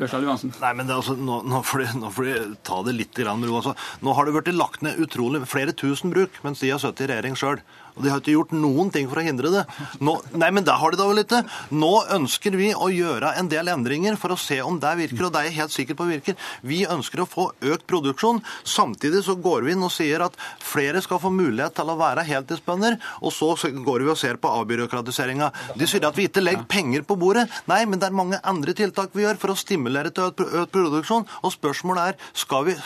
[0.63, 2.39] Nei, men det er altså, nå, nå, får de, nå får de
[2.69, 3.59] ta det litt med ro.
[3.63, 3.75] Altså.
[4.05, 7.13] Nå har det blitt lagt ned utrolig flere tusen bruk mens de har sittet i
[7.13, 7.63] regjering sjøl.
[7.99, 9.65] Og de har ikke gjort noen ting for å hindre det.
[10.05, 11.43] Nå, nei, men det har de da vel ikke.
[11.75, 15.35] Nå ønsker vi å gjøre en del endringer for å se om det virker, og
[15.35, 16.39] det er jeg helt sikker på virker.
[16.63, 18.41] Vi ønsker å få økt produksjon.
[18.69, 22.25] Samtidig så går vi inn og sier at flere skal få mulighet til å være
[22.29, 23.51] heltidsbønder, og så
[23.85, 25.51] går vi og ser på avbyråkratiseringa.
[25.79, 27.49] De sier at vi ikke legger penger på bordet.
[27.71, 31.27] Nei, men det er mange andre tiltak vi gjør for å stimulere til økt, produksjon.
[31.43, 32.77] Og spørsmålet er skal vi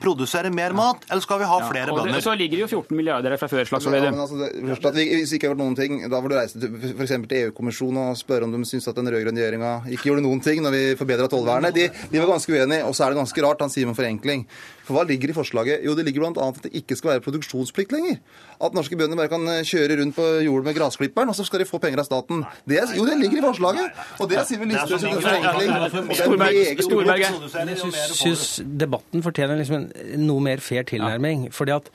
[0.00, 2.22] produsere mer mat, eller skal vi ha flere det, bønder?
[2.24, 4.16] så ligger det jo 14 milliarder der fra før, Slagsvold Ja, Vedum.
[4.16, 6.60] men først at vi, hvis vi ikke har gjort noen ting, da får du reise
[6.62, 10.10] til for eksempel til EU-kommisjonen og spørre om de syns at den rød-grønne regjeringa ikke
[10.10, 11.74] gjorde noen ting når vi forbedra tollvernet.
[11.76, 12.86] De, de var ganske uenige.
[12.86, 14.46] Og så er det ganske rart, han sier med forenkling.
[14.82, 15.84] For hva ligger i forslaget?
[15.86, 16.48] Jo, det ligger bl.a.
[16.48, 18.18] at det ikke skal være produksjonsplikt lenger.
[18.62, 21.62] At norske bønder bare kan eh, kjøre rundt på jordet med grasklipperen, og så skal
[21.62, 22.42] de få penger av staten.
[22.68, 24.02] Det er, jo, det ligger i forslaget!
[24.18, 25.70] Og det sier vi Listhaug sin forenkling.
[25.76, 27.14] Og forenkling.
[27.14, 27.72] er.
[27.72, 28.44] Jeg syns
[28.82, 31.48] debatten fortjener liksom en noe mer fair tilnærming.
[31.54, 31.90] fordi at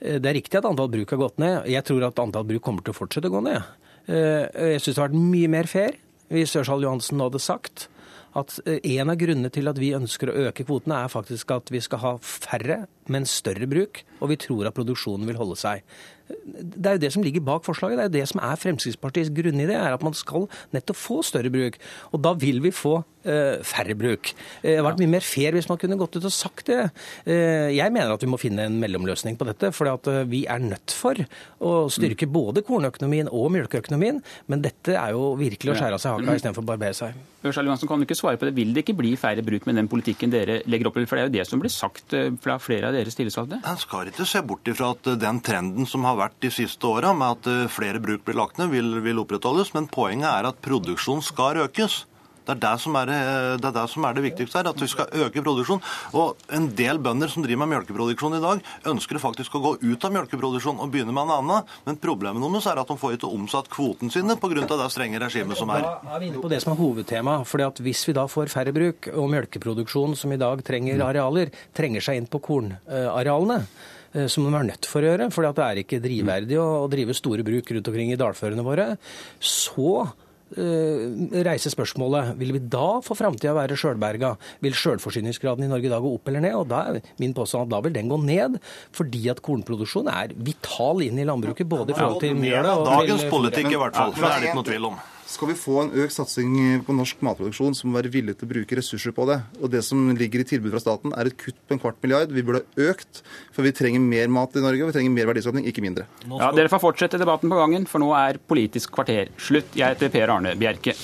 [0.00, 1.66] det er riktig at antall bruk har gått ned.
[1.70, 3.62] Jeg tror at antall bruk kommer til å fortsette å gå ned.
[4.08, 5.96] Eh, Jeg syns det har vært mye mer fair
[6.32, 7.88] hvis Ørsal Johansen nå hadde sagt
[8.36, 11.72] at eh, en av grunnene til at vi ønsker å øke kvotene, er faktisk at
[11.72, 12.82] vi skal ha færre,
[13.12, 15.84] men større bruk, og vi tror at produksjonen vil holde seg.
[16.28, 17.96] Det er jo det som ligger bak forslaget.
[17.98, 21.52] Det er jo det som er Fremskrittspartiets grunnidé, er at man skal nettopp få større
[21.52, 21.78] bruk.
[22.12, 24.32] Og da vil vi få uh, færre bruk.
[24.60, 26.90] Eh, Det hadde vært mye mer fair hvis man kunne gått ut og sagt det.
[27.24, 30.60] Uh, jeg mener at vi må finne en mellomløsning på dette, for at vi er
[30.60, 31.16] nødt for
[31.64, 34.20] å styrke både kornøkonomien og melkeøkonomien.
[34.52, 37.16] Men dette er jo virkelig å skjære av seg haka istedenfor å barbere seg.
[37.46, 38.56] Ørsal Johansen, kan du ikke svare på det?
[38.58, 41.08] Vil det ikke bli færre bruk med den politikken dere legger opp til?
[41.08, 43.60] For det er jo det som blir sagt fra flere av deres tillitsvalgte.
[43.68, 46.88] En skal ikke se bort ifra at eh, den trenden som har vært de siste
[46.88, 49.72] åra, med at eh, flere bruk blir lagt ned, vil, vil opprettholdes.
[49.76, 52.02] Men poenget er at produksjonen skal økes.
[52.48, 54.80] Det er det, som er, det- det er det som er det viktigste her, at
[54.80, 55.82] vi skal øke produksjonen.
[56.16, 60.04] Og en del bønder som driver med melkeproduksjon i dag, ønsker faktisk å gå ut
[60.08, 61.66] av melkeproduksjon og begynne med en annen.
[61.84, 64.64] Men problemet deres er at de får ikke omsatt kvoten sine pga.
[64.64, 65.82] det strenge regimet som er.
[65.82, 67.44] Da er vi inne på det som er hovedtema.
[67.44, 71.50] fordi at Hvis vi da får færre bruk, og melkeproduksjon som i dag trenger arealer,
[71.74, 73.66] trenger seg inn på kornarealene,
[74.14, 77.12] eh, som de er nødt for å gjøre, for det er ikke drivverdig å drive
[77.14, 78.96] store bruk rundt omkring i dalførene våre,
[79.38, 80.12] så
[80.56, 84.34] eh, reiser spørsmålet vil vi da for framtida være sjølberga.
[84.64, 86.56] Vil sjølforsyningsgraden i Norge da gå opp eller ned?
[86.60, 88.58] Og da er min påstand at da vil den gå ned,
[88.96, 91.68] fordi at kornproduksjon er vital inn i landbruket.
[91.68, 94.16] Både i forhold til mjøla og Dagens politikk i hvert fall.
[94.16, 95.00] Det er det ikke noe tvil om.
[95.28, 96.54] Skal vi få en økt satsing
[96.86, 99.38] på norsk matproduksjon, så må vi være villige til å bruke ressurser på det.
[99.60, 102.32] Og det som ligger i tilbud fra staten, er et kutt på en kvart milliard.
[102.32, 103.22] Vi burde ha økt,
[103.52, 106.08] for vi trenger mer mat i Norge, og vi trenger mer verdiskapning, ikke mindre.
[106.24, 109.74] Ja, Dere får fortsette debatten på gangen, for nå er Politisk kvarter slutt.
[109.76, 110.96] Jeg heter Per Arne Bjerke.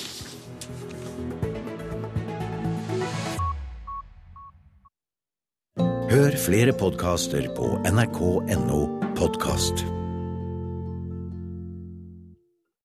[6.14, 8.80] Hør flere podkaster på nrk.no
[9.18, 9.84] podkast.